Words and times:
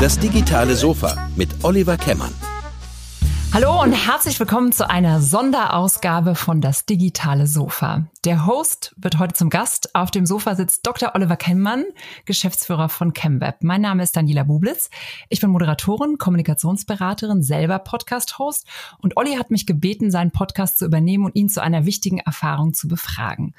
Das 0.00 0.18
digitale 0.18 0.74
Sofa 0.74 1.28
mit 1.36 1.50
Oliver 1.62 1.96
Kemmern. 1.96 2.32
Hallo 3.54 3.82
und 3.82 3.92
herzlich 3.92 4.40
willkommen 4.40 4.72
zu 4.72 4.88
einer 4.88 5.20
Sonderausgabe 5.20 6.34
von 6.34 6.62
Das 6.62 6.86
digitale 6.86 7.46
Sofa. 7.46 8.06
Der 8.24 8.46
Host 8.46 8.94
wird 8.96 9.18
heute 9.18 9.34
zum 9.34 9.50
Gast. 9.50 9.94
Auf 9.94 10.10
dem 10.10 10.24
Sofa 10.24 10.54
sitzt 10.54 10.86
Dr. 10.86 11.14
Oliver 11.14 11.36
Kemmmann, 11.36 11.84
Geschäftsführer 12.24 12.88
von 12.88 13.12
ChemWeb. 13.12 13.56
Mein 13.60 13.82
Name 13.82 14.04
ist 14.04 14.16
Daniela 14.16 14.44
Bublitz. 14.44 14.88
Ich 15.28 15.40
bin 15.40 15.50
Moderatorin, 15.50 16.16
Kommunikationsberaterin, 16.16 17.42
selber 17.42 17.78
Podcast-Host 17.78 18.66
und 19.00 19.18
Olli 19.18 19.34
hat 19.34 19.50
mich 19.50 19.66
gebeten, 19.66 20.10
seinen 20.10 20.30
Podcast 20.30 20.78
zu 20.78 20.86
übernehmen 20.86 21.26
und 21.26 21.36
ihn 21.36 21.50
zu 21.50 21.62
einer 21.62 21.84
wichtigen 21.84 22.20
Erfahrung 22.20 22.72
zu 22.72 22.88
befragen. 22.88 23.54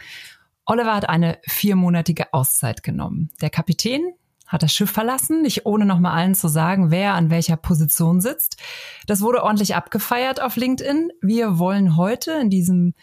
Oliver 0.66 0.96
hat 0.96 1.10
eine 1.10 1.40
viermonatige 1.44 2.34
Auszeit 2.34 2.84
genommen. 2.84 3.30
Der 3.42 3.50
Kapitän 3.50 4.14
hat 4.48 4.64
das 4.64 4.74
Schiff 4.74 4.92
verlassen, 4.92 5.42
nicht 5.42 5.66
ohne 5.66 5.86
nochmal 5.86 6.18
allen 6.18 6.36
zu 6.36 6.48
sagen, 6.48 6.92
wer 6.92 7.16
an 7.16 7.30
welcher 7.30 7.58
Position 7.58 8.22
sitzt. 8.22 8.62
Das 9.08 9.22
wurde 9.22 9.44
ordentlich 9.44 9.76
abgefeiert 9.76 10.42
auf 10.42 10.56
LinkedIn. 10.56 11.12
Wir 11.22 11.58
wollen 11.58 11.98
heute 11.98 12.34
in 12.34 12.50
diesem 12.50 12.94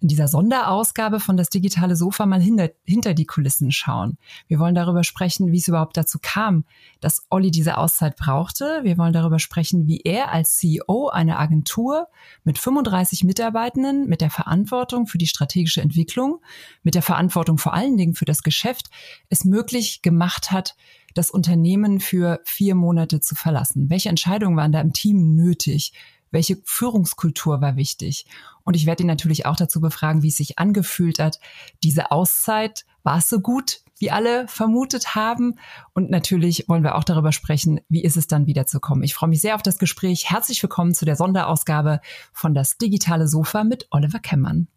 in 0.00 0.08
dieser 0.08 0.28
Sonderausgabe 0.28 1.20
von 1.20 1.36
das 1.36 1.50
digitale 1.50 1.94
Sofa 1.94 2.24
mal 2.26 2.40
hinter, 2.40 2.70
hinter 2.84 3.14
die 3.14 3.26
Kulissen 3.26 3.70
schauen. 3.70 4.16
Wir 4.48 4.58
wollen 4.58 4.74
darüber 4.74 5.04
sprechen, 5.04 5.52
wie 5.52 5.58
es 5.58 5.68
überhaupt 5.68 5.96
dazu 5.96 6.18
kam, 6.20 6.64
dass 7.00 7.26
Olli 7.28 7.50
diese 7.50 7.76
Auszeit 7.76 8.16
brauchte. 8.16 8.80
Wir 8.82 8.96
wollen 8.96 9.12
darüber 9.12 9.38
sprechen, 9.38 9.86
wie 9.86 10.00
er 10.00 10.32
als 10.32 10.56
CEO 10.56 11.08
einer 11.08 11.38
Agentur 11.38 12.08
mit 12.44 12.58
35 12.58 13.24
Mitarbeitenden, 13.24 14.08
mit 14.08 14.22
der 14.22 14.30
Verantwortung 14.30 15.06
für 15.06 15.18
die 15.18 15.26
strategische 15.26 15.82
Entwicklung, 15.82 16.40
mit 16.82 16.94
der 16.94 17.02
Verantwortung 17.02 17.58
vor 17.58 17.74
allen 17.74 17.96
Dingen 17.96 18.14
für 18.14 18.24
das 18.24 18.42
Geschäft, 18.42 18.90
es 19.28 19.44
möglich 19.44 20.02
gemacht 20.02 20.50
hat, 20.50 20.76
das 21.14 21.30
Unternehmen 21.30 22.00
für 22.00 22.40
vier 22.44 22.74
Monate 22.74 23.20
zu 23.20 23.34
verlassen. 23.34 23.90
Welche 23.90 24.08
Entscheidungen 24.08 24.56
waren 24.56 24.72
da 24.72 24.80
im 24.80 24.92
Team 24.92 25.34
nötig? 25.34 25.92
welche 26.30 26.58
Führungskultur 26.64 27.60
war 27.60 27.76
wichtig. 27.76 28.26
Und 28.64 28.74
ich 28.74 28.86
werde 28.86 29.02
ihn 29.02 29.08
natürlich 29.08 29.46
auch 29.46 29.56
dazu 29.56 29.80
befragen, 29.80 30.22
wie 30.22 30.28
es 30.28 30.36
sich 30.36 30.58
angefühlt 30.58 31.18
hat. 31.18 31.38
Diese 31.82 32.10
Auszeit, 32.10 32.84
war 33.02 33.18
es 33.18 33.28
so 33.28 33.40
gut, 33.40 33.80
wie 33.98 34.10
alle 34.10 34.46
vermutet 34.48 35.14
haben? 35.14 35.54
Und 35.92 36.10
natürlich 36.10 36.68
wollen 36.68 36.82
wir 36.82 36.96
auch 36.96 37.04
darüber 37.04 37.32
sprechen, 37.32 37.80
wie 37.88 38.02
ist 38.02 38.16
es 38.16 38.26
dann 38.26 38.46
wieder 38.46 38.66
zu 38.66 38.80
kommen. 38.80 39.02
Ich 39.02 39.14
freue 39.14 39.28
mich 39.28 39.40
sehr 39.40 39.54
auf 39.54 39.62
das 39.62 39.78
Gespräch. 39.78 40.30
Herzlich 40.30 40.62
willkommen 40.62 40.94
zu 40.94 41.04
der 41.04 41.16
Sonderausgabe 41.16 42.00
von 42.32 42.54
Das 42.54 42.78
digitale 42.78 43.28
Sofa 43.28 43.64
mit 43.64 43.86
Oliver 43.90 44.18
Kemmern. 44.18 44.68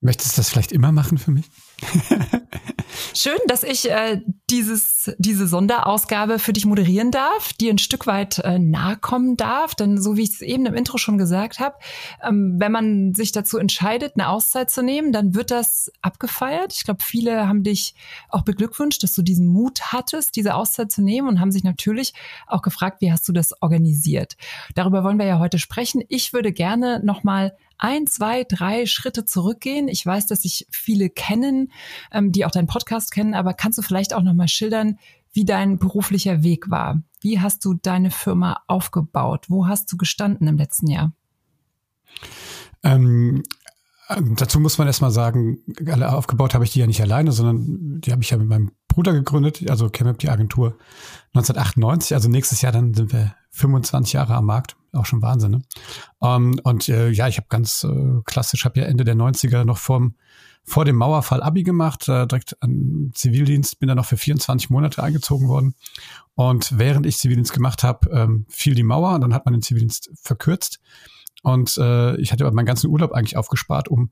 Möchtest 0.00 0.36
du 0.36 0.40
das 0.40 0.50
vielleicht 0.50 0.72
immer 0.72 0.92
machen 0.92 1.18
für 1.18 1.30
mich? 1.30 1.48
Schön, 3.14 3.38
dass 3.46 3.62
ich 3.62 3.90
äh, 3.90 4.20
dieses, 4.50 5.12
diese 5.18 5.46
Sonderausgabe 5.46 6.38
für 6.38 6.52
dich 6.52 6.66
moderieren 6.66 7.10
darf, 7.10 7.52
dir 7.52 7.72
ein 7.72 7.78
Stück 7.78 8.06
weit 8.06 8.38
äh, 8.38 8.58
nahe 8.58 8.96
kommen 8.96 9.36
darf. 9.36 9.74
Denn 9.74 10.00
so 10.00 10.16
wie 10.16 10.22
ich 10.22 10.30
es 10.30 10.40
eben 10.40 10.66
im 10.66 10.74
Intro 10.74 10.98
schon 10.98 11.18
gesagt 11.18 11.58
habe, 11.58 11.76
ähm, 12.22 12.56
wenn 12.58 12.72
man 12.72 13.14
sich 13.14 13.32
dazu 13.32 13.58
entscheidet, 13.58 14.14
eine 14.16 14.28
Auszeit 14.28 14.70
zu 14.70 14.82
nehmen, 14.82 15.12
dann 15.12 15.34
wird 15.34 15.50
das 15.50 15.90
abgefeiert. 16.02 16.72
Ich 16.74 16.84
glaube, 16.84 17.02
viele 17.02 17.46
haben 17.46 17.62
dich 17.62 17.94
auch 18.28 18.42
beglückwünscht, 18.42 19.02
dass 19.02 19.14
du 19.14 19.22
diesen 19.22 19.46
Mut 19.46 19.92
hattest, 19.92 20.36
diese 20.36 20.54
Auszeit 20.54 20.90
zu 20.90 21.02
nehmen 21.02 21.28
und 21.28 21.40
haben 21.40 21.52
sich 21.52 21.64
natürlich 21.64 22.14
auch 22.46 22.62
gefragt, 22.62 23.00
wie 23.00 23.12
hast 23.12 23.28
du 23.28 23.32
das 23.32 23.60
organisiert. 23.62 24.36
Darüber 24.74 25.04
wollen 25.04 25.18
wir 25.18 25.26
ja 25.26 25.38
heute 25.38 25.58
sprechen. 25.58 26.02
Ich 26.08 26.32
würde 26.32 26.52
gerne 26.52 27.00
nochmal 27.04 27.56
ein, 27.80 28.06
zwei, 28.06 28.44
drei 28.44 28.86
Schritte 28.86 29.24
zurückgehen. 29.24 29.88
Ich 29.88 30.04
weiß, 30.04 30.26
dass 30.26 30.42
sich 30.42 30.66
viele 30.70 31.10
kennen, 31.10 31.72
ähm, 32.12 32.32
die 32.32 32.44
auch 32.44 32.50
deinen 32.50 32.66
Podcast 32.66 33.10
kennen, 33.10 33.34
aber 33.34 33.54
kannst 33.54 33.78
du 33.78 33.82
vielleicht 33.82 34.14
auch 34.14 34.22
nochmal 34.22 34.48
schildern, 34.48 34.98
wie 35.32 35.44
dein 35.44 35.78
beruflicher 35.78 36.42
Weg 36.42 36.70
war? 36.70 37.02
Wie 37.20 37.40
hast 37.40 37.64
du 37.64 37.74
deine 37.74 38.10
Firma 38.10 38.62
aufgebaut? 38.66 39.46
Wo 39.48 39.66
hast 39.66 39.90
du 39.92 39.96
gestanden 39.96 40.48
im 40.48 40.58
letzten 40.58 40.88
Jahr? 40.88 41.12
Ähm, 42.82 43.42
dazu 44.36 44.60
muss 44.60 44.78
man 44.78 44.86
erstmal 44.86 45.10
sagen, 45.10 45.58
aufgebaut 46.02 46.54
habe 46.54 46.64
ich 46.64 46.72
die 46.72 46.80
ja 46.80 46.86
nicht 46.86 47.00
alleine, 47.00 47.32
sondern 47.32 48.00
die 48.00 48.12
habe 48.12 48.22
ich 48.22 48.30
ja 48.30 48.38
mit 48.38 48.48
meinem 48.48 48.72
Bruder 48.90 49.12
gegründet, 49.12 49.68
also 49.70 49.88
ChemUp 49.88 50.18
die 50.18 50.28
Agentur 50.28 50.76
1998. 51.34 52.14
Also 52.14 52.28
nächstes 52.28 52.60
Jahr 52.60 52.72
dann 52.72 52.94
sind 52.94 53.12
wir 53.12 53.34
25 53.50 54.12
Jahre 54.12 54.34
am 54.34 54.46
Markt 54.46 54.76
auch 54.92 55.06
schon 55.06 55.22
Wahnsinn. 55.22 55.50
Ne? 55.52 55.62
Um, 56.18 56.52
ähm, 56.52 56.60
und 56.64 56.88
äh, 56.88 57.10
ja, 57.10 57.28
ich 57.28 57.36
habe 57.36 57.46
ganz 57.48 57.84
äh, 57.84 58.20
klassisch, 58.24 58.64
habe 58.64 58.80
ja 58.80 58.86
Ende 58.86 59.04
der 59.04 59.16
90er 59.16 59.64
noch 59.64 59.78
vorm, 59.78 60.14
vor 60.64 60.84
dem 60.84 60.96
Mauerfall 60.96 61.42
Abi 61.42 61.62
gemacht, 61.62 62.08
äh, 62.08 62.26
direkt 62.26 62.60
an 62.62 63.10
Zivildienst, 63.14 63.78
bin 63.78 63.88
dann 63.88 63.96
noch 63.96 64.04
für 64.04 64.16
24 64.16 64.70
Monate 64.70 65.02
eingezogen 65.02 65.48
worden. 65.48 65.74
Und 66.34 66.78
während 66.78 67.06
ich 67.06 67.18
Zivildienst 67.18 67.52
gemacht 67.52 67.82
habe, 67.82 68.10
ähm, 68.10 68.46
fiel 68.48 68.74
die 68.74 68.82
Mauer 68.82 69.14
und 69.14 69.22
dann 69.22 69.34
hat 69.34 69.44
man 69.46 69.54
den 69.54 69.62
Zivildienst 69.62 70.10
verkürzt. 70.20 70.80
Und 71.42 71.78
äh, 71.78 72.16
ich 72.16 72.32
hatte 72.32 72.50
meinen 72.50 72.66
ganzen 72.66 72.90
Urlaub 72.90 73.12
eigentlich 73.12 73.36
aufgespart, 73.36 73.88
um 73.88 74.10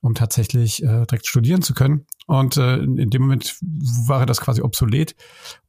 um 0.00 0.14
tatsächlich 0.14 0.82
äh, 0.82 1.06
direkt 1.06 1.26
studieren 1.26 1.62
zu 1.62 1.74
können. 1.74 2.06
Und 2.26 2.56
äh, 2.56 2.76
in 2.78 3.10
dem 3.10 3.22
Moment 3.22 3.56
war 3.60 4.26
das 4.26 4.40
quasi 4.40 4.60
obsolet 4.60 5.14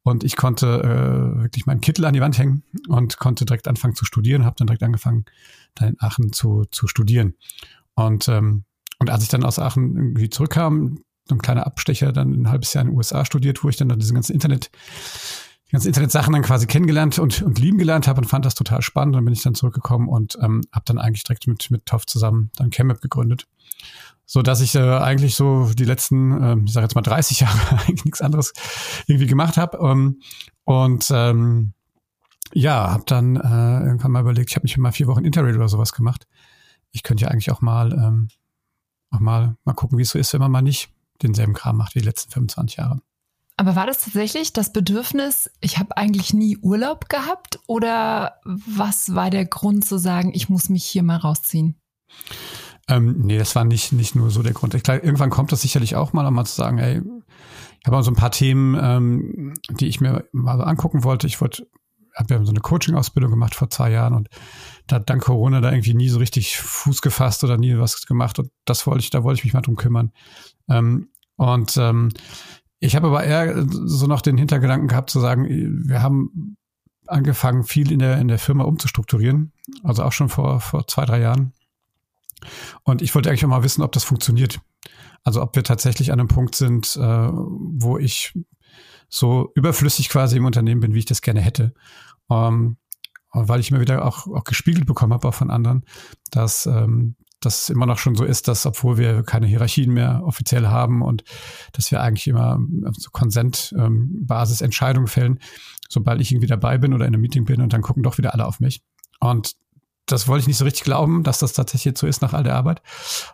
und 0.03 0.23
ich 0.23 0.35
konnte 0.35 0.67
äh, 0.67 1.41
wirklich 1.43 1.65
meinen 1.65 1.81
Kittel 1.81 2.05
an 2.05 2.13
die 2.13 2.21
Wand 2.21 2.37
hängen 2.37 2.63
und 2.87 3.17
konnte 3.17 3.45
direkt 3.45 3.67
anfangen 3.67 3.95
zu 3.95 4.05
studieren, 4.05 4.45
habe 4.45 4.55
dann 4.57 4.67
direkt 4.67 4.83
angefangen, 4.83 5.25
dann 5.75 5.89
in 5.89 5.95
Aachen 5.99 6.33
zu, 6.33 6.65
zu 6.71 6.87
studieren. 6.87 7.35
Und, 7.95 8.27
ähm, 8.27 8.65
und 8.99 9.09
als 9.09 9.23
ich 9.23 9.29
dann 9.29 9.45
aus 9.45 9.59
Aachen 9.59 9.95
irgendwie 9.95 10.29
zurückkam, 10.29 10.99
ein 11.31 11.39
kleiner 11.39 11.65
Abstecher, 11.65 12.11
dann 12.11 12.33
ein 12.33 12.49
halbes 12.49 12.73
Jahr 12.73 12.83
in 12.83 12.89
den 12.89 12.97
USA 12.97 13.23
studiert, 13.23 13.63
wo 13.63 13.69
ich 13.69 13.77
dann, 13.77 13.89
dann 13.89 13.99
diese 13.99 14.13
ganzen 14.13 14.33
Internet 14.33 14.71
die 15.69 15.73
ganzen 15.73 15.89
Internetsachen 15.89 16.33
dann 16.33 16.41
quasi 16.41 16.65
kennengelernt 16.65 17.19
und, 17.19 17.43
und 17.43 17.59
lieben 17.59 17.77
gelernt 17.77 18.07
habe 18.07 18.21
und 18.21 18.27
fand 18.27 18.43
das 18.43 18.55
total 18.55 18.81
spannend. 18.81 19.15
Dann 19.15 19.23
bin 19.23 19.35
ich 19.35 19.43
dann 19.43 19.53
zurückgekommen 19.53 20.09
und 20.09 20.35
ähm, 20.41 20.61
habe 20.71 20.83
dann 20.85 20.97
eigentlich 20.97 21.23
direkt 21.23 21.45
mit, 21.47 21.69
mit 21.69 21.85
Toff 21.85 22.07
zusammen 22.07 22.49
dann 22.55 22.71
ChemApp 22.71 23.01
gegründet 23.01 23.45
so 24.31 24.43
dass 24.43 24.61
ich 24.61 24.75
äh, 24.75 24.79
eigentlich 24.79 25.33
so 25.33 25.71
die 25.73 25.85
letzten, 25.85 26.43
äh, 26.43 26.55
ich 26.63 26.71
sage 26.71 26.83
jetzt 26.83 26.93
mal 26.93 27.01
30 27.01 27.39
Jahre 27.41 27.57
eigentlich 27.79 28.05
nichts 28.05 28.21
anderes 28.21 28.53
irgendwie 29.07 29.25
gemacht 29.25 29.57
habe 29.57 29.79
ähm, 29.79 30.21
und 30.65 31.07
ähm, 31.11 31.73
ja, 32.53 32.91
habe 32.91 33.03
dann 33.07 33.37
äh, 33.37 33.85
irgendwann 33.87 34.11
mal 34.11 34.21
überlegt, 34.21 34.51
ich 34.51 34.55
habe 34.55 34.67
nicht 34.67 34.77
mal 34.77 34.91
vier 34.91 35.07
Wochen 35.07 35.25
Interrail 35.25 35.55
oder 35.55 35.67
sowas 35.67 35.93
gemacht. 35.93 36.27
Ich 36.91 37.01
könnte 37.01 37.23
ja 37.23 37.31
eigentlich 37.31 37.51
auch 37.51 37.61
mal 37.61 37.91
ähm, 37.91 38.29
auch 39.09 39.19
mal 39.19 39.57
mal 39.65 39.73
gucken, 39.73 39.97
wie 39.97 40.03
es 40.03 40.11
so 40.11 40.19
ist, 40.19 40.31
wenn 40.33 40.41
man 40.41 40.51
mal 40.51 40.61
nicht 40.61 40.91
denselben 41.23 41.55
Kram 41.55 41.77
macht 41.77 41.95
wie 41.95 41.99
die 41.99 42.05
letzten 42.05 42.31
25 42.31 42.77
Jahre. 42.77 43.01
Aber 43.57 43.75
war 43.75 43.87
das 43.87 44.01
tatsächlich 44.01 44.53
das 44.53 44.71
Bedürfnis, 44.71 45.49
ich 45.59 45.79
habe 45.79 45.97
eigentlich 45.97 46.35
nie 46.35 46.55
Urlaub 46.57 47.09
gehabt 47.09 47.59
oder 47.65 48.35
was 48.43 49.15
war 49.15 49.31
der 49.31 49.45
Grund 49.45 49.85
zu 49.85 49.97
sagen, 49.97 50.31
ich 50.35 50.49
muss 50.49 50.69
mich 50.69 50.85
hier 50.85 51.01
mal 51.01 51.17
rausziehen? 51.17 51.81
Ähm, 52.89 53.17
nee, 53.19 53.37
das 53.37 53.55
war 53.55 53.65
nicht, 53.65 53.93
nicht 53.93 54.15
nur 54.15 54.31
so 54.31 54.41
der 54.41 54.53
Grund. 54.53 54.73
Ich, 54.73 54.83
klar, 54.83 55.03
irgendwann 55.03 55.29
kommt 55.29 55.51
das 55.51 55.61
sicherlich 55.61 55.95
auch 55.95 56.11
mal, 56.11 56.25
um 56.25 56.33
mal 56.33 56.45
zu 56.45 56.55
sagen, 56.55 56.79
ey, 56.79 57.01
ich 57.79 57.87
habe 57.87 57.97
auch 57.97 58.01
so 58.01 58.11
ein 58.11 58.15
paar 58.15 58.31
Themen, 58.31 58.77
ähm, 58.81 59.53
die 59.69 59.87
ich 59.87 60.01
mir 60.01 60.25
mal 60.31 60.61
angucken 60.61 61.03
wollte. 61.03 61.27
Ich 61.27 61.39
wollte, 61.39 61.67
habe 62.15 62.33
ja 62.33 62.43
so 62.43 62.51
eine 62.51 62.59
Coaching-Ausbildung 62.59 63.31
gemacht 63.31 63.55
vor 63.55 63.69
zwei 63.69 63.91
Jahren 63.91 64.13
und 64.13 64.27
da 64.87 64.97
hat 64.97 65.09
dank 65.09 65.21
Corona 65.23 65.61
da 65.61 65.71
irgendwie 65.71 65.93
nie 65.93 66.09
so 66.09 66.17
richtig 66.17 66.57
Fuß 66.57 67.01
gefasst 67.01 67.43
oder 67.43 67.57
nie 67.57 67.77
was 67.77 68.05
gemacht. 68.07 68.39
Und 68.39 68.49
das 68.65 68.87
wollte 68.87 69.01
ich, 69.01 69.11
da 69.11 69.23
wollte 69.23 69.39
ich 69.39 69.43
mich 69.45 69.53
mal 69.53 69.61
drum 69.61 69.75
kümmern. 69.75 70.11
Ähm, 70.67 71.09
und 71.35 71.77
ähm, 71.77 72.09
ich 72.79 72.95
habe 72.95 73.07
aber 73.07 73.23
eher 73.23 73.65
so 73.69 74.07
noch 74.07 74.21
den 74.21 74.37
Hintergedanken 74.37 74.87
gehabt 74.87 75.11
zu 75.11 75.19
sagen, 75.19 75.45
wir 75.47 76.01
haben 76.01 76.57
angefangen, 77.05 77.63
viel 77.63 77.91
in 77.91 77.99
der, 77.99 78.19
in 78.19 78.27
der 78.27 78.39
Firma 78.39 78.63
umzustrukturieren. 78.63 79.53
Also 79.83 80.03
auch 80.03 80.11
schon 80.11 80.29
vor, 80.29 80.59
vor 80.59 80.87
zwei, 80.87 81.05
drei 81.05 81.21
Jahren. 81.21 81.53
Und 82.83 83.01
ich 83.01 83.13
wollte 83.15 83.29
eigentlich 83.29 83.45
auch 83.45 83.49
mal 83.49 83.63
wissen, 83.63 83.81
ob 83.81 83.91
das 83.91 84.03
funktioniert. 84.03 84.59
Also 85.23 85.41
ob 85.41 85.55
wir 85.55 85.63
tatsächlich 85.63 86.11
an 86.11 86.19
einem 86.19 86.29
Punkt 86.29 86.55
sind, 86.55 86.95
äh, 86.95 87.29
wo 87.31 87.97
ich 87.97 88.33
so 89.09 89.51
überflüssig 89.55 90.09
quasi 90.09 90.37
im 90.37 90.45
Unternehmen 90.45 90.81
bin, 90.81 90.93
wie 90.93 90.99
ich 90.99 91.05
das 91.05 91.21
gerne 91.21 91.41
hätte. 91.41 91.73
Ähm, 92.29 92.77
weil 93.31 93.59
ich 93.59 93.69
immer 93.69 93.81
wieder 93.81 94.05
auch, 94.05 94.27
auch 94.27 94.43
gespiegelt 94.43 94.85
bekommen 94.85 95.13
habe, 95.13 95.27
auch 95.27 95.33
von 95.33 95.51
anderen, 95.51 95.83
dass 96.31 96.65
ähm, 96.65 97.15
das 97.39 97.69
immer 97.69 97.85
noch 97.85 97.97
schon 97.97 98.15
so 98.15 98.25
ist, 98.25 98.47
dass 98.47 98.65
obwohl 98.65 98.97
wir 98.97 99.23
keine 99.23 99.47
Hierarchien 99.47 99.93
mehr 99.93 100.21
offiziell 100.23 100.67
haben 100.67 101.01
und 101.01 101.23
dass 101.73 101.91
wir 101.91 102.01
eigentlich 102.01 102.27
immer 102.27 102.59
auf 102.85 102.95
so 102.97 103.09
Konsentbasis 103.11 104.61
ähm, 104.61 104.65
Entscheidungen 104.65 105.07
fällen, 105.07 105.39
sobald 105.87 106.21
ich 106.21 106.31
irgendwie 106.31 106.47
dabei 106.47 106.77
bin 106.77 106.93
oder 106.93 107.05
in 107.05 107.13
einem 107.13 107.21
Meeting 107.21 107.45
bin 107.45 107.61
und 107.61 107.71
dann 107.71 107.81
gucken 107.81 108.03
doch 108.03 108.17
wieder 108.17 108.33
alle 108.33 108.45
auf 108.45 108.59
mich. 108.59 108.81
Und 109.19 109.53
das 110.05 110.27
wollte 110.27 110.41
ich 110.41 110.47
nicht 110.47 110.57
so 110.57 110.65
richtig 110.65 110.83
glauben, 110.83 111.23
dass 111.23 111.39
das 111.39 111.53
tatsächlich 111.53 111.97
so 111.97 112.07
ist 112.07 112.21
nach 112.21 112.33
all 112.33 112.43
der 112.43 112.55
Arbeit 112.55 112.81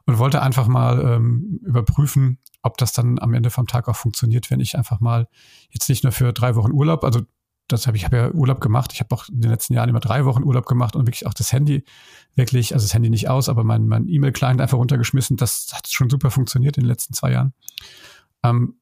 und 0.06 0.18
wollte 0.18 0.42
einfach 0.42 0.68
mal 0.68 1.00
ähm, 1.02 1.60
überprüfen, 1.64 2.40
ob 2.62 2.78
das 2.78 2.92
dann 2.92 3.20
am 3.20 3.34
Ende 3.34 3.50
vom 3.50 3.68
Tag 3.68 3.88
auch 3.88 3.96
funktioniert, 3.96 4.52
wenn 4.52 4.60
ich 4.60 4.78
einfach 4.78 5.00
mal 5.00 5.28
jetzt 5.70 5.88
nicht 5.90 6.04
nur 6.04 6.12
für 6.12 6.34
drei 6.34 6.56
Wochen 6.56 6.72
Urlaub, 6.72 7.04
also 7.04 7.22
das 7.68 7.88
habe 7.88 7.98
ich 7.98 8.06
habe 8.06 8.18
ja 8.18 8.32
Urlaub 8.32 8.62
gemacht. 8.62 8.92
Ich 8.94 9.00
habe 9.00 9.16
auch 9.16 9.28
in 9.28 9.42
den 9.42 9.50
letzten 9.50 9.74
Jahren 9.74 9.90
immer 9.90 10.00
drei 10.00 10.26
Wochen 10.26 10.44
Urlaub 10.44 10.68
gemacht 10.68 10.96
und 10.96 11.08
wirklich 11.08 11.26
auch 11.26 11.34
das 11.34 11.52
Handy 11.52 11.84
wirklich, 12.36 12.74
also 12.74 12.86
das 12.86 12.94
Handy 12.94 13.10
nicht 13.10 13.28
aus, 13.28 13.50
aber 13.50 13.64
mein, 13.64 13.88
mein 13.88 14.08
E-Mail-Client 14.08 14.62
einfach 14.62 14.78
runtergeschmissen. 14.78 15.36
Das 15.36 15.68
hat 15.74 15.88
schon 15.88 16.10
super 16.10 16.30
funktioniert 16.30 16.78
in 16.78 16.84
den 16.84 16.90
letzten 16.90 17.14
zwei 17.14 17.32
Jahren. 17.32 17.54
Ähm, 18.44 18.76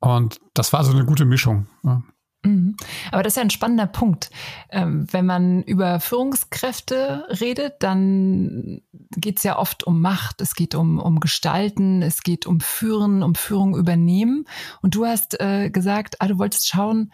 Und 0.00 0.40
das 0.54 0.72
war 0.72 0.82
so 0.84 0.92
eine 0.92 1.04
gute 1.04 1.24
Mischung. 1.24 1.66
Ja. 1.84 2.02
Mhm. 2.44 2.76
Aber 3.10 3.22
das 3.22 3.32
ist 3.32 3.36
ja 3.36 3.42
ein 3.42 3.50
spannender 3.50 3.86
Punkt. 3.86 4.30
Ähm, 4.70 5.06
wenn 5.12 5.26
man 5.26 5.62
über 5.62 6.00
Führungskräfte 6.00 7.26
redet, 7.40 7.74
dann 7.80 8.82
geht 9.16 9.38
es 9.38 9.44
ja 9.44 9.58
oft 9.58 9.84
um 9.84 10.00
Macht, 10.00 10.40
es 10.40 10.54
geht 10.54 10.74
um, 10.74 10.98
um 10.98 11.20
Gestalten, 11.20 12.02
es 12.02 12.22
geht 12.22 12.46
um 12.46 12.60
Führen, 12.60 13.22
um 13.22 13.34
Führung 13.34 13.76
übernehmen. 13.76 14.46
Und 14.80 14.94
du 14.94 15.06
hast 15.06 15.40
äh, 15.40 15.70
gesagt, 15.70 16.20
ah, 16.20 16.26
du 16.26 16.38
wolltest 16.38 16.66
schauen, 16.68 17.12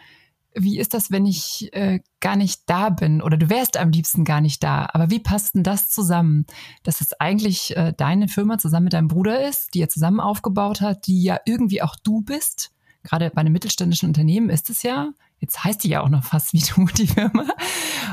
wie 0.54 0.78
ist 0.78 0.94
das, 0.94 1.10
wenn 1.10 1.26
ich 1.26 1.68
äh, 1.72 2.00
gar 2.20 2.36
nicht 2.36 2.62
da 2.66 2.88
bin 2.88 3.22
oder 3.22 3.36
du 3.36 3.50
wärst 3.50 3.76
am 3.76 3.90
liebsten 3.90 4.24
gar 4.24 4.40
nicht 4.40 4.62
da. 4.62 4.88
Aber 4.92 5.10
wie 5.10 5.20
passt 5.20 5.54
denn 5.54 5.62
das 5.62 5.90
zusammen, 5.90 6.46
dass 6.82 7.00
es 7.00 7.12
eigentlich 7.20 7.76
äh, 7.76 7.92
deine 7.96 8.28
Firma 8.28 8.58
zusammen 8.58 8.84
mit 8.84 8.92
deinem 8.94 9.08
Bruder 9.08 9.46
ist, 9.46 9.74
die 9.74 9.82
er 9.82 9.88
zusammen 9.88 10.20
aufgebaut 10.20 10.80
hat, 10.80 11.06
die 11.06 11.22
ja 11.22 11.38
irgendwie 11.44 11.82
auch 11.82 11.96
du 11.96 12.22
bist? 12.22 12.72
Gerade 13.02 13.30
bei 13.30 13.40
einem 13.40 13.52
mittelständischen 13.52 14.08
Unternehmen 14.08 14.50
ist 14.50 14.70
es 14.70 14.82
ja, 14.82 15.10
jetzt 15.38 15.62
heißt 15.62 15.84
die 15.84 15.88
ja 15.88 16.02
auch 16.02 16.08
noch 16.08 16.24
fast 16.24 16.52
wie 16.52 16.60
du, 16.60 16.86
die 16.96 17.06
Firma. 17.06 17.46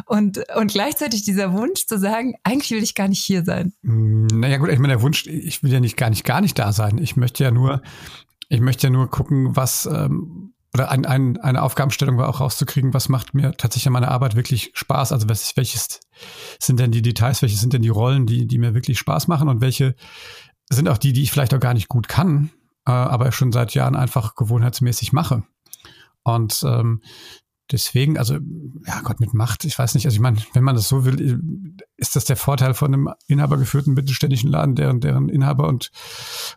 Und, 0.05 0.39
und 0.55 0.71
gleichzeitig 0.71 1.23
dieser 1.23 1.53
Wunsch 1.53 1.85
zu 1.85 1.99
sagen, 1.99 2.35
eigentlich 2.43 2.71
will 2.71 2.83
ich 2.83 2.95
gar 2.95 3.07
nicht 3.07 3.21
hier 3.21 3.43
sein. 3.43 3.73
Hm, 3.83 4.27
naja 4.27 4.57
gut, 4.57 4.69
ich 4.69 4.79
meine, 4.79 4.93
der 4.93 5.01
Wunsch, 5.01 5.25
ich 5.27 5.63
will 5.63 5.71
ja 5.71 5.79
nicht 5.79 5.97
gar 5.97 6.09
nicht 6.09 6.23
gar 6.23 6.41
nicht 6.41 6.57
da 6.59 6.71
sein. 6.71 6.97
Ich 6.97 7.15
möchte 7.15 7.43
ja 7.43 7.51
nur, 7.51 7.81
ich 8.49 8.61
möchte 8.61 8.87
ja 8.87 8.91
nur 8.91 9.09
gucken, 9.09 9.55
was 9.55 9.85
ähm, 9.85 10.53
oder 10.75 10.91
ein, 10.91 11.05
ein, 11.05 11.37
eine 11.37 11.61
Aufgabenstellung 11.61 12.17
war 12.17 12.27
auch 12.27 12.41
rauszukriegen, 12.41 12.93
was 12.93 13.07
macht 13.07 13.33
mir 13.33 13.53
tatsächlich 13.55 13.87
an 13.87 13.93
meiner 13.93 14.11
Arbeit 14.11 14.35
wirklich 14.35 14.71
Spaß. 14.73 15.13
Also 15.13 15.29
was, 15.29 15.55
welches 15.55 16.01
sind 16.59 16.81
denn 16.81 16.91
die 16.91 17.01
Details, 17.01 17.41
welche 17.41 17.55
sind 17.55 17.71
denn 17.71 17.81
die 17.81 17.89
Rollen, 17.89 18.25
die, 18.25 18.45
die 18.45 18.57
mir 18.57 18.73
wirklich 18.73 18.99
Spaß 18.99 19.29
machen 19.29 19.47
und 19.47 19.61
welche 19.61 19.95
sind 20.69 20.89
auch 20.89 20.97
die, 20.97 21.13
die 21.13 21.23
ich 21.23 21.31
vielleicht 21.31 21.53
auch 21.53 21.61
gar 21.61 21.73
nicht 21.73 21.87
gut 21.87 22.09
kann, 22.09 22.51
äh, 22.85 22.91
aber 22.91 23.31
schon 23.31 23.51
seit 23.51 23.73
Jahren 23.73 23.95
einfach 23.95 24.35
gewohnheitsmäßig 24.35 25.13
mache. 25.13 25.43
Und 26.23 26.63
ähm, 26.65 27.01
deswegen, 27.71 28.17
also, 28.17 28.35
ja 28.85 29.01
Gott, 29.03 29.19
mit 29.19 29.33
Macht, 29.33 29.65
ich 29.65 29.77
weiß 29.77 29.95
nicht, 29.95 30.05
also 30.05 30.15
ich 30.15 30.21
meine, 30.21 30.37
wenn 30.53 30.63
man 30.63 30.75
das 30.75 30.87
so 30.87 31.05
will, 31.05 31.79
ist 31.97 32.15
das 32.15 32.25
der 32.25 32.35
Vorteil 32.35 32.73
von 32.73 32.93
einem 32.93 33.09
inhabergeführten 33.27 33.93
mittelständischen 33.93 34.49
Laden, 34.49 34.75
deren, 34.75 34.99
deren 34.99 35.29
Inhaber 35.29 35.67
und, 35.67 35.91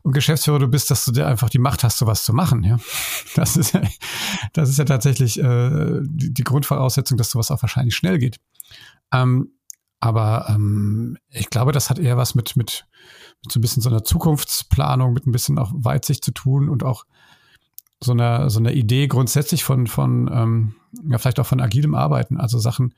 und 0.02 0.12
Geschäftsführer 0.12 0.58
du 0.58 0.68
bist, 0.68 0.90
dass 0.90 1.04
du 1.04 1.12
dir 1.12 1.26
einfach 1.26 1.50
die 1.50 1.58
Macht 1.58 1.84
hast, 1.84 1.98
sowas 1.98 2.24
zu 2.24 2.32
machen, 2.32 2.64
ja. 2.64 2.78
Das 3.34 3.56
ist 3.56 3.72
ja, 3.72 3.82
das 4.52 4.68
ist 4.68 4.78
ja 4.78 4.84
tatsächlich 4.84 5.38
äh, 5.38 6.00
die, 6.02 6.32
die 6.32 6.44
Grundvoraussetzung, 6.44 7.18
dass 7.18 7.30
sowas 7.30 7.50
auch 7.50 7.62
wahrscheinlich 7.62 7.94
schnell 7.94 8.18
geht. 8.18 8.40
Ähm, 9.12 9.52
aber 10.00 10.46
ähm, 10.48 11.18
ich 11.28 11.50
glaube, 11.50 11.72
das 11.72 11.90
hat 11.90 11.98
eher 11.98 12.16
was 12.16 12.34
mit, 12.34 12.56
mit, 12.56 12.86
mit 13.44 13.52
so 13.52 13.58
ein 13.58 13.62
bisschen 13.62 13.82
so 13.82 13.88
einer 13.88 14.04
Zukunftsplanung, 14.04 15.12
mit 15.12 15.26
ein 15.26 15.32
bisschen 15.32 15.58
auch 15.58 15.72
Weitsicht 15.74 16.24
zu 16.24 16.32
tun 16.32 16.68
und 16.68 16.82
auch 16.82 17.04
so 18.02 18.12
einer 18.12 18.48
so 18.50 18.60
einer 18.60 18.72
Idee 18.72 19.08
grundsätzlich 19.08 19.64
von 19.64 19.86
von 19.86 20.30
ähm, 20.32 20.74
ja 21.08 21.18
vielleicht 21.18 21.40
auch 21.40 21.46
von 21.46 21.60
agilem 21.60 21.94
Arbeiten, 21.94 22.38
also 22.38 22.58
Sachen 22.58 22.94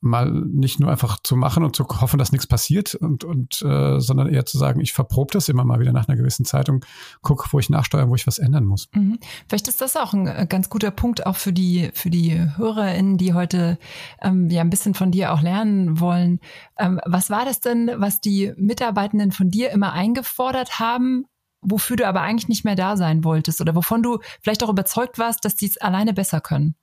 mal 0.00 0.30
nicht 0.30 0.80
nur 0.80 0.90
einfach 0.90 1.18
zu 1.22 1.36
machen 1.36 1.64
und 1.64 1.76
zu 1.76 1.86
hoffen, 1.86 2.18
dass 2.18 2.32
nichts 2.32 2.46
passiert 2.46 2.94
und 2.94 3.24
und 3.24 3.62
äh, 3.62 4.00
sondern 4.00 4.28
eher 4.28 4.46
zu 4.46 4.58
sagen, 4.58 4.80
ich 4.80 4.92
verprobe 4.92 5.32
das 5.32 5.48
immer 5.48 5.64
mal 5.64 5.80
wieder 5.80 5.92
nach 5.92 6.08
einer 6.08 6.16
gewissen 6.16 6.44
Zeit 6.44 6.68
und 6.68 6.86
gucke, 7.22 7.48
wo 7.50 7.58
ich 7.58 7.70
nachsteuern, 7.70 8.08
wo 8.10 8.14
ich 8.14 8.26
was 8.26 8.38
ändern 8.38 8.64
muss. 8.64 8.88
Mhm. 8.94 9.18
Vielleicht 9.48 9.68
ist 9.68 9.80
das 9.80 9.96
auch 9.96 10.12
ein 10.12 10.26
äh, 10.26 10.46
ganz 10.48 10.70
guter 10.70 10.90
Punkt 10.90 11.26
auch 11.26 11.36
für 11.36 11.52
die 11.52 11.90
für 11.94 12.10
die 12.10 12.40
HörerInnen, 12.56 13.18
die 13.18 13.34
heute 13.34 13.78
ähm, 14.22 14.48
ja 14.48 14.62
ein 14.62 14.70
bisschen 14.70 14.94
von 14.94 15.10
dir 15.10 15.32
auch 15.32 15.42
lernen 15.42 16.00
wollen. 16.00 16.40
Ähm, 16.78 17.00
was 17.04 17.30
war 17.30 17.44
das 17.44 17.60
denn, 17.60 17.90
was 17.96 18.20
die 18.20 18.52
Mitarbeitenden 18.56 19.32
von 19.32 19.50
dir 19.50 19.70
immer 19.70 19.92
eingefordert 19.92 20.78
haben 20.78 21.24
wofür 21.62 21.96
du 21.96 22.06
aber 22.06 22.22
eigentlich 22.22 22.48
nicht 22.48 22.64
mehr 22.64 22.74
da 22.74 22.96
sein 22.96 23.22
wolltest 23.22 23.60
oder 23.60 23.74
wovon 23.74 24.02
du 24.02 24.18
vielleicht 24.40 24.62
auch 24.62 24.70
überzeugt 24.70 25.18
warst, 25.18 25.44
dass 25.44 25.56
die 25.56 25.66
es 25.66 25.76
alleine 25.76 26.14
besser 26.14 26.40
können? 26.40 26.74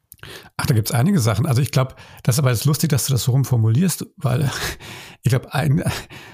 Ach, 0.57 0.65
da 0.65 0.73
gibt's 0.73 0.91
einige 0.91 1.19
Sachen. 1.19 1.45
Also 1.45 1.61
ich 1.61 1.71
glaube, 1.71 1.95
das 2.23 2.35
ist 2.35 2.39
aber 2.39 2.49
jetzt 2.49 2.65
lustig, 2.65 2.89
dass 2.89 3.05
du 3.05 3.13
das 3.13 3.23
so 3.23 3.31
rumformulierst, 3.31 4.07
weil 4.17 4.49
ich 5.21 5.29
glaube, 5.29 5.49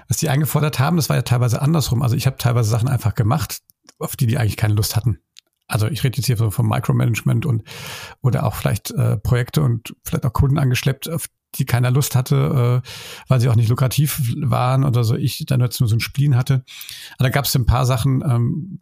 was 0.08 0.18
die 0.18 0.30
eingefordert 0.30 0.80
haben, 0.80 0.98
das 0.98 1.10
war 1.10 1.16
ja 1.16 1.22
teilweise 1.22 1.62
andersrum. 1.62 2.02
Also 2.02 2.16
ich 2.16 2.26
habe 2.26 2.38
teilweise 2.38 2.70
Sachen 2.70 2.88
einfach 2.88 3.16
gemacht, 3.16 3.62
auf 4.00 4.16
die 4.16 4.28
die 4.28 4.38
eigentlich 4.38 4.58
keine 4.58 4.74
Lust 4.74 4.96
hatten. 4.96 5.20
Also 5.68 5.88
ich 5.88 6.04
rede 6.04 6.18
jetzt 6.18 6.28
hier 6.28 6.38
so 6.38 6.52
vom 6.52 6.68
Micromanagement 6.68 7.46
und 7.46 7.64
oder 8.22 8.46
auch 8.46 8.56
vielleicht 8.56 8.92
äh, 8.92 9.18
Projekte 9.18 9.62
und 9.62 9.96
vielleicht 10.04 10.26
auch 10.26 10.34
Kunden 10.34 10.60
angeschleppt, 10.60 11.10
auf 11.10 11.28
die 11.56 11.66
keiner 11.66 11.92
Lust 11.92 12.16
hatte, 12.16 12.82
äh, 12.84 12.90
weil 13.28 13.40
sie 13.40 13.50
auch 13.50 13.56
nicht 13.56 13.70
lukrativ 13.70 14.22
waren 14.42 14.84
oder 14.84 15.04
so, 15.04 15.16
ich 15.16 15.46
dann 15.48 15.62
jetzt 15.62 15.80
nur 15.80 15.90
so 15.90 15.96
ein 15.96 16.00
Spleen 16.00 16.36
hatte. 16.36 16.64
Aber 17.18 17.28
da 17.28 17.30
gab 17.30 17.46
es 17.46 17.56
ein 17.56 17.66
paar 17.66 17.86
Sachen, 17.86 18.24
ähm, 18.28 18.80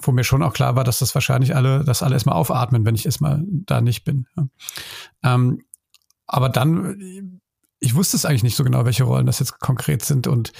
wo 0.00 0.12
mir 0.12 0.24
schon 0.24 0.42
auch 0.42 0.52
klar 0.52 0.76
war, 0.76 0.84
dass 0.84 1.00
das 1.00 1.14
wahrscheinlich 1.14 1.56
alle, 1.56 1.84
dass 1.84 2.02
alle 2.02 2.14
erstmal 2.14 2.36
aufatmen, 2.36 2.84
wenn 2.84 2.94
ich 2.94 3.06
erstmal 3.06 3.42
da 3.44 3.80
nicht 3.80 4.04
bin. 4.04 4.26
Ähm, 5.22 5.62
aber 6.26 6.48
dann, 6.48 7.40
ich 7.80 7.94
wusste 7.94 8.16
es 8.16 8.24
eigentlich 8.24 8.42
nicht 8.42 8.56
so 8.56 8.64
genau, 8.64 8.84
welche 8.84 9.04
Rollen 9.04 9.26
das 9.26 9.38
jetzt 9.40 9.58
konkret 9.58 10.04
sind 10.04 10.26
und 10.26 10.52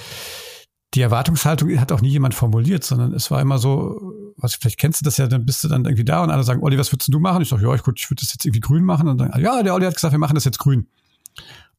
die 0.95 1.03
Erwartungshaltung 1.03 1.79
hat 1.79 1.93
auch 1.93 2.01
nie 2.01 2.09
jemand 2.09 2.35
formuliert, 2.35 2.83
sondern 2.83 3.13
es 3.13 3.31
war 3.31 3.41
immer 3.43 3.59
so, 3.59 4.33
was 4.37 4.55
vielleicht 4.55 4.79
kennst 4.79 5.01
du 5.01 5.05
das 5.05 5.19
ja, 5.19 5.27
dann 5.27 5.45
bist 5.45 5.63
du 5.63 5.69
dann 5.69 5.85
irgendwie 5.85 6.05
da 6.05 6.23
und 6.23 6.31
alle 6.31 6.45
sagen, 6.45 6.63
Olli, 6.63 6.79
was 6.79 6.93
würdest 6.93 7.13
du 7.13 7.19
machen? 7.21 7.43
Ich 7.43 7.51
sage, 7.51 7.63
ja, 7.63 7.75
ich, 7.75 7.83
gut, 7.83 8.01
ich 8.01 8.11
würde 8.11 8.23
das 8.23 8.33
jetzt 8.33 8.45
irgendwie 8.47 8.61
grün 8.61 8.85
machen 8.85 9.09
und 9.09 9.19
dann, 9.19 9.39
ja, 9.41 9.63
der 9.63 9.75
Olli 9.75 9.85
hat 9.85 9.95
gesagt, 9.95 10.13
wir 10.13 10.19
machen 10.19 10.35
das 10.35 10.45
jetzt 10.45 10.59
grün. 10.59 10.89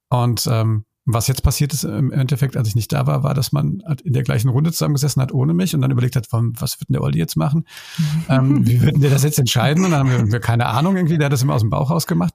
Und 0.10 0.48
ähm, 0.52 0.86
was 1.14 1.28
jetzt 1.28 1.44
passiert 1.44 1.74
ist 1.74 1.84
im 1.84 2.12
Endeffekt, 2.12 2.58
als 2.58 2.68
ich 2.68 2.76
nicht 2.76 2.92
da 2.92 3.08
war, 3.08 3.24
war, 3.24 3.34
dass 3.34 3.52
man 3.52 3.82
halt 3.86 4.02
in 4.02 4.14
der 4.14 4.24
gleichen 4.24 4.50
Runde 4.50 4.72
zusammengesessen 4.72 5.22
hat 5.22 5.34
ohne 5.34 5.54
mich 5.54 5.76
und 5.76 5.82
dann 5.82 5.92
überlegt 5.92 6.16
hat, 6.16 6.28
was 6.32 6.80
wird 6.80 6.90
denn 6.90 6.94
der 6.94 7.04
Olli 7.04 7.18
jetzt 7.18 7.36
machen? 7.36 7.66
ähm, 8.30 8.66
wie 8.66 8.82
würden 8.82 9.02
der 9.02 9.10
das 9.10 9.24
jetzt 9.24 9.40
entscheiden? 9.40 9.86
Und 9.86 9.92
dann 9.92 10.10
haben 10.10 10.32
wir 10.32 10.40
keine 10.40 10.68
Ahnung 10.68 10.96
irgendwie, 10.96 11.18
der 11.18 11.26
hat 11.26 11.34
das 11.34 11.42
immer 11.42 11.56
aus 11.56 11.62
dem 11.62 11.70
Bauch 11.70 11.90
rausgemacht 11.90 12.34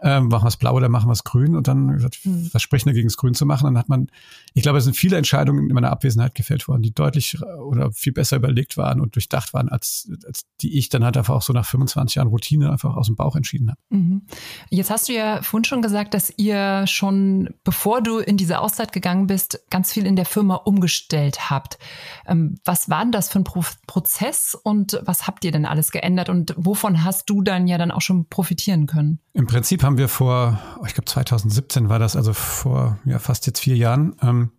ähm, 0.00 0.28
machen 0.28 0.44
wir 0.44 0.48
es 0.48 0.56
blau 0.56 0.74
oder 0.74 0.88
machen 0.88 1.08
wir 1.08 1.12
es 1.12 1.24
grün 1.24 1.56
und 1.56 1.66
dann 1.66 1.88
gesagt, 1.88 2.16
hm. 2.22 2.50
was 2.52 2.62
spricht 2.62 2.86
dagegen, 2.86 3.08
es 3.08 3.16
grün 3.16 3.34
zu 3.34 3.46
machen? 3.46 3.64
Dann 3.64 3.78
hat 3.78 3.88
man, 3.88 4.08
ich 4.54 4.62
glaube, 4.62 4.78
es 4.78 4.84
sind 4.84 4.96
viele 4.96 5.16
Entscheidungen 5.16 5.68
in 5.68 5.74
meiner 5.74 5.90
Abwesenheit 5.90 6.34
gefällt 6.34 6.68
worden, 6.68 6.82
die 6.82 6.92
deutlich 6.92 7.38
oder 7.42 7.90
viel 7.92 8.12
besser 8.12 8.36
überlegt 8.36 8.76
waren 8.76 9.00
und 9.00 9.16
durchdacht 9.16 9.54
waren, 9.54 9.68
als, 9.68 10.10
als 10.26 10.42
die 10.60 10.78
ich 10.78 10.88
dann 10.88 11.04
halt 11.04 11.16
einfach 11.16 11.34
auch 11.34 11.42
so 11.42 11.52
nach 11.52 11.66
25 11.66 12.16
Jahren 12.16 12.28
Routine 12.28 12.70
einfach 12.70 12.94
aus 12.94 13.06
dem 13.06 13.16
Bauch 13.16 13.34
entschieden 13.34 13.70
habe. 13.70 13.80
Mhm. 13.90 14.22
Jetzt 14.70 14.90
hast 14.90 15.08
du 15.08 15.14
ja 15.14 15.42
vorhin 15.42 15.64
schon 15.64 15.82
gesagt, 15.82 16.14
dass 16.14 16.32
ihr 16.36 16.86
schon, 16.86 17.50
bevor 17.64 18.00
du 18.00 18.18
in 18.18 18.36
diese 18.36 18.60
Auszeit 18.60 18.92
gegangen 18.92 19.26
bist, 19.26 19.60
ganz 19.70 19.92
viel 19.92 20.06
in 20.06 20.16
der 20.16 20.26
Firma 20.26 20.54
umgestellt 20.54 21.50
habt. 21.50 21.78
Ähm, 22.26 22.58
was 22.64 22.88
war 22.88 23.02
denn 23.02 23.12
das 23.12 23.28
für 23.28 23.40
ein 23.40 23.44
Pro 23.44 23.64
Prozess 23.88 24.54
und 24.54 25.00
was 25.04 25.26
habt 25.26 25.44
ihr 25.44 25.50
denn 25.50 25.66
alles 25.66 25.90
geändert 25.90 26.28
und 26.28 26.54
wovon 26.56 27.04
hast 27.04 27.28
du 27.28 27.42
dann 27.42 27.66
ja 27.66 27.76
dann 27.76 27.90
auch 27.90 28.00
schon 28.00 28.26
profitieren 28.26 28.86
können? 28.86 29.18
Im 29.32 29.46
Prinzip 29.46 29.77
haben 29.82 29.98
wir 29.98 30.08
vor, 30.08 30.60
ich 30.86 30.94
glaube 30.94 31.06
2017 31.06 31.88
war 31.88 31.98
das, 31.98 32.16
also 32.16 32.32
vor 32.32 32.98
ja 33.04 33.18
fast 33.18 33.46
jetzt 33.46 33.60
vier 33.60 33.76
Jahren, 33.76 34.16
ähm, 34.22 34.52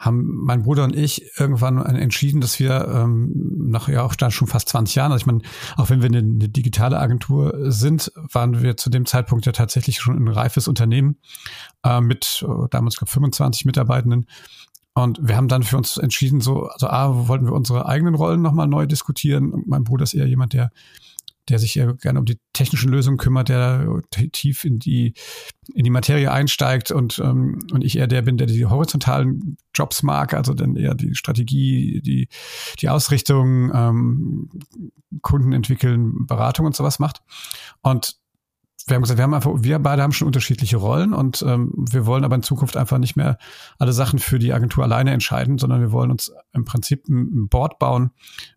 haben 0.00 0.24
mein 0.44 0.62
Bruder 0.62 0.84
und 0.84 0.96
ich 0.96 1.38
irgendwann 1.38 1.78
entschieden, 1.84 2.40
dass 2.40 2.58
wir 2.58 2.88
ähm, 2.88 3.30
nach 3.68 3.86
ja 3.86 4.02
auch 4.02 4.14
schon 4.30 4.48
fast 4.48 4.70
20 4.70 4.94
Jahren, 4.94 5.12
also 5.12 5.22
ich 5.22 5.26
meine, 5.26 5.42
auch 5.76 5.90
wenn 5.90 6.00
wir 6.00 6.08
eine, 6.08 6.20
eine, 6.20 6.48
digitale 6.48 6.98
Agentur 6.98 7.70
sind, 7.70 8.10
waren 8.32 8.62
wir 8.62 8.78
zu 8.78 8.88
dem 8.88 9.04
Zeitpunkt 9.04 9.44
ja 9.44 9.52
tatsächlich 9.52 10.00
schon 10.00 10.16
ein 10.16 10.28
reifes 10.28 10.68
Unternehmen 10.68 11.18
äh, 11.84 12.00
mit 12.00 12.42
äh, 12.48 12.68
damals 12.70 12.96
glaube 12.96 13.10
25 13.10 13.66
Mitarbeitenden. 13.66 14.26
Und 14.94 15.20
wir 15.22 15.36
haben 15.36 15.48
dann 15.48 15.62
für 15.62 15.76
uns 15.76 15.98
entschieden, 15.98 16.40
so, 16.40 16.64
also 16.66 16.88
A, 16.88 17.28
wollten 17.28 17.44
wir 17.44 17.52
unsere 17.52 17.86
eigenen 17.86 18.14
Rollen 18.14 18.40
nochmal 18.40 18.68
neu 18.68 18.86
diskutieren. 18.86 19.64
Mein 19.66 19.84
Bruder 19.84 20.04
ist 20.04 20.14
eher 20.14 20.26
jemand, 20.26 20.54
der 20.54 20.72
der 21.50 21.58
sich 21.58 21.74
gerne 21.74 22.18
um 22.18 22.24
die 22.24 22.38
technischen 22.52 22.90
Lösungen 22.90 23.18
kümmert, 23.18 23.48
der 23.48 24.00
tief 24.32 24.64
in 24.64 24.78
die, 24.78 25.14
in 25.74 25.84
die 25.84 25.90
Materie 25.90 26.30
einsteigt 26.30 26.90
und, 26.90 27.18
ähm, 27.18 27.58
und 27.72 27.84
ich 27.84 27.98
eher 27.98 28.06
der 28.06 28.22
bin, 28.22 28.38
der 28.38 28.46
die 28.46 28.66
horizontalen 28.66 29.56
Jobs 29.74 30.02
mag, 30.02 30.34
also 30.34 30.54
dann 30.54 30.76
eher 30.76 30.94
die 30.94 31.14
Strategie, 31.14 32.00
die, 32.02 32.28
die 32.80 32.88
Ausrichtung, 32.88 33.70
ähm, 33.74 34.50
Kunden 35.22 35.52
entwickeln, 35.52 36.26
Beratung 36.26 36.66
und 36.66 36.76
sowas 36.76 36.98
macht. 36.98 37.22
Und 37.82 38.16
wir 38.86 38.94
haben 38.94 39.02
gesagt, 39.02 39.18
wir 39.18 39.24
haben 39.24 39.34
einfach, 39.34 39.52
wir 39.56 39.78
beide 39.78 40.02
haben 40.02 40.12
schon 40.12 40.26
unterschiedliche 40.26 40.76
Rollen 40.76 41.12
und 41.12 41.42
ähm, 41.46 41.72
wir 41.74 42.06
wollen 42.06 42.24
aber 42.24 42.36
in 42.36 42.42
Zukunft 42.42 42.76
einfach 42.76 42.98
nicht 42.98 43.16
mehr 43.16 43.38
alle 43.78 43.92
Sachen 43.92 44.18
für 44.18 44.38
die 44.38 44.52
Agentur 44.52 44.84
alleine 44.84 45.12
entscheiden, 45.12 45.58
sondern 45.58 45.80
wir 45.80 45.92
wollen 45.92 46.10
uns 46.10 46.32
im 46.52 46.64
Prinzip 46.64 47.08
ein 47.08 47.48
Board 47.48 47.78
bauen, 47.78 48.10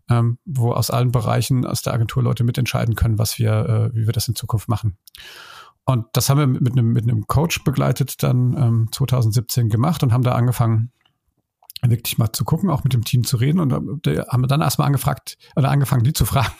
ähm, 0.08 0.38
wo 0.44 0.72
aus 0.72 0.90
allen 0.90 1.12
Bereichen 1.12 1.66
aus 1.66 1.82
der 1.82 1.94
Agentur 1.94 2.22
Leute 2.22 2.44
mitentscheiden 2.44 2.94
können, 2.94 3.18
was 3.18 3.38
wir, 3.38 3.90
äh, 3.92 3.96
wie 3.96 4.06
wir 4.06 4.12
das 4.12 4.28
in 4.28 4.34
Zukunft 4.34 4.68
machen. 4.68 4.96
Und 5.84 6.06
das 6.12 6.30
haben 6.30 6.38
wir 6.38 6.46
mit 6.46 6.72
einem, 6.72 6.92
mit 6.92 7.04
einem 7.04 7.26
Coach 7.26 7.62
begleitet 7.62 8.22
dann 8.22 8.56
ähm, 8.56 8.88
2017 8.90 9.68
gemacht 9.68 10.02
und 10.02 10.12
haben 10.12 10.22
da 10.22 10.32
angefangen, 10.32 10.90
wirklich 11.90 12.18
mal 12.18 12.32
zu 12.32 12.44
gucken, 12.44 12.70
auch 12.70 12.84
mit 12.84 12.92
dem 12.92 13.04
Team 13.04 13.24
zu 13.24 13.36
reden. 13.36 13.60
Und 13.60 13.70
da 13.70 14.26
haben 14.28 14.42
wir 14.42 14.48
dann 14.48 14.60
erstmal 14.60 14.86
angefragt 14.86 15.36
oder 15.56 15.70
angefangen, 15.70 16.04
die 16.04 16.12
zu 16.12 16.24
fragen, 16.26 16.52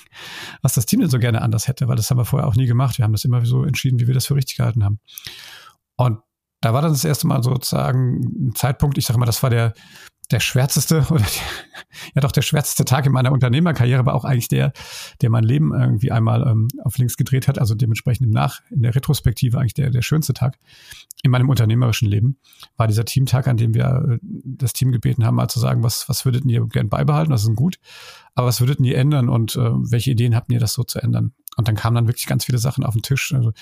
was 0.63 0.75
das 0.75 0.87
Team 0.87 1.01
denn 1.01 1.11
so 1.11 1.19
gerne 1.19 1.43
anders 1.43 1.69
hätte, 1.69 1.89
weil 1.89 1.97
das 1.97 2.11
haben 2.11 2.19
wir 2.19 2.25
vorher 2.25 2.49
auch 2.49 2.57
nie 2.57 2.67
gemacht. 2.67 2.99
Wir 2.99 3.05
haben 3.05 3.13
das 3.13 3.25
immer 3.25 3.45
so 3.45 3.65
entschieden, 3.65 4.01
wie 4.01 4.07
wir 4.07 4.15
das 4.15 4.27
für 4.27 4.35
richtig 4.35 4.57
gehalten 4.57 4.85
haben. 4.85 5.01
Und 5.97 6.19
da 6.61 6.73
war 6.73 6.83
dann 6.83 6.93
das 6.93 7.05
erste 7.05 7.27
Mal 7.27 7.43
sozusagen 7.43 8.49
ein 8.49 8.55
Zeitpunkt, 8.55 8.97
ich 8.97 9.07
sage 9.07 9.21
mal, 9.21 9.27
das 9.27 9.43
war 9.43 9.51
der, 9.51 9.75
der 10.31 10.41
schwärzeste 10.41 11.07
oder 11.11 11.25
ja 12.15 12.21
doch 12.21 12.33
der 12.33 12.43
schwärzeste 12.43 12.85
Tag 12.85 13.07
in 13.07 13.13
meiner 13.13 13.33
Unternehmerkarriere, 13.33 14.01
aber 14.01 14.15
auch 14.15 14.25
eigentlich 14.25 14.49
der, 14.49 14.73
der 15.21 15.31
mein 15.31 15.45
Leben 15.45 15.73
irgendwie 15.73 16.11
einmal 16.11 16.47
ähm, 16.47 16.69
auf 16.83 16.99
links 16.99 17.17
gedreht 17.17 17.49
hat. 17.49 17.59
Also 17.59 17.75
dementsprechend 17.75 18.27
im 18.27 18.33
Nach, 18.33 18.61
in 18.71 18.83
der 18.83 18.95
Retrospektive 18.95 19.59
eigentlich 19.59 19.75
der, 19.75 19.91
der 19.91 20.03
schönste 20.03 20.33
Tag 20.33 20.59
in 21.23 21.31
meinem 21.31 21.49
unternehmerischen 21.49 22.09
Leben 22.09 22.39
war 22.77 22.87
dieser 22.87 23.05
Teamtag, 23.05 23.49
an 23.49 23.57
dem 23.57 23.75
wir 23.75 23.85
äh, 23.85 24.19
das 24.23 24.73
Team 24.73 24.93
gebeten 24.93 25.25
haben, 25.25 25.37
mal 25.37 25.49
zu 25.49 25.61
sagen, 25.61 25.83
was, 25.83 26.09
was 26.09 26.25
würdet 26.25 26.45
ihr 26.45 26.67
gern 26.67 26.89
beibehalten? 26.89 27.31
Das 27.31 27.45
ist 27.45 27.55
gut. 27.55 27.79
Aber 28.35 28.49
was 28.49 28.61
würdet 28.61 28.81
ihr 28.81 28.99
ändern 28.99 29.29
und 29.29 29.57
äh, 29.57 29.71
welche 29.91 30.11
Ideen 30.11 30.35
habt 30.35 30.53
ihr, 30.53 30.61
das 30.61 30.75
so 30.75 30.83
zu 30.83 31.01
ändern? 31.01 31.33
Und 31.57 31.69
dann 31.69 31.77
kamen 31.77 31.95
dann 31.95 32.09
wirklich 32.09 32.27
ganz 32.27 32.45
viele 32.45 32.59
Sachen 32.59 32.85
auf 32.85 32.95
den 32.95 33.03
Tisch. 33.03 33.33
Also 33.33 33.53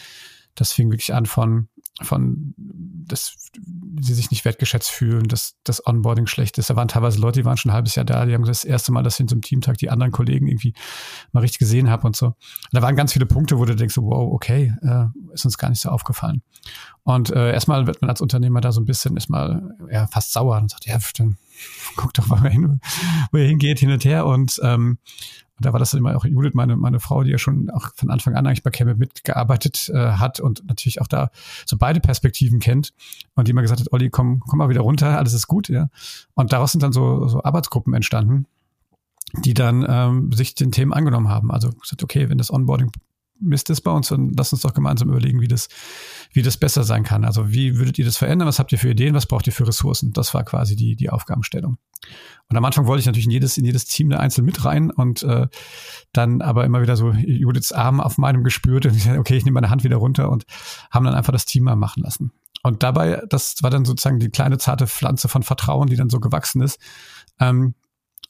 das 0.55 0.73
fing 0.73 0.91
wirklich 0.91 1.15
an 1.15 1.27
von 1.27 1.69
von, 2.01 2.55
dass 2.57 3.51
sie 4.01 4.15
sich 4.15 4.31
nicht 4.31 4.45
wertgeschätzt 4.45 4.91
fühlen, 4.91 5.29
dass 5.29 5.57
das 5.65 5.87
Onboarding 5.87 6.27
schlecht 6.27 6.57
ist. 6.59 6.71
Da 6.71 6.77
waren 6.77 6.89
teilweise 6.89 7.21
Leute, 7.21 7.41
die 7.41 7.45
waren 7.45 7.57
schon 7.57 7.71
ein 7.71 7.75
halbes 7.75 7.95
Jahr 7.95 8.05
da, 8.05 8.25
die 8.25 8.35
haben 8.35 8.45
das 8.45 8.65
erste 8.65 8.93
Mal, 8.93 9.03
dass 9.03 9.15
ich 9.15 9.21
in 9.21 9.29
so 9.29 9.35
einem 9.35 9.43
Teamtag 9.43 9.77
die 9.79 9.91
anderen 9.91 10.11
Kollegen 10.11 10.49
irgendwie 10.49 10.73
mal 11.33 11.41
richtig 11.41 11.59
gesehen 11.59 11.91
habe 11.91 12.07
und 12.07 12.17
so. 12.17 12.27
Und 12.27 12.37
da 12.73 12.81
waren 12.81 12.97
ganz 12.97 13.13
viele 13.13 13.27
Punkte, 13.27 13.59
wo 13.59 13.65
du 13.65 13.77
denkst, 13.77 13.97
wow, 13.99 14.33
okay, 14.33 14.75
äh, 14.83 15.05
ist 15.35 15.45
uns 15.45 15.59
gar 15.59 15.69
nicht 15.69 15.81
so 15.81 15.91
aufgefallen. 15.91 16.43
Und 17.05 17.31
äh, 17.31 17.53
erstmal 17.53 17.87
wird 17.87 18.01
man 18.01 18.09
als 18.09 18.21
Unternehmer 18.21 18.61
da 18.61 18.73
so 18.73 18.81
ein 18.81 18.87
bisschen 18.87 19.17
erstmal 19.17 19.77
ja, 19.91 20.07
fast 20.07 20.33
sauer 20.33 20.57
und 20.57 20.71
sagt, 20.71 20.87
ja, 20.87 20.99
dann 21.19 21.37
guck 21.97 22.15
doch 22.15 22.27
mal 22.27 22.41
hin, 22.51 22.81
wo 23.31 23.39
ihr 23.39 23.47
hingeht, 23.47 23.81
hin 23.81 23.91
und 23.91 24.05
her. 24.05 24.25
Und 24.25 24.61
ähm, 24.63 24.99
da 25.65 25.73
war 25.73 25.81
das 25.81 25.95
immer 25.95 26.17
auch 26.17 26.25
Judith, 26.25 26.55
meine, 26.55 26.77
meine 26.77 27.01
Frau, 27.01 27.23
die 27.23 27.31
ja 27.31 27.39
schon 27.39 27.71
auch 27.71 27.95
von 27.95 28.11
Anfang 28.11 28.35
an 28.35 28.47
eigentlich 28.47 28.63
bei 28.63 28.71
Camel 28.71 28.95
mitgearbeitet 28.95 29.91
äh, 29.93 30.13
hat 30.13 30.41
und 30.41 30.67
natürlich 30.67 31.01
auch 31.01 31.07
da 31.07 31.31
so 31.67 31.77
beide 31.77 32.01
Perspektiven 32.01 32.61
kennt 32.61 32.93
und 33.35 33.49
die 33.49 33.53
immer 33.53 33.63
gesagt 33.63 33.81
hat, 33.81 33.93
Olli, 33.93 34.11
komm, 34.11 34.41
komm 34.41 34.59
mal 34.59 34.69
wieder 34.69 34.83
runter, 34.83 35.19
alles 35.19 35.33
ist 35.33 35.47
gut, 35.47 35.69
ja. 35.69 35.89
Und 36.35 36.53
daraus 36.53 36.73
sind 36.73 36.83
dann 36.83 36.93
so, 36.93 37.27
so 37.29 37.43
Arbeitsgruppen 37.43 37.95
entstanden, 37.95 38.47
die 39.45 39.55
dann 39.55 39.85
ähm, 39.89 40.33
sich 40.33 40.55
den 40.55 40.73
Themen 40.73 40.93
angenommen 40.93 41.29
haben. 41.29 41.51
Also 41.51 41.71
gesagt, 41.71 42.03
okay, 42.03 42.29
wenn 42.29 42.39
das 42.39 42.53
Onboarding 42.53 42.93
Mist 43.43 43.71
ist 43.71 43.83
bei 43.83 43.91
uns 43.91 44.11
und 44.11 44.37
lass 44.37 44.53
uns 44.53 44.63
doch 44.63 44.75
gemeinsam 44.75 45.09
überlegen, 45.09 45.41
wie 45.41 45.49
das, 45.49 45.69
wie 46.33 46.43
das 46.43 46.57
besser 46.57 46.85
sein 46.85 47.03
kann. 47.03 47.25
Also 47.25 47.53
wie 47.53 47.77
würdet 47.79 47.99
ihr 47.99 48.05
das 48.05 48.17
verändern? 48.17 48.49
Was 48.49 48.59
habt 48.59 48.73
ihr 48.73 48.79
für 48.79 48.91
Ideen? 48.91 49.15
Was 49.15 49.27
braucht 49.27 49.47
ihr 49.47 49.53
für 49.53 49.67
Ressourcen? 49.67 50.13
Das 50.13 50.35
war 50.35 50.45
quasi 50.45 50.77
die, 50.77 50.97
die 50.97 51.11
Aufgabenstellung. 51.11 51.79
Und 52.49 52.57
am 52.57 52.65
Anfang 52.65 52.87
wollte 52.87 53.01
ich 53.01 53.07
natürlich 53.07 53.27
in 53.27 53.33
jedes, 53.33 53.59
in 53.59 53.65
jedes 53.65 53.85
Team 53.85 54.11
da 54.11 54.19
einzeln 54.19 54.45
mit 54.45 54.65
rein 54.65 54.91
und 54.91 55.23
äh, 55.23 55.47
dann 56.13 56.43
aber 56.43 56.65
immer 56.65 56.83
wieder 56.83 56.97
so 56.97 57.13
Judiths 57.13 57.73
Arm 57.73 58.01
auf 58.01 58.19
meinem 58.19 58.45
gespürt 58.45 58.87
und 58.87 58.97
ich 58.97 59.05
sagte, 59.05 59.21
okay, 59.21 59.37
ich 59.37 59.45
nehme 59.45 59.55
meine 59.55 59.71
Hand 59.71 59.85
wieder 59.85 59.97
runter 59.97 60.31
und 60.31 60.45
haben 60.91 61.05
dann 61.05 61.15
einfach 61.15 61.33
das 61.33 61.45
Team 61.45 61.65
mal 61.65 61.77
machen 61.77 62.03
lassen. 62.03 62.33
Und 62.63 62.83
dabei, 62.83 63.23
das 63.29 63.57
war 63.63 63.71
dann 63.71 63.85
sozusagen 63.85 64.21
die 64.21 64.31
kleine 64.31 64.59
zarte 64.59 64.87
Pflanze 64.87 65.29
von 65.29 65.43
Vertrauen, 65.43 65.89
die 65.89 65.97
dann 65.97 66.11
so 66.11 66.21
gewachsen 66.21 66.63
ist. 66.63 66.79
Ähm, 67.41 67.75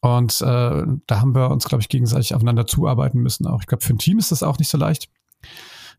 und 0.02 0.40
äh, 0.40 0.82
da 1.06 1.21
haben 1.21 1.35
wir 1.35 1.50
uns, 1.52 1.64
glaube 1.64 1.80
ich, 1.80 1.88
gegenseitig 1.88 2.35
aufeinander 2.35 2.66
zuarbeiten 2.66 3.21
müssen. 3.21 3.47
Auch 3.47 3.61
ich 3.61 3.68
glaube, 3.68 3.85
für 3.85 3.94
ein 3.94 3.99
Team 3.99 4.18
ist 4.18 4.32
das 4.32 4.42
auch 4.42 4.59
nicht 4.59 4.68
so 4.68 4.76
leicht. 4.76 5.09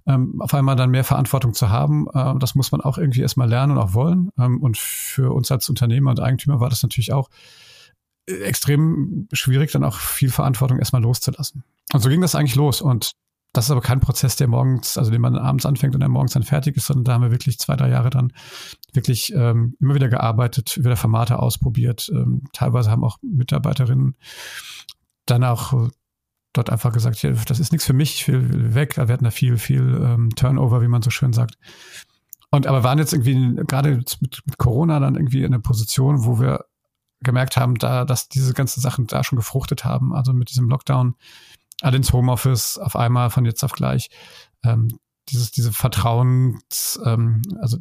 Ähm, 0.05 0.41
auf 0.41 0.53
einmal 0.53 0.75
dann 0.75 0.91
mehr 0.91 1.05
Verantwortung 1.05 1.53
zu 1.53 1.69
haben, 1.69 2.07
äh, 2.13 2.33
das 2.37 2.53
muss 2.53 2.73
man 2.73 2.81
auch 2.81 2.97
irgendwie 2.97 3.21
erstmal 3.21 3.47
lernen 3.47 3.71
und 3.71 3.77
auch 3.77 3.93
wollen. 3.93 4.29
Ähm, 4.37 4.61
und 4.61 4.77
für 4.77 5.33
uns 5.33 5.49
als 5.51 5.69
Unternehmer 5.69 6.11
und 6.11 6.19
Eigentümer 6.19 6.59
war 6.59 6.69
das 6.69 6.83
natürlich 6.83 7.13
auch 7.13 7.29
äh, 8.27 8.33
extrem 8.39 9.29
schwierig, 9.31 9.71
dann 9.71 9.85
auch 9.85 9.95
viel 9.95 10.31
Verantwortung 10.31 10.79
erstmal 10.79 11.01
loszulassen. 11.01 11.63
Und 11.93 12.01
so 12.01 12.09
ging 12.09 12.19
das 12.19 12.35
eigentlich 12.35 12.55
los. 12.55 12.81
Und 12.81 13.13
das 13.53 13.65
ist 13.65 13.71
aber 13.71 13.81
kein 13.81 13.99
Prozess, 13.99 14.35
der 14.35 14.47
morgens, 14.47 14.97
also 14.97 15.11
den 15.11 15.21
man 15.21 15.37
abends 15.37 15.65
anfängt 15.65 15.93
und 15.93 15.99
der 15.99 16.09
morgens 16.09 16.33
dann 16.33 16.43
fertig 16.43 16.75
ist, 16.75 16.87
sondern 16.87 17.03
da 17.03 17.13
haben 17.13 17.21
wir 17.21 17.31
wirklich 17.31 17.59
zwei, 17.59 17.75
drei 17.75 17.89
Jahre 17.89 18.09
dann 18.09 18.33
wirklich 18.93 19.31
ähm, 19.35 19.75
immer 19.79 19.93
wieder 19.93 20.09
gearbeitet, 20.09 20.77
wieder 20.77 20.97
Formate 20.97 21.37
ausprobiert. 21.37 22.09
Ähm, 22.11 22.43
teilweise 22.51 22.89
haben 22.89 23.03
auch 23.03 23.17
Mitarbeiterinnen 23.21 24.15
dann 25.25 25.43
auch 25.43 25.89
dort 26.51 26.69
einfach 26.69 26.91
gesagt, 26.93 27.21
ja, 27.21 27.31
das 27.31 27.59
ist 27.59 27.71
nichts 27.71 27.85
für 27.85 27.93
mich, 27.93 28.15
ich 28.15 28.27
will 28.27 28.73
weg. 28.73 28.97
Wir 28.97 29.07
hatten 29.07 29.23
da 29.23 29.31
viel, 29.31 29.57
viel 29.57 30.01
ähm, 30.03 30.29
Turnover, 30.35 30.81
wie 30.81 30.87
man 30.87 31.01
so 31.01 31.09
schön 31.09 31.33
sagt. 31.33 31.57
Und 32.49 32.67
aber 32.67 32.83
waren 32.83 32.99
jetzt 32.99 33.13
irgendwie 33.13 33.55
gerade 33.65 33.97
mit, 33.97 34.19
mit 34.45 34.57
Corona 34.57 34.99
dann 34.99 35.15
irgendwie 35.15 35.39
in 35.39 35.53
einer 35.53 35.61
Position, 35.61 36.25
wo 36.25 36.39
wir 36.39 36.65
gemerkt 37.21 37.57
haben, 37.57 37.75
da, 37.75 38.05
dass 38.05 38.29
diese 38.29 38.53
ganzen 38.53 38.81
Sachen 38.81 39.07
da 39.07 39.23
schon 39.23 39.37
gefruchtet 39.37 39.85
haben. 39.85 40.13
Also 40.13 40.33
mit 40.33 40.49
diesem 40.49 40.69
Lockdown 40.69 41.15
alle 41.81 41.97
ins 41.97 42.13
Homeoffice 42.13 42.77
auf 42.77 42.95
einmal 42.95 43.29
von 43.29 43.45
jetzt 43.45 43.63
auf 43.63 43.73
gleich. 43.73 44.09
Ähm, 44.63 44.99
dieses, 45.29 45.51
diese 45.51 45.71
Vertrauens, 45.71 46.99
ähm, 47.05 47.41
also 47.61 47.77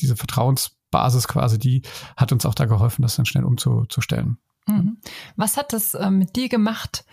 diese 0.00 0.16
Vertrauensbasis 0.16 1.28
quasi, 1.28 1.58
die 1.58 1.82
hat 2.16 2.32
uns 2.32 2.46
auch 2.46 2.54
da 2.54 2.66
geholfen, 2.66 3.02
das 3.02 3.16
dann 3.16 3.26
schnell 3.26 3.44
umzustellen. 3.44 4.38
Mhm. 4.66 4.98
Was 5.36 5.56
hat 5.56 5.72
das 5.72 5.94
äh, 5.94 6.10
mit 6.10 6.36
dir 6.36 6.48
gemacht, 6.48 7.04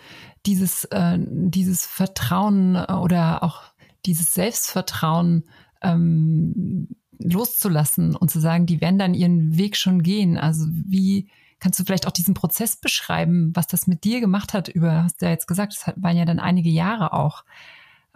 dieses, 0.46 0.84
äh, 0.84 1.18
dieses 1.20 1.84
Vertrauen 1.86 2.76
äh, 2.76 2.92
oder 2.92 3.42
auch 3.42 3.62
dieses 4.06 4.34
Selbstvertrauen 4.34 5.44
ähm, 5.82 6.88
loszulassen 7.18 8.16
und 8.16 8.30
zu 8.30 8.40
sagen, 8.40 8.66
die 8.66 8.80
werden 8.80 8.98
dann 8.98 9.14
ihren 9.14 9.56
Weg 9.56 9.76
schon 9.76 10.02
gehen? 10.02 10.38
Also 10.38 10.66
wie 10.68 11.28
Kannst 11.60 11.78
du 11.78 11.84
vielleicht 11.84 12.06
auch 12.06 12.12
diesen 12.12 12.34
Prozess 12.34 12.76
beschreiben, 12.76 13.52
was 13.54 13.66
das 13.66 13.86
mit 13.86 14.04
dir 14.04 14.20
gemacht 14.20 14.54
hat? 14.54 14.68
Über, 14.68 15.04
hast 15.04 15.20
du 15.20 15.26
ja 15.26 15.32
jetzt 15.32 15.46
gesagt, 15.46 15.74
es 15.74 15.86
waren 15.96 16.16
ja 16.16 16.24
dann 16.24 16.40
einige 16.40 16.70
Jahre 16.70 17.12
auch. 17.12 17.44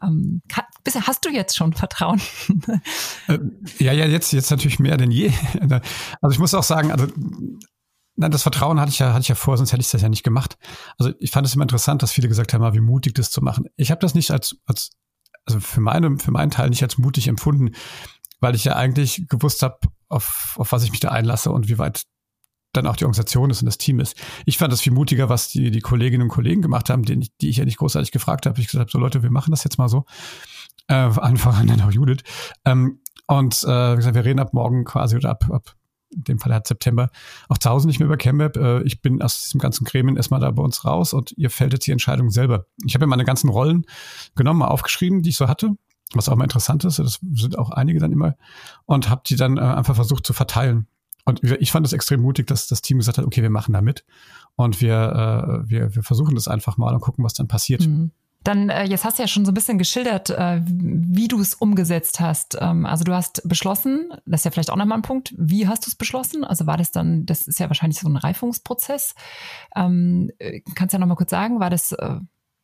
Ähm, 0.02 0.42
hast 0.86 1.24
du 1.24 1.30
jetzt 1.30 1.56
schon 1.56 1.72
Vertrauen? 1.72 2.20
Äh, 3.26 3.38
ja, 3.78 3.92
ja, 3.92 4.04
jetzt, 4.04 4.32
jetzt 4.32 4.50
natürlich 4.50 4.78
mehr 4.78 4.96
denn 4.96 5.10
je. 5.10 5.32
Also 6.20 6.32
ich 6.32 6.38
muss 6.38 6.52
auch 6.54 6.62
sagen, 6.62 6.90
also 6.92 7.06
Nein, 8.16 8.30
das 8.30 8.42
Vertrauen 8.42 8.78
hatte 8.78 8.90
ich 8.90 9.00
ja, 9.00 9.12
hatte 9.12 9.22
ich 9.22 9.28
ja 9.28 9.34
vor, 9.34 9.56
sonst 9.56 9.72
hätte 9.72 9.82
ich 9.82 9.90
das 9.90 10.02
ja 10.02 10.08
nicht 10.08 10.22
gemacht. 10.22 10.56
Also 10.98 11.12
ich 11.18 11.32
fand 11.32 11.46
es 11.46 11.54
immer 11.54 11.64
interessant, 11.64 12.02
dass 12.02 12.12
viele 12.12 12.28
gesagt 12.28 12.54
haben, 12.54 12.62
ah, 12.62 12.72
wie 12.72 12.80
mutig 12.80 13.14
das 13.14 13.30
zu 13.30 13.42
machen. 13.42 13.66
Ich 13.76 13.90
habe 13.90 14.00
das 14.00 14.14
nicht 14.14 14.30
als, 14.30 14.56
als, 14.66 14.90
also 15.46 15.58
für 15.58 15.80
meine, 15.80 16.16
für 16.18 16.30
meinen 16.30 16.50
Teil 16.50 16.70
nicht 16.70 16.82
als 16.84 16.96
mutig 16.96 17.26
empfunden, 17.26 17.74
weil 18.40 18.54
ich 18.54 18.64
ja 18.64 18.76
eigentlich 18.76 19.26
gewusst 19.28 19.62
habe, 19.62 19.78
auf, 20.08 20.54
auf 20.58 20.70
was 20.70 20.84
ich 20.84 20.92
mich 20.92 21.00
da 21.00 21.08
einlasse 21.08 21.50
und 21.50 21.68
wie 21.68 21.78
weit 21.78 22.04
dann 22.76 22.86
auch 22.86 22.96
die 22.96 23.04
Organisation 23.04 23.50
ist 23.50 23.62
und 23.62 23.66
das 23.66 23.78
Team 23.78 24.00
ist. 24.00 24.16
Ich 24.46 24.58
fand 24.58 24.72
das 24.72 24.80
viel 24.80 24.92
mutiger, 24.92 25.28
was 25.28 25.48
die, 25.48 25.70
die 25.70 25.80
Kolleginnen 25.80 26.24
und 26.24 26.28
Kollegen 26.28 26.62
gemacht 26.62 26.90
haben, 26.90 27.02
die, 27.02 27.30
die 27.40 27.48
ich 27.48 27.56
ja 27.56 27.64
nicht 27.64 27.78
großartig 27.78 28.12
gefragt 28.12 28.46
habe. 28.46 28.60
Ich 28.60 28.66
gesagt 28.66 28.82
habe, 28.82 28.90
so 28.90 28.98
Leute, 28.98 29.22
wir 29.22 29.30
machen 29.30 29.50
das 29.50 29.64
jetzt 29.64 29.78
mal 29.78 29.88
so. 29.88 30.04
Äh, 30.88 30.94
Anfang 30.94 31.66
dann 31.66 31.80
auch 31.80 31.92
Judith. 31.92 32.22
Ähm, 32.64 33.00
und 33.26 33.62
äh, 33.64 33.96
gesagt, 33.96 34.14
wir 34.14 34.24
reden 34.24 34.40
ab 34.40 34.52
morgen 34.52 34.84
quasi 34.84 35.16
oder 35.16 35.30
ab, 35.30 35.48
ab 35.50 35.74
in 36.14 36.24
dem 36.24 36.38
Fall 36.38 36.54
hat 36.54 36.66
September 36.66 37.10
auch 37.48 37.58
zu 37.58 37.70
Hause 37.70 37.86
nicht 37.86 37.98
mehr 37.98 38.06
über 38.06 38.16
ChemWeb. 38.16 38.56
Äh, 38.56 38.82
ich 38.82 39.02
bin 39.02 39.22
aus 39.22 39.42
diesem 39.42 39.60
ganzen 39.60 39.84
Gremien 39.84 40.16
erstmal 40.16 40.40
da 40.40 40.50
bei 40.50 40.62
uns 40.62 40.84
raus 40.84 41.12
und 41.12 41.32
ihr 41.36 41.50
fällt 41.50 41.72
jetzt 41.72 41.86
die 41.86 41.92
Entscheidung 41.92 42.30
selber. 42.30 42.66
Ich 42.84 42.94
habe 42.94 43.04
ja 43.04 43.06
meine 43.08 43.24
ganzen 43.24 43.50
Rollen 43.50 43.84
genommen, 44.34 44.60
mal 44.60 44.68
aufgeschrieben, 44.68 45.22
die 45.22 45.30
ich 45.30 45.36
so 45.36 45.48
hatte, 45.48 45.70
was 46.12 46.28
auch 46.28 46.36
mal 46.36 46.44
interessant 46.44 46.84
ist. 46.84 46.98
Das 46.98 47.18
sind 47.32 47.58
auch 47.58 47.70
einige 47.70 47.98
dann 47.98 48.12
immer 48.12 48.36
und 48.86 49.10
habe 49.10 49.22
die 49.26 49.36
dann 49.36 49.56
äh, 49.56 49.60
einfach 49.60 49.94
versucht 49.94 50.26
zu 50.26 50.32
verteilen. 50.32 50.86
Und 51.24 51.42
ich 51.42 51.72
fand 51.72 51.86
es 51.86 51.92
extrem 51.92 52.20
mutig, 52.20 52.46
dass 52.46 52.66
das 52.66 52.82
Team 52.82 52.98
gesagt 52.98 53.18
hat, 53.18 53.24
okay, 53.24 53.42
wir 53.42 53.50
machen 53.50 53.72
da 53.72 53.80
mit 53.80 54.04
und 54.56 54.80
wir, 54.80 55.64
äh, 55.64 55.70
wir, 55.70 55.94
wir 55.94 56.02
versuchen 56.02 56.34
das 56.34 56.48
einfach 56.48 56.76
mal 56.76 56.94
und 56.94 57.00
gucken, 57.00 57.24
was 57.24 57.32
dann 57.32 57.48
passiert. 57.48 57.86
Mhm. 57.86 58.10
Dann, 58.44 58.68
äh, 58.68 58.84
jetzt 58.84 59.04
hast 59.04 59.18
du 59.18 59.22
ja 59.22 59.26
schon 59.26 59.46
so 59.46 59.52
ein 59.52 59.54
bisschen 59.54 59.78
geschildert, 59.78 60.28
äh, 60.28 60.60
wie 60.66 61.28
du 61.28 61.40
es 61.40 61.54
umgesetzt 61.54 62.20
hast. 62.20 62.58
Ähm, 62.60 62.84
also 62.84 63.02
du 63.02 63.14
hast 63.14 63.40
beschlossen, 63.48 64.12
das 64.26 64.40
ist 64.40 64.44
ja 64.44 64.50
vielleicht 64.50 64.70
auch 64.70 64.76
nochmal 64.76 64.98
ein 64.98 65.02
Punkt, 65.02 65.34
wie 65.38 65.66
hast 65.66 65.86
du 65.86 65.88
es 65.88 65.94
beschlossen? 65.94 66.44
Also 66.44 66.66
war 66.66 66.76
das 66.76 66.92
dann, 66.92 67.24
das 67.24 67.48
ist 67.48 67.58
ja 67.58 67.68
wahrscheinlich 67.68 67.98
so 67.98 68.06
ein 68.06 68.16
Reifungsprozess. 68.16 69.14
Ähm, 69.74 70.30
äh, 70.38 70.60
kannst 70.74 70.92
du 70.92 70.96
ja 70.96 71.00
nochmal 71.00 71.16
kurz 71.16 71.30
sagen, 71.30 71.58
war 71.58 71.70
das, 71.70 71.92
äh, 71.92 72.16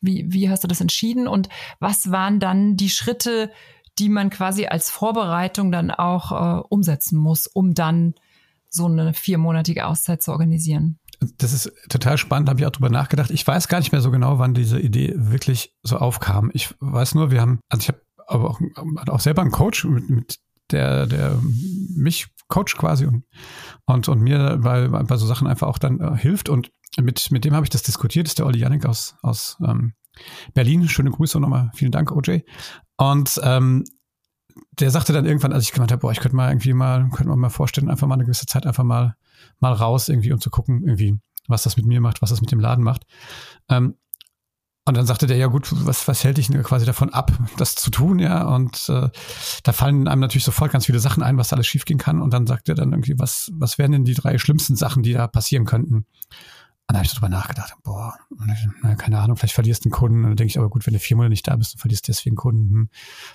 wie, 0.03 0.27
wie 0.29 0.51
hast 0.51 0.65
du 0.65 0.69
das 0.69 0.83
entschieden 0.83 1.27
und 1.27 1.49
was 1.79 2.11
waren 2.11 2.41
dann 2.41 2.77
die 2.77 2.91
Schritte, 2.91 3.51
die 3.99 4.11
man 4.11 4.29
quasi 4.29 4.67
als 4.67 4.91
Vorbereitung 4.91 5.73
dann 5.73 5.91
auch 5.91 6.33
äh, 6.33 6.63
umsetzen 6.69 7.19
muss, 7.19 7.47
um 7.47 7.73
dann 7.73 8.15
so 8.71 8.87
eine 8.87 9.13
viermonatige 9.15 9.87
Auszeit 9.87 10.23
zu 10.23 10.33
organisieren. 10.33 10.99
Das 11.37 11.53
ist 11.53 11.71
total 11.91 12.17
spannend, 12.17 12.49
habe 12.49 12.61
ich 12.61 12.67
auch 12.67 12.71
drüber 12.71 12.89
nachgedacht. 12.89 13.31
Ich 13.31 13.47
weiß 13.47 13.69
gar 13.69 13.79
nicht 13.79 13.93
mehr 13.93 14.01
so 14.01 14.11
genau, 14.11 14.39
wann 14.39 14.55
diese 14.55 14.81
Idee 14.81 15.13
wirklich 15.17 15.75
so 15.83 15.99
aufkam. 15.99 16.51
Ich 16.55 16.75
weiß 16.81 17.15
nur, 17.15 17.31
wir 17.31 17.43
haben, 17.43 17.61
also 17.69 17.83
ich 17.83 17.89
habe 17.89 18.01
aber 18.27 18.51
auch, 18.51 18.61
auch 19.09 19.21
selber 19.21 19.43
einen 19.43 19.51
Coach, 19.51 19.85
mit, 19.85 20.09
mit 20.09 20.37
der, 20.71 21.07
der 21.07 21.39
mich 21.95 22.29
coacht 22.49 22.77
quasi 22.77 23.07
und, 23.07 23.25
und, 23.87 24.09
und 24.09 24.21
mir 24.21 24.59
bei, 24.63 24.89
bei 24.89 25.17
so 25.17 25.27
Sachen 25.27 25.47
einfach 25.47 25.67
auch 25.67 25.79
dann 25.79 26.01
äh, 26.01 26.17
hilft. 26.17 26.49
Und 26.49 26.71
mit, 26.99 27.31
mit 27.31 27.45
dem 27.45 27.55
habe 27.55 27.67
ich 27.67 27.71
das 27.71 27.83
diskutiert, 27.83 28.27
das 28.27 28.33
ist 28.33 28.39
der 28.39 28.47
Olli 28.47 28.59
Janik 28.59 28.87
aus, 28.87 29.17
aus 29.23 29.59
ähm, 29.67 29.95
Berlin. 30.55 30.89
Schöne 30.89 31.11
Grüße 31.11 31.39
nochmal. 31.41 31.71
Vielen 31.75 31.93
Dank, 31.93 32.13
OJ. 32.13 32.41
Und 32.97 33.41
ähm, 33.43 33.85
der 34.73 34.91
sagte 34.91 35.13
dann 35.13 35.27
irgendwann, 35.27 35.53
als 35.53 35.65
ich 35.65 35.73
gemeint 35.73 35.93
habe, 35.93 36.01
boah, 36.01 36.13
ich 36.13 36.21
könnte 36.21 36.37
mal 36.37 36.51
irgendwie 36.51 36.73
mal, 36.73 37.09
könnte 37.11 37.29
man 37.29 37.39
mal 37.39 37.51
vorstellen, 37.51 37.91
einfach 37.91 38.07
mal 38.07 38.15
eine 38.15 38.25
gewisse 38.25 38.47
Zeit 38.47 38.67
einfach 38.67 38.85
mal, 38.85 39.17
mal 39.59 39.73
raus 39.73 40.09
irgendwie, 40.09 40.33
um 40.33 40.41
zu 40.41 40.51
gucken, 40.51 40.83
irgendwie, 40.85 41.19
was 41.49 41.63
das 41.63 41.77
mit 41.77 41.87
mir 41.87 42.01
macht, 42.01 42.23
was 42.23 42.31
das 42.31 42.41
mit 42.41 42.53
dem 42.53 42.61
Laden 42.61 42.85
macht. 42.85 43.05
Ähm, 43.69 43.97
Und 44.87 44.97
dann 44.97 45.07
sagte 45.07 45.27
der, 45.27 45.37
ja 45.37 45.47
gut, 45.47 45.69
was, 45.87 46.09
was 46.09 46.25
hält 46.25 46.39
dich 46.39 46.49
denn 46.49 46.63
quasi 46.63 46.87
davon 46.87 47.11
ab, 47.11 47.31
das 47.59 47.75
zu 47.75 47.91
tun, 47.91 48.19
ja? 48.19 48.49
Und 48.49 48.89
äh, 48.89 49.11
da 49.63 49.73
fallen 49.73 50.09
einem 50.09 50.21
natürlich 50.21 50.45
sofort 50.45 50.73
ganz 50.73 50.87
viele 50.87 50.99
Sachen 50.99 51.23
ein, 51.23 51.37
was 51.37 51.53
alles 51.53 51.67
schiefgehen 51.67 51.99
kann. 51.99 52.21
Und 52.21 52.33
dann 52.33 52.47
sagt 52.47 52.69
er 52.69 52.75
dann 52.75 52.93
irgendwie, 52.93 53.19
was, 53.19 53.51
was 53.55 53.79
wären 53.79 53.93
denn 53.93 54.05
die 54.05 54.15
drei 54.15 54.39
schlimmsten 54.39 54.77
Sachen, 54.77 55.03
die 55.03 55.13
da 55.13 55.27
passieren 55.29 55.67
könnten? 55.67 56.07
Und 56.91 56.95
dann 56.95 57.03
habe 57.03 57.07
ich 57.07 57.13
so 57.13 57.21
drüber 57.21 57.29
nachgedacht, 57.29 57.73
boah, 57.85 58.19
keine 58.99 59.21
Ahnung, 59.21 59.37
vielleicht 59.37 59.55
verlierst 59.55 59.85
du 59.85 59.87
einen 59.87 59.93
Kunden. 59.93 60.25
Und 60.25 60.31
dann 60.31 60.37
denke 60.37 60.51
ich, 60.51 60.59
aber 60.59 60.69
gut, 60.69 60.89
wenn 60.89 60.93
du 60.93 60.99
vier 60.99 61.17
Monate 61.17 61.31
nicht 61.31 61.47
da 61.47 61.55
bist, 61.55 61.75
dann 61.75 61.79
verlierst 61.79 62.09
deswegen 62.09 62.35
Kunden. 62.35 62.69
Hm. 62.69 62.89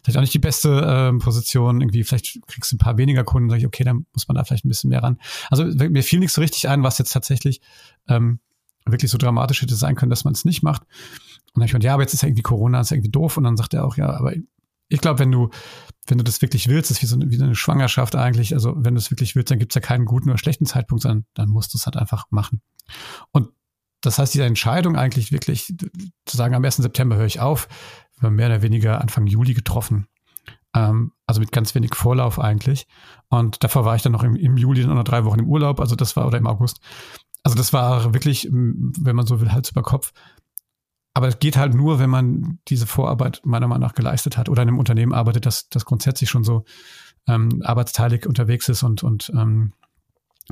Vielleicht 0.03 0.17
auch 0.17 0.21
nicht 0.21 0.33
die 0.33 0.39
beste 0.39 1.13
äh, 1.13 1.17
Position, 1.17 1.79
irgendwie, 1.79 2.03
vielleicht 2.03 2.37
kriegst 2.47 2.73
du 2.73 2.75
ein 2.75 2.79
paar 2.79 2.97
weniger 2.97 3.23
Kunden, 3.23 3.49
sage 3.49 3.61
ich, 3.61 3.65
okay, 3.65 3.85
dann 3.85 4.07
muss 4.13 4.27
man 4.27 4.35
da 4.35 4.43
vielleicht 4.43 4.65
ein 4.65 4.67
bisschen 4.67 4.89
mehr 4.89 5.01
ran. 5.01 5.21
Also 5.49 5.63
mir 5.63 6.03
fiel 6.03 6.19
nichts 6.19 6.35
so 6.35 6.41
richtig 6.41 6.67
ein, 6.67 6.83
was 6.83 6.97
jetzt 6.97 7.13
tatsächlich 7.13 7.61
ähm, 8.09 8.41
wirklich 8.85 9.09
so 9.09 9.17
dramatisch 9.17 9.61
hätte 9.61 9.75
sein 9.75 9.95
können, 9.95 10.09
dass 10.09 10.25
man 10.25 10.33
es 10.33 10.43
nicht 10.43 10.61
macht. 10.61 10.81
Und 10.81 10.89
dann 11.53 11.61
habe 11.61 11.65
ich 11.67 11.71
gedacht, 11.71 11.85
ja, 11.85 11.93
aber 11.93 12.03
jetzt 12.03 12.13
ist 12.13 12.23
ja 12.23 12.27
irgendwie 12.27 12.43
Corona, 12.43 12.81
ist 12.81 12.89
ja 12.89 12.95
irgendwie 12.97 13.11
doof. 13.11 13.37
Und 13.37 13.45
dann 13.45 13.55
sagt 13.55 13.73
er 13.73 13.85
auch, 13.85 13.95
ja, 13.95 14.09
aber 14.09 14.33
ich 14.89 14.99
glaube, 14.99 15.19
wenn 15.19 15.31
du, 15.31 15.49
wenn 16.07 16.17
du 16.17 16.23
das 16.23 16.41
wirklich 16.41 16.67
willst, 16.67 16.91
ist 16.91 17.01
wie 17.01 17.07
so 17.07 17.15
eine, 17.15 17.29
wie 17.29 17.41
eine 17.41 17.55
Schwangerschaft 17.55 18.15
eigentlich. 18.15 18.53
Also 18.53 18.73
wenn 18.77 18.95
du 18.95 18.99
es 18.99 19.11
wirklich 19.11 19.35
willst, 19.35 19.51
dann 19.51 19.59
gibt 19.59 19.71
es 19.71 19.75
ja 19.75 19.81
keinen 19.81 20.05
guten 20.05 20.29
oder 20.29 20.37
schlechten 20.37 20.65
Zeitpunkt, 20.65 21.01
sondern 21.03 21.25
dann 21.33 21.49
musst 21.49 21.73
du 21.73 21.77
es 21.77 21.85
halt 21.85 21.97
einfach 21.97 22.25
machen. 22.29 22.61
Und 23.31 23.49
das 24.01 24.19
heißt, 24.19 24.33
diese 24.33 24.45
Entscheidung 24.45 24.95
eigentlich 24.95 25.31
wirklich 25.31 25.73
zu 26.25 26.37
sagen, 26.37 26.53
am 26.53 26.63
1. 26.63 26.77
September 26.77 27.15
höre 27.15 27.25
ich 27.25 27.39
auf, 27.39 27.67
wir 28.19 28.29
mehr 28.29 28.47
oder 28.47 28.61
weniger 28.61 29.01
Anfang 29.01 29.25
Juli 29.25 29.53
getroffen. 29.53 30.07
Ähm, 30.75 31.11
also 31.25 31.41
mit 31.41 31.51
ganz 31.51 31.73
wenig 31.73 31.95
Vorlauf 31.95 32.39
eigentlich. 32.39 32.87
Und 33.29 33.63
davor 33.63 33.85
war 33.85 33.95
ich 33.95 34.03
dann 34.03 34.11
noch 34.11 34.23
im, 34.23 34.35
im 34.35 34.57
Juli 34.57 34.85
noch 34.85 35.03
drei 35.03 35.25
Wochen 35.25 35.39
im 35.39 35.49
Urlaub, 35.49 35.79
also 35.79 35.95
das 35.95 36.15
war, 36.15 36.27
oder 36.27 36.37
im 36.37 36.47
August. 36.47 36.79
Also 37.43 37.55
das 37.55 37.73
war 37.73 38.13
wirklich, 38.13 38.47
wenn 38.51 39.15
man 39.15 39.25
so 39.25 39.39
will, 39.39 39.51
Hals 39.51 39.69
über 39.69 39.83
Kopf. 39.83 40.13
Aber 41.15 41.29
es 41.29 41.39
geht 41.39 41.55
halt 41.55 41.73
nur, 41.73 41.97
wenn 41.97 42.09
man 42.09 42.59
diese 42.67 42.85
Vorarbeit 42.85 43.41
meiner 43.45 43.69
Meinung 43.69 43.87
nach 43.87 43.95
geleistet 43.95 44.37
hat 44.37 44.49
oder 44.49 44.61
in 44.61 44.67
einem 44.67 44.79
Unternehmen 44.79 45.13
arbeitet, 45.13 45.45
das, 45.45 45.69
das 45.69 45.85
grundsätzlich 45.85 46.29
schon 46.29 46.43
so 46.43 46.65
ähm, 47.25 47.61
arbeitsteilig 47.63 48.27
unterwegs 48.27 48.67
ist 48.67 48.83
und, 48.83 49.01
und, 49.01 49.31
ähm, 49.33 49.71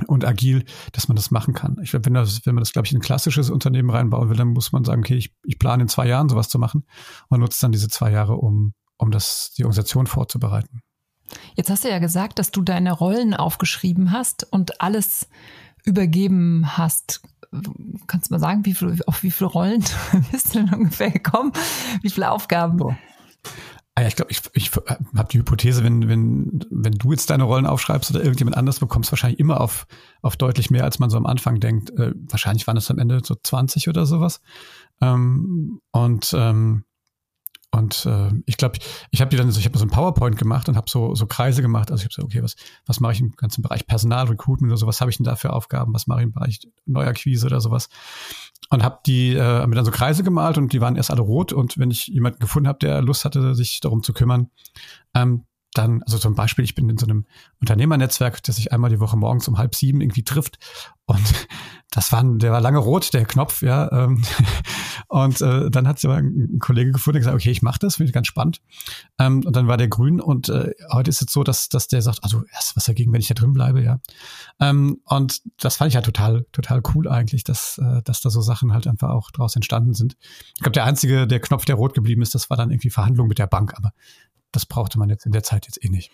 und 0.06 0.24
agil, 0.24 0.64
dass 0.92 1.06
man 1.06 1.16
das 1.16 1.30
machen 1.30 1.52
kann. 1.52 1.76
Ich 1.82 1.90
glaube, 1.90 2.06
wenn, 2.06 2.14
das, 2.14 2.46
wenn 2.46 2.54
man 2.54 2.62
das, 2.62 2.72
glaube 2.72 2.86
ich, 2.86 2.92
in 2.92 2.98
ein 2.98 3.02
klassisches 3.02 3.50
Unternehmen 3.50 3.90
reinbauen 3.90 4.30
will, 4.30 4.36
dann 4.38 4.48
muss 4.48 4.72
man 4.72 4.84
sagen, 4.84 5.02
okay, 5.02 5.16
ich, 5.16 5.34
ich 5.44 5.58
plane 5.58 5.82
in 5.82 5.88
zwei 5.88 6.08
Jahren 6.08 6.30
sowas 6.30 6.48
zu 6.48 6.58
machen 6.58 6.86
und 7.28 7.40
nutze 7.40 7.60
dann 7.60 7.72
diese 7.72 7.88
zwei 7.88 8.10
Jahre, 8.10 8.36
um, 8.36 8.72
um 8.96 9.10
das, 9.10 9.52
die 9.58 9.64
Organisation 9.64 10.06
vorzubereiten. 10.06 10.80
Jetzt 11.56 11.68
hast 11.68 11.84
du 11.84 11.90
ja 11.90 11.98
gesagt, 11.98 12.38
dass 12.38 12.52
du 12.52 12.62
deine 12.62 12.92
Rollen 12.92 13.34
aufgeschrieben 13.34 14.12
hast 14.12 14.50
und 14.50 14.80
alles 14.80 15.28
übergeben 15.84 16.78
hast. 16.78 17.22
Kannst 18.06 18.30
du 18.30 18.34
mal 18.34 18.40
sagen, 18.40 18.64
wie 18.64 18.74
viel, 18.74 19.00
auf 19.06 19.22
wie 19.22 19.30
viele 19.30 19.50
Rollen 19.50 19.84
bist 20.32 20.54
du 20.54 20.60
denn 20.60 20.74
ungefähr 20.74 21.10
gekommen? 21.10 21.52
Wie 22.02 22.10
viele 22.10 22.30
Aufgaben? 22.30 22.76
Boah. 22.76 22.96
Ah 23.96 24.02
ja, 24.02 24.08
ich 24.08 24.16
glaube, 24.16 24.32
ich, 24.32 24.40
ich 24.54 24.72
habe 24.74 25.28
die 25.30 25.38
Hypothese, 25.38 25.84
wenn, 25.84 26.08
wenn, 26.08 26.64
wenn 26.68 26.94
du 26.94 27.12
jetzt 27.12 27.30
deine 27.30 27.44
Rollen 27.44 27.66
aufschreibst 27.66 28.10
oder 28.10 28.20
irgendjemand 28.20 28.56
anders 28.56 28.80
bekommst, 28.80 29.12
wahrscheinlich 29.12 29.38
immer 29.38 29.60
auf, 29.60 29.86
auf 30.20 30.36
deutlich 30.36 30.70
mehr, 30.70 30.82
als 30.82 30.98
man 30.98 31.10
so 31.10 31.16
am 31.16 31.26
Anfang 31.26 31.60
denkt. 31.60 31.90
Äh, 31.90 32.12
wahrscheinlich 32.16 32.66
waren 32.66 32.76
es 32.76 32.90
am 32.90 32.98
Ende 32.98 33.20
so 33.22 33.36
20 33.40 33.88
oder 33.88 34.04
sowas. 34.04 34.40
Ähm, 35.00 35.80
und 35.92 36.34
ähm, 36.36 36.84
und 37.74 38.06
äh, 38.06 38.30
ich 38.46 38.56
glaube, 38.56 38.78
ich 39.10 39.20
habe 39.20 39.30
die 39.30 39.36
dann 39.36 39.50
so, 39.50 39.58
ich 39.58 39.66
habe 39.66 39.76
so 39.78 39.84
ein 39.84 39.90
PowerPoint 39.90 40.38
gemacht 40.38 40.68
und 40.68 40.76
habe 40.76 40.88
so, 40.88 41.14
so 41.14 41.26
Kreise 41.26 41.62
gemacht. 41.62 41.90
Also 41.90 42.02
ich 42.02 42.04
habe 42.04 42.14
so, 42.14 42.22
okay, 42.22 42.42
was, 42.42 42.56
was 42.86 43.00
mache 43.00 43.12
ich 43.12 43.20
im 43.20 43.32
ganzen 43.32 43.62
Bereich 43.62 43.86
Personal, 43.86 44.26
Recruitment 44.26 44.70
oder 44.70 44.78
so, 44.78 44.86
was 44.86 45.00
habe 45.00 45.10
ich 45.10 45.16
denn 45.16 45.24
da 45.24 45.36
für 45.36 45.52
Aufgaben, 45.52 45.92
was 45.92 46.06
mache 46.06 46.20
ich 46.20 46.24
im 46.24 46.32
Bereich 46.32 46.60
Neuakquise 46.86 47.46
oder 47.46 47.60
sowas. 47.60 47.88
Und 48.70 48.82
habe 48.82 49.00
die 49.06 49.34
äh, 49.34 49.66
mir 49.66 49.74
dann 49.74 49.84
so 49.84 49.90
Kreise 49.90 50.22
gemalt 50.22 50.56
und 50.56 50.72
die 50.72 50.80
waren 50.80 50.96
erst 50.96 51.10
alle 51.10 51.20
rot. 51.20 51.52
Und 51.52 51.76
wenn 51.76 51.90
ich 51.90 52.06
jemanden 52.06 52.38
gefunden 52.38 52.68
habe, 52.68 52.78
der 52.78 53.02
Lust 53.02 53.24
hatte, 53.24 53.54
sich 53.54 53.80
darum 53.80 54.02
zu 54.02 54.12
kümmern, 54.12 54.50
ähm, 55.14 55.44
dann, 55.74 56.02
also 56.04 56.18
zum 56.18 56.34
Beispiel, 56.34 56.64
ich 56.64 56.74
bin 56.74 56.88
in 56.88 56.98
so 56.98 57.06
einem 57.06 57.26
Unternehmernetzwerk, 57.60 58.42
das 58.42 58.56
sich 58.56 58.72
einmal 58.72 58.90
die 58.90 59.00
Woche 59.00 59.16
morgens 59.16 59.48
um 59.48 59.58
halb 59.58 59.74
sieben 59.74 60.00
irgendwie 60.00 60.22
trifft. 60.22 60.58
Und 61.06 61.20
das 61.90 62.12
war, 62.12 62.24
der 62.24 62.52
war 62.52 62.60
lange 62.60 62.78
rot, 62.78 63.12
der 63.12 63.24
Knopf, 63.24 63.62
ja. 63.62 63.90
Ähm, 63.92 64.22
und 65.08 65.40
äh, 65.40 65.70
dann 65.70 65.86
hat 65.86 65.98
sich 65.98 66.08
aber 66.08 66.18
ein 66.18 66.58
Kollege 66.60 66.92
gefunden, 66.92 67.14
der 67.14 67.20
gesagt, 67.20 67.36
okay, 67.36 67.50
ich 67.50 67.62
mache 67.62 67.78
das, 67.80 67.96
finde 67.96 68.08
ich 68.08 68.14
ganz 68.14 68.26
spannend. 68.26 68.60
Ähm, 69.18 69.42
und 69.44 69.54
dann 69.54 69.66
war 69.66 69.76
der 69.76 69.88
grün 69.88 70.20
und 70.20 70.48
äh, 70.48 70.72
heute 70.92 71.10
ist 71.10 71.22
es 71.22 71.32
so, 71.32 71.44
dass, 71.44 71.68
dass 71.68 71.88
der 71.88 72.02
sagt, 72.02 72.22
also 72.22 72.44
erst 72.52 72.76
was 72.76 72.84
dagegen, 72.84 73.12
wenn 73.12 73.20
ich 73.20 73.28
da 73.28 73.34
drin 73.34 73.52
bleibe, 73.52 73.82
ja. 73.82 74.00
Ähm, 74.60 75.00
und 75.04 75.42
das 75.58 75.76
fand 75.76 75.90
ich 75.90 75.96
halt 75.96 76.06
total, 76.06 76.46
total 76.52 76.82
cool 76.94 77.08
eigentlich, 77.08 77.44
dass, 77.44 77.78
äh, 77.78 78.02
dass 78.02 78.20
da 78.20 78.30
so 78.30 78.40
Sachen 78.40 78.72
halt 78.72 78.86
einfach 78.86 79.10
auch 79.10 79.30
draus 79.30 79.56
entstanden 79.56 79.94
sind. 79.94 80.16
Ich 80.54 80.60
glaube, 80.60 80.72
der 80.72 80.84
einzige, 80.84 81.26
der 81.26 81.40
Knopf, 81.40 81.64
der 81.64 81.74
rot 81.74 81.94
geblieben 81.94 82.22
ist, 82.22 82.34
das 82.34 82.48
war 82.48 82.56
dann 82.56 82.70
irgendwie 82.70 82.90
Verhandlung 82.90 83.28
mit 83.28 83.38
der 83.38 83.46
Bank, 83.46 83.74
aber 83.76 83.92
das 84.54 84.66
brauchte 84.66 84.98
man 84.98 85.08
jetzt 85.10 85.26
in 85.26 85.32
der 85.32 85.42
Zeit 85.42 85.66
jetzt 85.66 85.84
eh 85.84 85.88
nicht. 85.88 86.10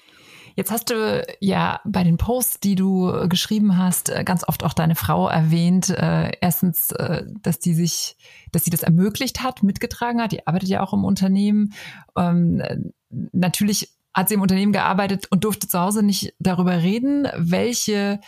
Jetzt 0.57 0.71
hast 0.71 0.91
du 0.91 1.25
ja 1.41 1.81
bei 1.85 2.03
den 2.03 2.17
Posts, 2.17 2.61
die 2.61 2.75
du 2.75 3.29
geschrieben 3.29 3.77
hast, 3.77 4.11
äh, 4.11 4.25
ganz 4.25 4.47
oft 4.47 4.65
auch 4.65 4.73
deine 4.73 4.95
Frau 4.95 5.29
erwähnt. 5.29 5.91
Äh, 5.91 6.33
erstens, 6.41 6.91
äh, 6.93 7.25
dass 7.43 7.59
die 7.61 7.75
sich, 7.75 8.17
dass 8.53 8.65
sie 8.65 8.71
das 8.71 8.83
ermöglicht 8.83 9.43
hat, 9.43 9.63
mitgetragen 9.63 10.21
hat. 10.21 10.33
Die 10.33 10.47
arbeitet 10.47 10.69
ja 10.69 10.83
auch 10.83 10.93
im 10.93 11.05
Unternehmen. 11.05 11.73
Ähm, 12.17 12.63
natürlich 13.11 13.91
hat 14.13 14.29
sie 14.29 14.35
im 14.35 14.43
Unternehmen 14.43 14.73
gearbeitet 14.73 15.27
und 15.31 15.45
durfte 15.45 15.69
zu 15.69 15.79
Hause 15.79 16.03
nicht 16.03 16.35
darüber 16.41 16.83
reden. 16.83 17.29
Welche 17.37 18.21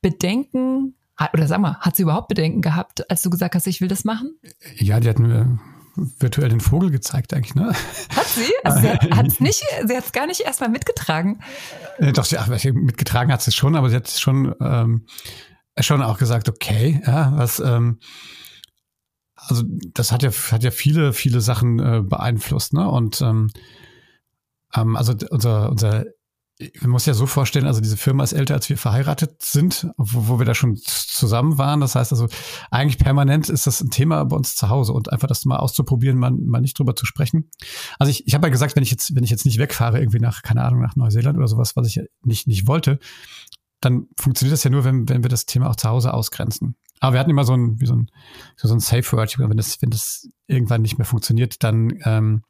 Bedenken 0.00 0.94
oder 1.32 1.46
sag 1.46 1.60
mal, 1.60 1.78
hat 1.80 1.96
sie 1.96 2.02
überhaupt 2.02 2.28
Bedenken 2.28 2.60
gehabt, 2.60 3.10
als 3.10 3.22
du 3.22 3.30
gesagt 3.30 3.54
hast, 3.54 3.66
ich 3.66 3.80
will 3.80 3.88
das 3.88 4.04
machen? 4.04 4.38
Ja, 4.76 5.00
die 5.00 5.08
hat 5.08 5.18
mir 5.18 5.58
virtuell 6.18 6.48
den 6.48 6.60
Vogel 6.60 6.90
gezeigt 6.90 7.34
eigentlich, 7.34 7.54
ne? 7.54 7.72
Hat 8.14 8.26
sie? 8.26 8.52
Also 8.64 8.80
sie 8.80 8.88
hat 9.16 9.26
es 9.26 9.40
nicht, 9.40 9.62
sie 9.86 9.96
hat 9.96 10.04
es 10.04 10.12
gar 10.12 10.26
nicht 10.26 10.40
erstmal 10.40 10.70
mitgetragen. 10.70 11.40
Äh, 11.98 12.12
doch, 12.12 12.24
sie, 12.24 12.38
ach, 12.38 12.48
mitgetragen 12.48 13.32
hat 13.32 13.42
sie 13.42 13.52
schon, 13.52 13.76
aber 13.76 13.90
sie 13.90 13.96
hat 13.96 14.08
schon, 14.08 14.54
ähm, 14.60 15.06
schon 15.80 16.02
auch 16.02 16.18
gesagt, 16.18 16.48
okay, 16.48 17.02
ja, 17.06 17.32
was, 17.36 17.60
ähm, 17.60 18.00
also 19.34 19.62
das 19.94 20.12
hat 20.12 20.22
ja, 20.22 20.30
hat 20.30 20.64
ja 20.64 20.70
viele, 20.70 21.12
viele 21.12 21.40
Sachen 21.40 21.78
äh, 21.78 22.02
beeinflusst, 22.02 22.72
ne? 22.72 22.88
Und 22.88 23.20
ähm, 23.20 23.50
ähm, 24.74 24.96
also 24.96 25.14
unser, 25.30 25.70
unser 25.70 26.04
man 26.80 26.90
muss 26.90 27.06
ja 27.06 27.14
so 27.14 27.26
vorstellen, 27.26 27.66
also 27.66 27.80
diese 27.80 27.96
Firma 27.96 28.24
ist 28.24 28.32
älter, 28.32 28.54
als 28.54 28.68
wir 28.68 28.76
verheiratet 28.76 29.42
sind, 29.42 29.88
wo, 29.96 30.28
wo 30.28 30.38
wir 30.38 30.46
da 30.46 30.54
schon 30.54 30.76
zusammen 30.76 31.56
waren. 31.56 31.80
Das 31.80 31.94
heißt 31.94 32.12
also, 32.12 32.28
eigentlich 32.70 32.98
permanent 32.98 33.48
ist 33.48 33.66
das 33.66 33.80
ein 33.80 33.90
Thema 33.90 34.24
bei 34.24 34.36
uns 34.36 34.56
zu 34.56 34.68
Hause 34.68 34.92
und 34.92 35.12
einfach 35.12 35.28
das 35.28 35.44
mal 35.44 35.58
auszuprobieren, 35.58 36.18
mal, 36.18 36.32
mal 36.32 36.60
nicht 36.60 36.78
drüber 36.78 36.96
zu 36.96 37.06
sprechen. 37.06 37.50
Also 37.98 38.10
ich, 38.10 38.26
ich 38.26 38.34
habe 38.34 38.48
ja 38.48 38.50
gesagt, 38.50 38.74
wenn 38.74 38.82
ich 38.82 38.90
jetzt, 38.90 39.14
wenn 39.14 39.24
ich 39.24 39.30
jetzt 39.30 39.44
nicht 39.44 39.58
wegfahre, 39.58 40.00
irgendwie 40.00 40.20
nach, 40.20 40.42
keine 40.42 40.64
Ahnung, 40.64 40.82
nach 40.82 40.96
Neuseeland 40.96 41.38
oder 41.38 41.48
sowas, 41.48 41.76
was 41.76 41.86
ich 41.86 42.00
nicht, 42.24 42.48
nicht 42.48 42.66
wollte, 42.66 42.98
dann 43.80 44.08
funktioniert 44.16 44.54
das 44.54 44.64
ja 44.64 44.70
nur, 44.70 44.84
wenn, 44.84 45.08
wenn 45.08 45.22
wir 45.22 45.30
das 45.30 45.46
Thema 45.46 45.70
auch 45.70 45.76
zu 45.76 45.88
Hause 45.88 46.12
ausgrenzen. 46.12 46.74
Aber 47.00 47.12
wir 47.12 47.20
hatten 47.20 47.30
immer 47.30 47.44
so 47.44 47.54
ein, 47.54 47.80
wie 47.80 47.86
so 47.86 47.94
ein, 47.94 48.10
so 48.56 48.74
ein 48.74 48.80
Safe 48.80 49.12
Word. 49.12 49.38
Wenn 49.38 49.56
das, 49.56 49.80
wenn 49.80 49.90
das 49.90 50.28
irgendwann 50.48 50.82
nicht 50.82 50.98
mehr 50.98 51.04
funktioniert, 51.04 51.62
dann 51.62 51.96
ähm, 52.04 52.42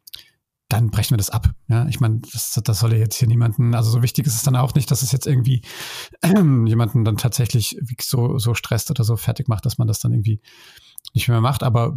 dann 0.69 0.91
brechen 0.91 1.13
wir 1.13 1.19
das 1.19 1.31
ab. 1.31 1.51
Ja, 1.69 1.87
ich 1.87 1.99
meine, 1.99 2.21
das, 2.33 2.61
das 2.63 2.79
soll 2.79 2.93
ja 2.93 2.99
jetzt 2.99 3.17
hier 3.17 3.29
niemanden, 3.29 3.75
also 3.75 3.91
so 3.91 4.03
wichtig 4.03 4.27
ist 4.27 4.35
es 4.35 4.43
dann 4.43 4.57
auch 4.57 4.75
nicht, 4.75 4.91
dass 4.91 5.03
es 5.03 5.13
jetzt 5.13 5.27
irgendwie 5.27 5.63
äh, 6.21 6.29
jemanden 6.67 7.05
dann 7.05 7.17
tatsächlich 7.17 7.79
so, 8.01 8.39
so 8.39 8.55
stresst 8.55 8.91
oder 8.91 9.05
so 9.05 9.17
fertig 9.17 9.49
macht, 9.49 9.65
dass 9.65 9.79
man 9.79 9.89
das 9.89 10.01
dann 10.01 10.13
irgendwie 10.13 10.41
nicht 11.15 11.29
mehr 11.29 11.41
macht. 11.41 11.63
Aber 11.63 11.97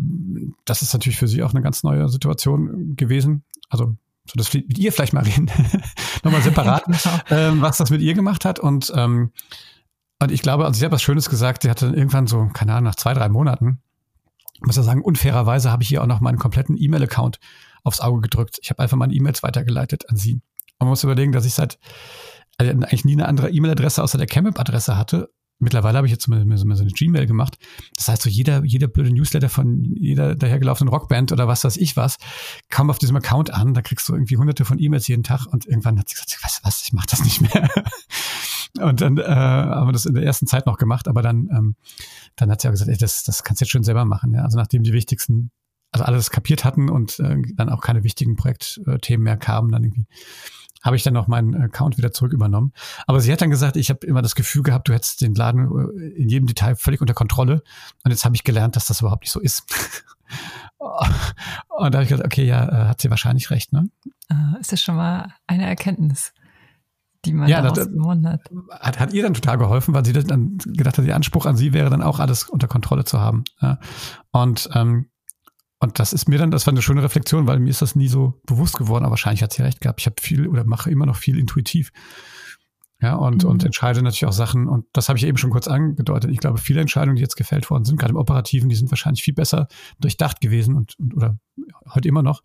das 0.63 0.81
ist 0.81 0.93
natürlich 0.93 1.17
für 1.17 1.27
sie 1.27 1.43
auch 1.43 1.51
eine 1.51 1.61
ganz 1.61 1.83
neue 1.83 2.07
Situation 2.07 2.95
gewesen. 2.95 3.43
Also 3.69 3.97
so 4.25 4.33
das 4.37 4.53
mit 4.53 4.77
ihr 4.77 4.93
vielleicht 4.93 5.13
mal 5.13 5.23
reden, 5.25 5.51
nochmal 6.23 6.41
separat, 6.41 6.85
genau. 6.85 7.19
ähm, 7.29 7.61
was 7.61 7.77
das 7.77 7.89
mit 7.89 8.01
ihr 8.01 8.13
gemacht 8.13 8.45
hat. 8.45 8.59
Und, 8.59 8.91
ähm, 8.95 9.31
und 10.19 10.31
ich 10.31 10.41
glaube, 10.41 10.65
also 10.65 10.79
sie 10.79 10.85
hat 10.85 10.93
was 10.93 11.01
Schönes 11.01 11.29
gesagt, 11.29 11.63
sie 11.63 11.69
hatte 11.69 11.87
irgendwann 11.87 12.27
so, 12.27 12.47
keine 12.53 12.73
Ahnung, 12.73 12.85
nach 12.85 12.95
zwei, 12.95 13.13
drei 13.13 13.27
Monaten, 13.27 13.81
muss 14.61 14.75
ja 14.75 14.83
sagen, 14.83 15.01
unfairerweise 15.01 15.71
habe 15.71 15.83
ich 15.83 15.89
hier 15.89 16.03
auch 16.03 16.07
noch 16.07 16.21
meinen 16.21 16.37
kompletten 16.37 16.77
E-Mail-Account 16.77 17.39
aufs 17.83 18.01
Auge 18.01 18.21
gedrückt. 18.21 18.59
Ich 18.61 18.69
habe 18.69 18.81
einfach 18.81 18.97
meine 18.97 19.13
E-Mails 19.13 19.43
weitergeleitet 19.43 20.09
an 20.09 20.17
sie. 20.17 20.33
Und 20.33 20.41
man 20.79 20.89
muss 20.89 21.03
überlegen, 21.03 21.31
dass 21.31 21.45
ich 21.45 21.53
seit 21.53 21.79
also 22.57 22.71
eigentlich 22.71 23.05
nie 23.05 23.13
eine 23.13 23.27
andere 23.27 23.49
E-Mail-Adresse 23.49 24.03
außer 24.03 24.17
der 24.17 24.27
CamUp-Adresse 24.27 24.97
hatte. 24.97 25.29
Mittlerweile 25.59 25.97
habe 25.97 26.07
ich 26.07 26.11
jetzt 26.11 26.27
mal 26.27 26.43
so 26.57 26.67
eine 26.67 26.91
Gmail 26.91 27.27
gemacht. 27.27 27.57
Das 27.95 28.07
heißt, 28.07 28.23
so 28.23 28.29
jeder, 28.29 28.63
jeder 28.65 28.87
blöde 28.87 29.11
Newsletter 29.11 29.47
von 29.47 29.93
jeder 29.95 30.35
dahergelaufenen 30.35 30.91
Rockband 30.91 31.31
oder 31.31 31.47
was 31.47 31.63
weiß 31.63 31.77
ich 31.77 31.95
was, 31.95 32.17
kam 32.69 32.89
auf 32.89 32.97
diesem 32.97 33.15
Account 33.15 33.53
an. 33.53 33.75
Da 33.75 33.83
kriegst 33.83 34.09
du 34.09 34.13
irgendwie 34.13 34.37
hunderte 34.37 34.65
von 34.65 34.79
E-Mails 34.79 35.07
jeden 35.07 35.21
Tag 35.21 35.45
und 35.45 35.67
irgendwann 35.67 35.99
hat 35.99 36.09
sie 36.09 36.15
gesagt, 36.15 36.35
was, 36.41 36.61
was, 36.63 36.81
ich 36.81 36.93
mach 36.93 37.05
das 37.05 37.23
nicht 37.23 37.41
mehr. 37.41 37.69
und 38.79 39.01
dann 39.01 39.19
äh, 39.19 39.23
haben 39.23 39.87
wir 39.87 39.93
das 39.93 40.07
in 40.07 40.15
der 40.15 40.23
ersten 40.23 40.47
Zeit 40.47 40.65
noch 40.65 40.77
gemacht, 40.77 41.07
aber 41.07 41.21
dann, 41.21 41.47
ähm, 41.55 41.75
dann 42.35 42.49
hat 42.49 42.61
sie 42.61 42.67
auch 42.67 42.71
gesagt, 42.71 42.89
ey, 42.89 42.97
das, 42.97 43.23
das 43.23 43.43
kannst 43.43 43.61
du 43.61 43.65
jetzt 43.65 43.71
schon 43.71 43.83
selber 43.83 44.05
machen. 44.05 44.33
Ja? 44.33 44.41
Also 44.43 44.57
nachdem 44.57 44.81
die 44.81 44.93
wichtigsten 44.93 45.51
also 45.91 46.05
alles 46.05 46.31
kapiert 46.31 46.63
hatten 46.63 46.89
und 46.89 47.19
äh, 47.19 47.41
dann 47.55 47.69
auch 47.69 47.81
keine 47.81 48.03
wichtigen 48.03 48.35
Projektthemen 48.35 49.23
mehr 49.23 49.37
kamen, 49.37 49.71
dann 49.71 49.83
irgendwie 49.83 50.05
habe 50.81 50.95
ich 50.95 51.03
dann 51.03 51.15
auch 51.15 51.27
meinen 51.27 51.55
Account 51.55 51.97
wieder 51.97 52.11
zurück 52.11 52.33
übernommen. 52.33 52.73
Aber 53.05 53.21
sie 53.21 53.31
hat 53.31 53.41
dann 53.41 53.49
gesagt, 53.49 53.77
ich 53.77 53.89
habe 53.89 54.05
immer 54.05 54.21
das 54.21 54.35
Gefühl 54.35 54.63
gehabt, 54.63 54.87
du 54.87 54.93
hättest 54.93 55.21
den 55.21 55.35
Laden 55.35 55.69
äh, 55.95 56.07
in 56.19 56.27
jedem 56.27 56.47
Detail 56.47 56.75
völlig 56.75 57.01
unter 57.01 57.13
Kontrolle. 57.13 57.63
Und 58.03 58.11
jetzt 58.11 58.25
habe 58.25 58.35
ich 58.35 58.43
gelernt, 58.43 58.75
dass 58.75 58.85
das 58.85 59.01
überhaupt 59.01 59.23
nicht 59.23 59.31
so 59.31 59.39
ist. 59.39 59.63
Und 60.77 61.93
da 61.93 61.99
habe 61.99 62.03
ich 62.03 62.09
gedacht, 62.09 62.25
okay, 62.25 62.45
ja, 62.45 62.67
äh, 62.67 62.87
hat 62.87 63.01
sie 63.01 63.09
wahrscheinlich 63.09 63.51
recht, 63.51 63.73
ne? 63.73 63.89
Äh, 64.29 64.59
ist 64.59 64.71
das 64.71 64.81
schon 64.81 64.95
mal 64.95 65.33
eine 65.45 65.67
Erkenntnis, 65.67 66.33
die 67.25 67.33
man 67.33 67.47
ja, 67.47 67.61
daraus 67.61 67.87
gewonnen 67.87 68.27
hat. 68.27 68.41
hat. 68.79 68.99
Hat 68.99 69.13
ihr 69.13 69.21
dann 69.21 69.35
total 69.35 69.59
geholfen, 69.59 69.93
weil 69.93 70.05
sie 70.05 70.13
dann 70.13 70.57
gedacht 70.57 70.97
hat, 70.97 71.05
der 71.05 71.15
Anspruch 71.15 71.45
an 71.45 71.55
sie 71.55 71.73
wäre 71.73 71.91
dann 71.91 72.01
auch 72.01 72.19
alles 72.19 72.49
unter 72.49 72.67
Kontrolle 72.67 73.03
zu 73.03 73.19
haben. 73.19 73.43
Ja. 73.61 73.77
Und 74.31 74.69
ähm, 74.73 75.11
und 75.81 75.97
das 75.97 76.13
ist 76.13 76.29
mir 76.29 76.37
dann, 76.37 76.51
das 76.51 76.67
war 76.67 76.73
eine 76.73 76.83
schöne 76.83 77.01
Reflexion, 77.01 77.47
weil 77.47 77.59
mir 77.59 77.71
ist 77.71 77.81
das 77.81 77.95
nie 77.95 78.07
so 78.07 78.39
bewusst 78.45 78.77
geworden, 78.77 79.03
aber 79.03 79.13
wahrscheinlich 79.13 79.41
hat 79.41 79.51
sie 79.51 79.63
recht 79.63 79.81
gehabt. 79.81 79.99
Ich 79.99 80.05
habe 80.05 80.15
viel 80.21 80.47
oder 80.47 80.63
mache 80.63 80.91
immer 80.91 81.07
noch 81.07 81.15
viel 81.15 81.39
intuitiv. 81.39 81.91
Ja, 83.01 83.15
und, 83.15 83.43
mhm. 83.43 83.49
und 83.49 83.63
entscheide 83.63 84.03
natürlich 84.03 84.27
auch 84.27 84.31
Sachen, 84.31 84.67
und 84.67 84.85
das 84.93 85.09
habe 85.09 85.17
ich 85.17 85.25
eben 85.25 85.39
schon 85.39 85.49
kurz 85.49 85.67
angedeutet. 85.67 86.29
Ich 86.29 86.37
glaube, 86.37 86.59
viele 86.59 86.81
Entscheidungen, 86.81 87.15
die 87.15 87.23
jetzt 87.23 87.35
gefällt 87.35 87.67
worden 87.71 87.83
sind, 87.83 87.97
gerade 87.97 88.11
im 88.11 88.17
Operativen, 88.17 88.69
die 88.69 88.75
sind 88.75 88.91
wahrscheinlich 88.91 89.23
viel 89.23 89.33
besser 89.33 89.67
durchdacht 89.99 90.39
gewesen 90.39 90.75
und, 90.75 90.99
und 90.99 91.15
oder 91.15 91.39
heute 91.95 92.07
immer 92.07 92.21
noch, 92.21 92.43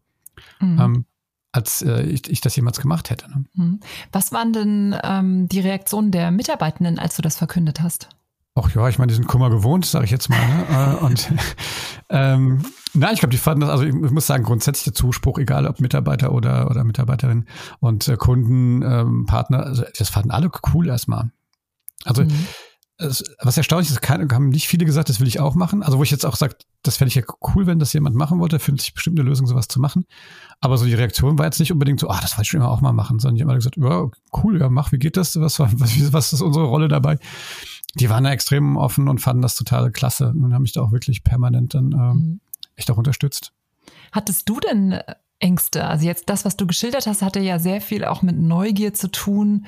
mhm. 0.59 0.81
ähm, 0.81 1.05
als 1.53 1.83
äh, 1.83 2.05
ich, 2.05 2.31
ich 2.31 2.41
das 2.41 2.57
jemals 2.57 2.81
gemacht 2.81 3.11
hätte. 3.11 3.29
Ne? 3.29 3.45
Mhm. 3.53 3.81
Was 4.13 4.33
waren 4.33 4.55
denn 4.55 4.97
ähm, 5.05 5.47
die 5.47 5.61
Reaktionen 5.61 6.11
der 6.11 6.31
Mitarbeitenden, 6.31 6.99
als 6.99 7.17
du 7.17 7.23
das 7.23 7.37
verkündet 7.37 7.83
hast? 7.83 8.09
Ach 8.55 8.75
ja, 8.75 8.89
ich 8.89 8.99
meine, 8.99 9.11
die 9.11 9.15
sind 9.15 9.27
Kummer 9.27 9.51
gewohnt, 9.51 9.85
sage 9.85 10.07
ich 10.07 10.11
jetzt 10.11 10.31
mal. 10.31 10.41
Ne? 10.41 10.97
Äh, 11.01 11.05
und 11.05 11.31
ähm, 12.09 12.65
na, 12.97 13.13
ich 13.13 13.21
glaube, 13.21 13.31
die 13.31 13.39
fanden 13.39 13.61
das, 13.61 13.71
also 13.71 13.85
ich 13.85 13.95
muss 13.95 14.27
sagen, 14.27 14.45
grundsätzlich 14.45 14.85
der 14.85 14.95
Zuspruch, 14.95 15.39
egal 15.39 15.67
ob 15.67 15.81
Mitarbeiter 15.81 16.33
oder, 16.33 16.71
oder 16.71 16.85
Mitarbeiterin 16.85 17.47
und 17.81 18.09
äh, 18.09 18.17
Kunden, 18.17 18.83
ähm, 18.83 19.27
Partner, 19.27 19.65
also 19.65 19.85
das 19.99 20.09
fanden 20.09 20.31
alle 20.31 20.51
cool 20.73 20.89
erstmal. 20.89 21.31
Also 22.05 22.25
mhm. 22.25 22.47
es, 22.99 23.23
was 23.41 23.57
erstaunlich 23.57 23.91
ist, 23.91 24.03
keine, 24.03 24.29
haben 24.35 24.49
nicht 24.49 24.69
viele 24.69 24.85
gesagt, 24.85 25.09
das 25.09 25.21
will 25.21 25.29
ich 25.29 25.41
auch 25.41 25.55
machen. 25.55 25.83
Also 25.83 25.99
wo 25.99 26.03
ich 26.03 26.11
jetzt 26.11 26.25
auch 26.25 26.37
sage, 26.37 26.57
das 26.83 26.97
fände 26.97 27.09
ich 27.09 27.15
ja 27.15 27.23
cool, 27.55 27.67
wenn 27.67 27.79
das 27.79 27.93
jemand 27.93 28.17
machen 28.17 28.39
wollte, 28.39 28.59
findet 28.59 28.83
sich 28.83 28.95
bestimmt 28.95 29.19
eine 29.19 29.29
Lösung, 29.29 29.47
sowas 29.47 29.69
zu 29.69 29.81
machen. 29.81 30.07
Aber 30.61 30.79
so 30.79 30.87
die 30.87 30.95
Reaktion 30.95 31.39
war 31.39 31.47
jetzt 31.47 31.61
nicht 31.61 31.73
unbedingt 31.73 32.01
so, 32.01 32.09
ah, 32.09 32.21
das 32.21 32.33
wollte 32.33 32.43
ich 32.43 32.49
schon 32.49 32.61
immer 32.61 32.71
auch 32.71 32.81
mal 32.81 32.93
machen, 32.93 33.19
sondern 33.19 33.37
die 33.37 33.43
haben 33.43 33.51
alle 33.51 33.59
gesagt, 33.59 33.77
ja, 33.77 34.09
cool, 34.43 34.61
ja, 34.61 34.69
mach, 34.69 34.93
wie 34.93 34.99
geht 34.99 35.17
das? 35.17 35.39
Was, 35.41 35.59
was, 35.59 36.13
was 36.13 36.33
ist 36.33 36.43
unsere 36.43 36.67
Rolle 36.67 36.89
dabei? 36.89 37.19
die 37.99 38.11
waren 38.11 38.25
da 38.25 38.31
extrem 38.31 38.77
offen 38.77 39.09
und 39.09 39.21
fanden 39.21 39.43
das 39.43 39.55
total 39.55 39.91
klasse 39.91 40.29
und 40.37 40.53
haben 40.53 40.63
mich 40.63 40.73
da 40.73 40.83
auch 40.83 40.93
wirklich 40.93 41.25
permanent 41.25 41.75
dann 41.75 41.93
ähm, 41.93 41.99
mhm. 41.99 42.41
Echt 42.77 42.91
auch 42.91 42.99
unterstützt. 42.99 43.53
Hattest 44.13 44.49
du 44.49 44.61
denn 44.61 45.01
Ängste? 45.39 45.87
Also 45.87 46.07
jetzt 46.07 46.29
das, 46.29 46.45
was 46.45 46.57
du 46.57 46.67
geschildert 46.67 47.07
hast, 47.07 47.23
hatte 47.23 47.41
ja 47.41 47.59
sehr 47.59 47.81
viel 47.81 48.05
auch 48.05 48.23
mit 48.23 48.39
Neugier 48.39 48.95
zu 48.95 49.11
tun. 49.11 49.67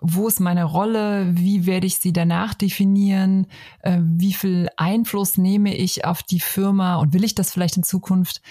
Wo 0.00 0.28
ist 0.28 0.40
meine 0.40 0.64
Rolle? 0.64 1.26
Wie 1.36 1.66
werde 1.66 1.86
ich 1.86 1.98
sie 1.98 2.12
danach 2.12 2.54
definieren? 2.54 3.46
Äh, 3.80 3.98
wie 4.00 4.32
viel 4.32 4.68
Einfluss 4.76 5.38
nehme 5.38 5.74
ich 5.74 6.04
auf 6.04 6.22
die 6.22 6.40
Firma 6.40 6.96
und 6.96 7.12
will 7.12 7.24
ich 7.24 7.34
das 7.34 7.52
vielleicht 7.52 7.76
in 7.76 7.82
Zukunft? 7.82 8.42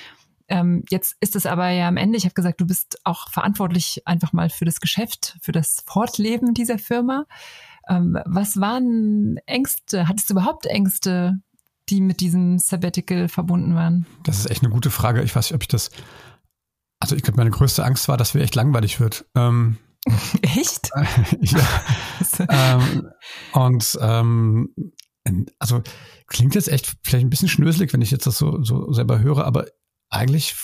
Ähm, 0.49 0.83
jetzt 0.89 1.17
ist 1.19 1.35
es 1.35 1.45
aber 1.45 1.69
ja 1.69 1.87
am 1.87 1.97
Ende, 1.97 2.17
ich 2.17 2.23
habe 2.23 2.33
gesagt, 2.33 2.61
du 2.61 2.65
bist 2.65 2.99
auch 3.03 3.29
verantwortlich 3.29 4.03
einfach 4.05 4.31
mal 4.31 4.49
für 4.49 4.65
das 4.65 4.79
Geschäft, 4.79 5.37
für 5.41 5.51
das 5.51 5.83
Fortleben 5.85 6.53
dieser 6.53 6.77
Firma. 6.77 7.25
Ähm, 7.89 8.17
was 8.25 8.59
waren 8.59 9.37
Ängste? 9.45 10.07
Hattest 10.07 10.29
du 10.29 10.33
überhaupt 10.33 10.65
Ängste, 10.65 11.39
die 11.89 12.01
mit 12.01 12.19
diesem 12.19 12.59
Sabbatical 12.59 13.29
verbunden 13.29 13.75
waren? 13.75 14.05
Das 14.23 14.39
ist 14.39 14.49
echt 14.49 14.63
eine 14.63 14.71
gute 14.71 14.91
Frage. 14.91 15.23
Ich 15.23 15.35
weiß 15.35 15.49
nicht, 15.49 15.55
ob 15.55 15.61
ich 15.61 15.67
das. 15.67 15.91
Also 16.99 17.15
ich 17.15 17.23
glaube, 17.23 17.37
meine 17.37 17.51
größte 17.51 17.83
Angst 17.83 18.07
war, 18.07 18.17
dass 18.17 18.33
mir 18.33 18.41
echt 18.41 18.55
langweilig 18.55 18.99
wird. 18.99 19.25
Ähm, 19.35 19.77
echt? 20.41 20.89
ja. 21.41 21.67
ähm, 22.49 23.07
und 23.53 23.97
ähm, 24.01 24.73
also 25.59 25.81
klingt 26.27 26.55
jetzt 26.55 26.69
echt 26.69 26.95
vielleicht 27.03 27.25
ein 27.25 27.29
bisschen 27.29 27.49
schnöselig, 27.49 27.93
wenn 27.93 28.01
ich 28.01 28.11
jetzt 28.11 28.27
das 28.27 28.37
so, 28.37 28.63
so 28.63 28.91
selber 28.93 29.19
höre, 29.19 29.45
aber 29.45 29.65
eigentlich, 30.09 30.55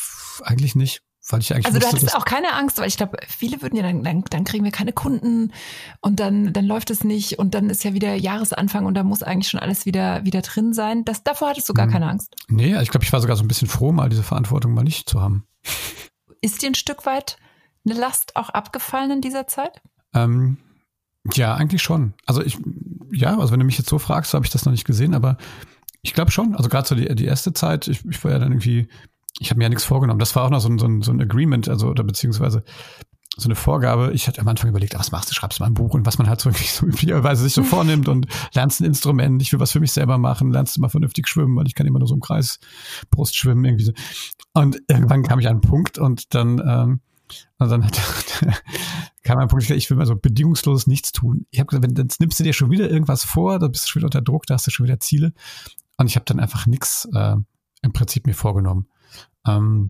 eigentlich 0.41 0.75
nicht 0.75 1.01
weil 1.29 1.39
ich 1.39 1.53
eigentlich 1.53 1.65
Also 1.67 1.79
du 1.79 1.88
hattest 1.88 2.15
auch 2.15 2.25
keine 2.25 2.53
Angst, 2.53 2.77
weil 2.77 2.88
ich 2.88 2.97
glaube, 2.97 3.17
viele 3.27 3.62
würden 3.62 3.75
ja 3.75 3.83
dann, 3.83 4.03
dann, 4.03 4.23
dann 4.29 4.43
kriegen 4.43 4.63
wir 4.63 4.71
keine 4.71 4.91
Kunden 4.91 5.53
und 6.01 6.19
dann, 6.19 6.51
dann 6.51 6.65
läuft 6.65 6.89
es 6.89 7.03
nicht 7.03 7.39
und 7.39 7.53
dann 7.53 7.69
ist 7.69 7.83
ja 7.83 7.93
wieder 7.93 8.13
Jahresanfang 8.15 8.86
und 8.86 8.93
da 8.95 9.03
muss 9.03 9.23
eigentlich 9.23 9.49
schon 9.49 9.59
alles 9.59 9.86
wieder, 9.86 10.25
wieder 10.25 10.41
drin 10.41 10.73
sein. 10.73 11.05
Das, 11.05 11.23
davor 11.23 11.49
hattest 11.49 11.69
du 11.69 11.73
gar 11.73 11.86
hm. 11.86 11.93
keine 11.93 12.09
Angst. 12.09 12.36
Nee, 12.49 12.77
ich 12.81 12.89
glaube, 12.89 13.05
ich 13.05 13.13
war 13.13 13.21
sogar 13.21 13.38
so 13.38 13.43
ein 13.43 13.47
bisschen 13.47 13.67
froh, 13.69 13.91
mal 13.91 14.09
diese 14.09 14.23
Verantwortung 14.23 14.73
mal 14.73 14.83
nicht 14.83 15.09
zu 15.09 15.21
haben. 15.21 15.45
Ist 16.41 16.62
dir 16.62 16.67
ein 16.67 16.75
Stück 16.75 17.05
weit 17.05 17.38
eine 17.86 17.97
Last 17.97 18.36
auch 18.36 18.49
abgefallen 18.49 19.12
in 19.12 19.21
dieser 19.21 19.47
Zeit? 19.47 19.81
Ähm, 20.13 20.57
ja, 21.33 21.55
eigentlich 21.55 21.81
schon. 21.81 22.13
Also 22.25 22.43
ich, 22.43 22.57
ja, 23.12 23.38
also 23.38 23.53
wenn 23.53 23.59
du 23.59 23.65
mich 23.65 23.77
jetzt 23.77 23.89
so 23.89 23.97
fragst, 23.97 24.31
so 24.31 24.36
habe 24.36 24.45
ich 24.45 24.51
das 24.51 24.65
noch 24.65 24.71
nicht 24.71 24.86
gesehen, 24.86 25.13
aber 25.13 25.38
ich 26.01 26.13
glaube 26.13 26.31
schon. 26.31 26.55
Also 26.55 26.67
gerade 26.69 26.88
so 26.88 26.95
die, 26.95 27.13
die 27.15 27.25
erste 27.25 27.53
Zeit, 27.53 27.88
ich, 27.88 28.05
ich 28.05 28.21
war 28.23 28.31
ja 28.31 28.39
dann 28.39 28.51
irgendwie 28.51 28.89
ich 29.39 29.50
habe 29.50 29.58
mir 29.58 29.65
ja 29.65 29.69
nichts 29.69 29.84
vorgenommen. 29.84 30.19
Das 30.19 30.36
war 30.36 30.43
auch 30.43 30.50
noch 30.50 30.62
so 30.62 30.69
ein, 30.69 30.78
so 30.78 30.86
ein, 30.86 31.02
so 31.02 31.12
ein 31.12 31.22
Agreement, 31.22 31.67
also 31.67 31.88
oder 31.88 32.04
beziehungsweise 32.04 32.63
so 33.36 33.48
eine 33.48 33.56
Vorgabe. 33.56 34.12
Ich 34.13 34.28
hatte 34.28 34.41
am 34.41 34.48
Anfang 34.48 34.69
überlegt, 34.69 34.93
was 34.98 35.12
machst 35.12 35.30
du? 35.30 35.34
Schreibst 35.34 35.60
du 35.60 35.63
mal 35.63 35.67
ein 35.67 35.74
Buch 35.74 35.93
und 35.93 36.06
was 36.06 36.17
man 36.17 36.30
halt 36.30 36.39
so, 36.39 36.52
so 36.52 36.86
üblicherweise 36.86 37.43
sich 37.43 37.54
so 37.54 37.63
vornimmt 37.63 38.08
und 38.08 38.28
lernst 38.54 38.80
ein 38.80 38.86
Instrument. 38.86 39.41
Ich 39.41 39.52
will 39.52 39.60
was 39.60 39.72
für 39.72 39.80
mich 39.80 39.91
selber 39.91 40.17
machen, 40.17 40.52
lernst 40.52 40.78
mal 40.80 40.89
vernünftig 40.89 41.28
schwimmen, 41.28 41.56
weil 41.56 41.67
ich 41.67 41.76
kann 41.76 41.88
immer 41.88 42.00
nur 42.00 42.08
so 42.08 42.13
im 42.13 42.22
Kreis 42.22 42.60
Brust 43.10 43.36
schwimmen 43.36 43.65
irgendwie 43.65 43.86
so. 43.86 43.93
Und 44.54 44.82
irgendwann 44.88 45.24
kam 45.24 45.39
ich 45.39 45.48
an 45.48 45.54
einen 45.54 45.62
Punkt 45.62 45.98
und 45.98 46.36
dann, 46.36 46.60
ähm, 46.60 47.00
und 47.58 47.69
dann 47.72 47.84
hat, 47.84 48.00
kam 49.24 49.39
ein 49.39 49.48
Punkt, 49.48 49.67
ich 49.67 49.89
will 49.89 49.98
mal 49.98 50.06
so 50.06 50.15
bedingungsloses 50.15 50.86
Nichts 50.86 51.12
tun. 51.12 51.48
Ich 51.50 51.60
habe 51.60 51.67
gesagt, 51.67 51.84
wenn, 51.84 51.96
dann 51.96 52.10
nimmst 52.19 52.39
du 52.39 52.43
dir 52.43 52.54
schon 52.54 52.69
wieder 52.69 52.89
irgendwas 52.89 53.24
vor, 53.24 53.58
da 53.58 53.67
bist 53.67 53.86
du 53.86 53.89
schon 53.89 54.02
wieder 54.02 54.08
unter 54.08 54.22
Druck, 54.22 54.46
da 54.46 54.54
hast 54.54 54.67
du 54.67 54.72
schon 54.72 54.86
wieder 54.86 55.00
Ziele. 55.00 55.34
Und 55.98 56.06
ich 56.06 56.15
habe 56.15 56.26
dann 56.26 56.39
einfach 56.39 56.67
nichts 56.67 57.08
äh, 57.13 57.36
im 57.82 57.93
Prinzip 57.93 58.28
mir 58.28 58.36
vorgenommen. 58.36 58.88
Ähm, 59.47 59.89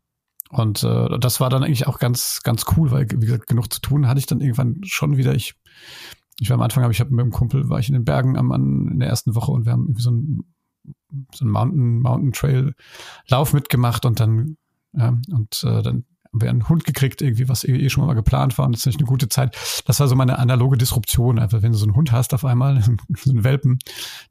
und 0.49 0.83
äh, 0.83 1.19
das 1.19 1.39
war 1.39 1.49
dann 1.49 1.63
eigentlich 1.63 1.87
auch 1.87 1.99
ganz, 1.99 2.41
ganz 2.43 2.65
cool, 2.77 2.91
weil, 2.91 3.09
wie 3.09 3.25
gesagt, 3.25 3.47
genug 3.47 3.73
zu 3.73 3.81
tun 3.81 4.07
hatte 4.07 4.19
ich 4.19 4.27
dann 4.27 4.41
irgendwann 4.41 4.81
schon 4.83 5.17
wieder. 5.17 5.33
Ich, 5.33 5.55
ich 6.39 6.49
war 6.49 6.55
am 6.55 6.61
Anfang, 6.61 6.83
aber 6.83 6.91
ich 6.91 6.99
habe 6.99 7.11
mit 7.11 7.25
dem 7.25 7.31
Kumpel, 7.31 7.69
war 7.69 7.79
ich 7.79 7.89
in 7.89 7.93
den 7.93 8.05
Bergen 8.05 8.37
am, 8.37 8.51
an, 8.51 8.89
in 8.91 8.99
der 8.99 9.09
ersten 9.09 9.35
Woche 9.35 9.51
und 9.51 9.65
wir 9.65 9.71
haben 9.71 9.85
irgendwie 9.85 10.01
so 10.01 10.11
ein 10.11 10.43
so 11.33 11.45
ein 11.45 11.49
Mountain, 11.49 12.01
Mountain 12.01 12.33
Trail 12.33 12.75
Lauf 13.29 13.53
mitgemacht 13.53 14.05
und 14.05 14.19
dann, 14.19 14.57
ja, 14.93 15.17
und 15.31 15.63
äh, 15.63 15.81
dann 15.81 16.05
wir 16.33 16.49
einen 16.49 16.67
Hund 16.67 16.83
gekriegt, 16.83 17.21
irgendwie, 17.21 17.47
was 17.47 17.63
eh, 17.63 17.75
eh 17.75 17.89
schon 17.89 18.05
mal 18.05 18.13
geplant 18.13 18.57
war 18.57 18.65
und 18.65 18.73
jetzt 18.73 18.85
nicht 18.85 18.99
eine 18.99 19.07
gute 19.07 19.29
Zeit. 19.29 19.55
Das 19.85 19.99
war 19.99 20.07
so 20.07 20.15
meine 20.15 20.39
analoge 20.39 20.77
Disruption. 20.77 21.39
Einfach, 21.39 21.61
wenn 21.61 21.71
du 21.71 21.77
so 21.77 21.85
einen 21.85 21.95
Hund 21.95 22.11
hast 22.11 22.33
auf 22.33 22.43
einmal, 22.43 22.81
so 23.15 23.29
einen 23.29 23.43
Welpen, 23.43 23.79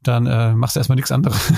dann 0.03 0.27
äh, 0.27 0.55
machst 0.55 0.77
du 0.77 0.81
erstmal 0.81 0.97
nichts 0.97 1.13
anderes. 1.13 1.53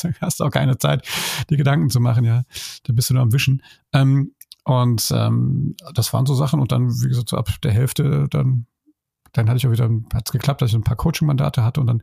hast 0.20 0.40
du 0.40 0.44
auch 0.44 0.50
keine 0.50 0.78
Zeit, 0.78 1.06
dir 1.48 1.56
Gedanken 1.56 1.90
zu 1.90 2.00
machen, 2.00 2.24
ja. 2.24 2.42
Da 2.82 2.92
bist 2.92 3.10
du 3.10 3.14
nur 3.14 3.22
am 3.22 3.32
Wischen. 3.32 3.62
Ähm, 3.92 4.32
und 4.64 5.12
ähm, 5.14 5.76
das 5.94 6.12
waren 6.12 6.26
so 6.26 6.34
Sachen 6.34 6.60
und 6.60 6.72
dann, 6.72 6.88
wie 6.88 7.08
gesagt, 7.08 7.28
so 7.28 7.36
ab 7.36 7.50
der 7.62 7.72
Hälfte, 7.72 8.26
dann, 8.30 8.66
dann 9.32 9.48
hatte 9.48 9.58
ich 9.58 9.66
auch 9.66 9.72
wieder, 9.72 9.90
hat 10.12 10.26
es 10.26 10.32
geklappt, 10.32 10.62
dass 10.62 10.70
ich 10.70 10.76
ein 10.76 10.84
paar 10.84 10.96
Coaching-Mandate 10.96 11.62
hatte 11.62 11.80
und 11.80 11.86
dann, 11.86 12.02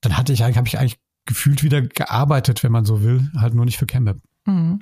dann 0.00 0.16
hatte 0.16 0.32
ich 0.32 0.42
eigentlich, 0.42 0.56
habe 0.56 0.68
ich 0.68 0.78
eigentlich 0.78 0.98
gefühlt 1.26 1.62
wieder 1.62 1.82
gearbeitet, 1.82 2.62
wenn 2.62 2.72
man 2.72 2.84
so 2.84 3.02
will, 3.02 3.30
halt 3.36 3.54
nur 3.54 3.64
nicht 3.64 3.78
für 3.78 3.86
ChemWeb. 3.86 4.18
Mhm. 4.46 4.80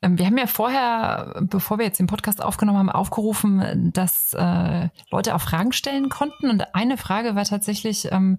Ähm, 0.00 0.18
wir 0.18 0.26
haben 0.26 0.38
ja 0.38 0.46
vorher, 0.46 1.42
bevor 1.42 1.78
wir 1.78 1.84
jetzt 1.84 2.00
den 2.00 2.06
Podcast 2.06 2.42
aufgenommen 2.42 2.78
haben, 2.78 2.90
aufgerufen, 2.90 3.92
dass 3.92 4.32
äh, 4.32 4.88
Leute 5.10 5.34
auch 5.34 5.40
Fragen 5.40 5.72
stellen 5.72 6.08
konnten. 6.08 6.50
Und 6.50 6.74
eine 6.74 6.96
Frage 6.96 7.34
war 7.34 7.44
tatsächlich, 7.44 8.10
ähm, 8.10 8.38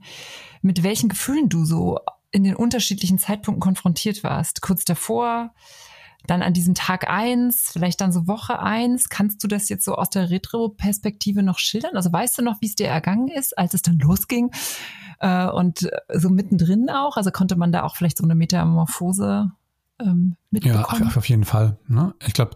mit 0.61 0.83
welchen 0.83 1.09
Gefühlen 1.09 1.47
du 1.47 1.63
so 1.63 1.99
in 2.31 2.43
den 2.43 2.55
unterschiedlichen 2.55 3.19
Zeitpunkten 3.19 3.61
konfrontiert 3.61 4.23
warst. 4.23 4.61
Kurz 4.61 4.83
davor, 4.83 5.53
dann 6.25 6.41
an 6.41 6.53
diesem 6.53 6.73
Tag 6.73 7.09
eins, 7.09 7.69
vielleicht 7.71 8.01
dann 8.01 8.11
so 8.11 8.27
Woche 8.27 8.59
eins. 8.59 9.09
Kannst 9.09 9.43
du 9.43 9.47
das 9.47 9.69
jetzt 9.69 9.85
so 9.85 9.95
aus 9.95 10.09
der 10.09 10.31
Retro-Perspektive 10.31 11.43
noch 11.43 11.59
schildern? 11.59 11.95
Also 11.95 12.11
weißt 12.11 12.37
du 12.39 12.41
noch, 12.41 12.61
wie 12.61 12.67
es 12.67 12.75
dir 12.75 12.87
ergangen 12.87 13.27
ist, 13.27 13.57
als 13.57 13.75
es 13.75 13.83
dann 13.83 13.99
losging? 13.99 14.51
Äh, 15.19 15.47
und 15.47 15.87
so 16.13 16.29
mittendrin 16.29 16.89
auch? 16.89 17.17
Also 17.17 17.29
konnte 17.29 17.55
man 17.55 17.71
da 17.71 17.83
auch 17.83 17.95
vielleicht 17.95 18.17
so 18.17 18.23
eine 18.23 18.35
Metamorphose 18.35 19.51
ähm, 20.03 20.35
mitbekommen. 20.51 20.83
Ja, 21.01 21.07
auf, 21.07 21.17
auf 21.17 21.29
jeden 21.29 21.45
Fall. 21.45 21.79
Ne? 21.87 22.13
Ich 22.25 22.33
glaube, 22.33 22.55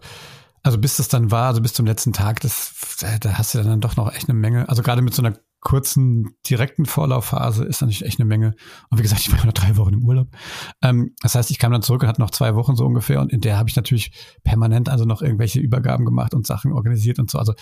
also 0.62 0.78
bis 0.78 0.96
das 0.96 1.08
dann 1.08 1.30
war, 1.30 1.48
also 1.48 1.60
bis 1.60 1.74
zum 1.74 1.86
letzten 1.86 2.12
Tag, 2.12 2.40
das, 2.40 2.96
da 3.20 3.38
hast 3.38 3.54
du 3.54 3.62
dann 3.62 3.80
doch 3.80 3.96
noch 3.96 4.12
echt 4.12 4.28
eine 4.28 4.38
Menge. 4.38 4.68
Also 4.68 4.82
gerade 4.82 5.02
mit 5.02 5.14
so 5.14 5.22
einer 5.22 5.36
kurzen, 5.60 6.36
direkten 6.48 6.86
Vorlaufphase 6.86 7.64
ist 7.64 7.80
natürlich 7.80 8.04
echt 8.04 8.20
eine 8.20 8.28
Menge. 8.28 8.54
Und 8.90 8.98
wie 8.98 9.02
gesagt, 9.02 9.22
ich 9.22 9.32
war 9.32 9.42
nur 9.42 9.52
drei 9.52 9.76
Wochen 9.76 9.94
im 9.94 10.04
Urlaub. 10.04 10.28
Ähm, 10.82 11.14
das 11.20 11.34
heißt, 11.34 11.50
ich 11.50 11.58
kam 11.58 11.72
dann 11.72 11.82
zurück 11.82 12.02
und 12.02 12.08
hatte 12.08 12.20
noch 12.20 12.30
zwei 12.30 12.54
Wochen 12.54 12.76
so 12.76 12.84
ungefähr. 12.84 13.20
Und 13.20 13.32
in 13.32 13.40
der 13.40 13.58
habe 13.58 13.68
ich 13.68 13.76
natürlich 13.76 14.12
permanent 14.44 14.88
also 14.88 15.04
noch 15.04 15.22
irgendwelche 15.22 15.60
Übergaben 15.60 16.04
gemacht 16.04 16.34
und 16.34 16.46
Sachen 16.46 16.72
organisiert 16.72 17.18
und 17.18 17.30
so. 17.30 17.38
Also 17.38 17.54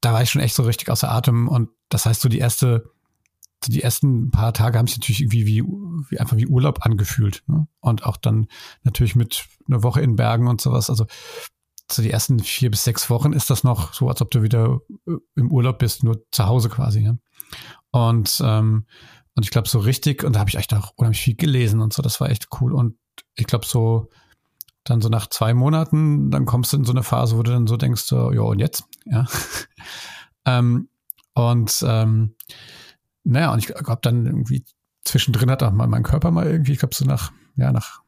da 0.00 0.12
war 0.12 0.22
ich 0.22 0.30
schon 0.30 0.42
echt 0.42 0.54
so 0.54 0.62
richtig 0.62 0.90
außer 0.90 1.10
Atem. 1.10 1.48
Und 1.48 1.70
das 1.88 2.06
heißt, 2.06 2.20
so 2.20 2.28
die 2.28 2.38
erste 2.38 2.84
die 3.66 3.82
ersten 3.82 4.30
paar 4.30 4.52
Tage 4.52 4.78
haben 4.78 4.86
sich 4.86 4.98
natürlich 4.98 5.20
irgendwie 5.20 5.46
wie, 5.46 5.62
wie 6.10 6.20
einfach 6.20 6.36
wie 6.36 6.46
Urlaub 6.46 6.84
angefühlt. 6.86 7.42
Ne? 7.46 7.66
Und 7.80 8.04
auch 8.04 8.16
dann 8.16 8.46
natürlich 8.82 9.16
mit 9.16 9.46
einer 9.66 9.82
Woche 9.82 10.00
in 10.00 10.16
Bergen 10.16 10.46
und 10.46 10.60
sowas. 10.60 10.90
Also 10.90 11.06
so 11.90 12.02
die 12.02 12.10
ersten 12.10 12.38
vier 12.40 12.70
bis 12.70 12.84
sechs 12.84 13.10
Wochen 13.10 13.32
ist 13.32 13.50
das 13.50 13.64
noch 13.64 13.94
so, 13.94 14.08
als 14.08 14.20
ob 14.20 14.30
du 14.30 14.42
wieder 14.42 14.80
äh, 15.06 15.12
im 15.36 15.50
Urlaub 15.50 15.78
bist, 15.78 16.04
nur 16.04 16.22
zu 16.30 16.46
Hause 16.46 16.68
quasi. 16.68 17.00
Ja? 17.00 17.16
Und, 17.90 18.40
ähm, 18.44 18.86
und 19.34 19.44
ich 19.44 19.50
glaube, 19.50 19.68
so 19.68 19.78
richtig, 19.78 20.24
und 20.24 20.34
da 20.34 20.40
habe 20.40 20.50
ich 20.50 20.56
echt 20.56 20.74
auch 20.74 20.92
unheimlich 20.96 21.20
viel 21.20 21.36
gelesen 21.36 21.80
und 21.80 21.92
so, 21.92 22.02
das 22.02 22.20
war 22.20 22.30
echt 22.30 22.48
cool. 22.60 22.72
Und 22.72 22.96
ich 23.34 23.46
glaube, 23.46 23.66
so 23.66 24.10
dann 24.84 25.00
so 25.00 25.08
nach 25.08 25.26
zwei 25.28 25.54
Monaten, 25.54 26.30
dann 26.30 26.46
kommst 26.46 26.72
du 26.72 26.76
in 26.78 26.84
so 26.84 26.92
eine 26.92 27.02
Phase, 27.02 27.36
wo 27.36 27.42
du 27.42 27.50
dann 27.50 27.66
so 27.66 27.76
denkst, 27.76 28.02
so, 28.02 28.32
ja, 28.32 28.40
und 28.40 28.58
jetzt? 28.58 28.84
Ja. 29.04 29.26
ähm, 30.46 30.88
und 31.34 31.84
ähm, 31.86 32.34
naja, 33.28 33.52
und 33.52 33.58
ich 33.58 33.66
glaube 33.66 34.00
dann 34.02 34.26
irgendwie 34.26 34.64
zwischendrin 35.04 35.50
hat 35.50 35.62
auch 35.62 35.72
mal 35.72 35.86
mein 35.86 36.02
Körper 36.02 36.30
mal 36.30 36.46
irgendwie, 36.46 36.72
ich 36.72 36.78
glaube 36.78 36.94
so 36.94 37.04
nach, 37.04 37.32
ja, 37.56 37.72
nach 37.72 38.00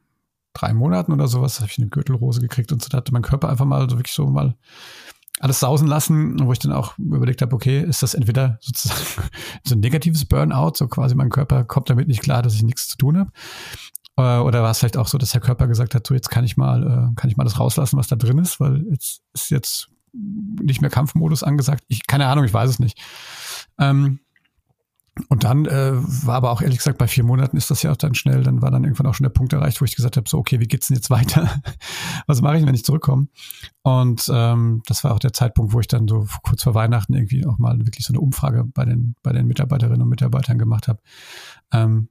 drei 0.53 0.73
Monaten 0.73 1.11
oder 1.11 1.27
sowas, 1.27 1.59
habe 1.59 1.69
ich 1.71 1.77
eine 1.77 1.87
Gürtelrose 1.87 2.41
gekriegt 2.41 2.71
und 2.71 2.81
so, 2.81 2.89
da 2.89 2.97
hatte 2.97 3.13
mein 3.13 3.21
Körper 3.21 3.49
einfach 3.49 3.65
mal 3.65 3.89
so 3.89 3.97
wirklich 3.97 4.13
so 4.13 4.27
mal 4.27 4.55
alles 5.39 5.59
sausen 5.59 5.87
lassen, 5.87 6.45
wo 6.45 6.51
ich 6.51 6.59
dann 6.59 6.71
auch 6.71 6.97
überlegt 6.97 7.41
habe, 7.41 7.55
okay, 7.55 7.81
ist 7.81 8.03
das 8.03 8.13
entweder 8.13 8.57
sozusagen 8.61 9.01
so 9.63 9.75
ein 9.75 9.79
negatives 9.79 10.25
Burnout, 10.25 10.73
so 10.75 10.87
quasi 10.87 11.15
mein 11.15 11.29
Körper 11.29 11.63
kommt 11.63 11.89
damit 11.89 12.07
nicht 12.07 12.21
klar, 12.21 12.41
dass 12.41 12.55
ich 12.55 12.63
nichts 12.63 12.87
zu 12.87 12.97
tun 12.97 13.17
habe, 13.17 13.31
äh, 14.17 14.43
oder 14.43 14.63
war 14.63 14.71
es 14.71 14.79
vielleicht 14.79 14.97
auch 14.97 15.07
so, 15.07 15.17
dass 15.17 15.31
der 15.31 15.41
Körper 15.41 15.67
gesagt 15.67 15.95
hat, 15.95 16.05
so 16.05 16.13
jetzt 16.13 16.29
kann 16.29 16.43
ich 16.43 16.57
mal, 16.57 16.83
äh, 16.83 17.15
kann 17.15 17.29
ich 17.29 17.37
mal 17.37 17.43
das 17.43 17.59
rauslassen, 17.59 17.97
was 17.97 18.07
da 18.07 18.15
drin 18.15 18.39
ist, 18.39 18.59
weil 18.59 18.85
jetzt 18.89 19.21
ist 19.33 19.49
jetzt 19.49 19.89
nicht 20.13 20.81
mehr 20.81 20.89
Kampfmodus 20.89 21.43
angesagt. 21.43 21.83
Ich 21.87 22.05
keine 22.05 22.27
Ahnung, 22.27 22.43
ich 22.43 22.53
weiß 22.53 22.69
es 22.69 22.79
nicht. 22.79 22.99
Ähm, 23.79 24.19
und 25.27 25.43
dann 25.43 25.65
äh, 25.65 25.91
war 25.93 26.35
aber 26.35 26.51
auch 26.51 26.61
ehrlich 26.61 26.77
gesagt, 26.77 26.97
bei 26.97 27.07
vier 27.07 27.25
Monaten 27.25 27.57
ist 27.57 27.69
das 27.69 27.83
ja 27.83 27.91
auch 27.91 27.97
dann 27.97 28.15
schnell, 28.15 28.43
dann 28.43 28.61
war 28.61 28.71
dann 28.71 28.85
irgendwann 28.85 29.07
auch 29.07 29.13
schon 29.13 29.25
der 29.25 29.31
Punkt 29.31 29.51
erreicht, 29.51 29.81
wo 29.81 29.85
ich 29.85 29.95
gesagt 29.95 30.15
habe, 30.15 30.29
so, 30.29 30.37
okay, 30.37 30.61
wie 30.61 30.67
geht's 30.67 30.87
denn 30.87 30.95
jetzt 30.95 31.09
weiter? 31.09 31.61
Was 32.27 32.41
mache 32.41 32.57
ich, 32.57 32.65
wenn 32.65 32.73
ich 32.73 32.85
zurückkomme? 32.85 33.27
Und 33.83 34.31
ähm, 34.33 34.83
das 34.85 35.03
war 35.03 35.13
auch 35.13 35.19
der 35.19 35.33
Zeitpunkt, 35.33 35.73
wo 35.73 35.81
ich 35.81 35.87
dann 35.87 36.07
so 36.07 36.27
kurz 36.43 36.63
vor 36.63 36.75
Weihnachten 36.75 37.13
irgendwie 37.13 37.45
auch 37.45 37.57
mal 37.57 37.77
wirklich 37.79 38.05
so 38.05 38.13
eine 38.13 38.21
Umfrage 38.21 38.63
bei 38.63 38.85
den, 38.85 39.15
bei 39.21 39.33
den 39.33 39.47
Mitarbeiterinnen 39.47 40.01
und 40.01 40.09
Mitarbeitern 40.09 40.57
gemacht 40.57 40.87
habe. 40.87 41.01
Ähm, 41.73 42.07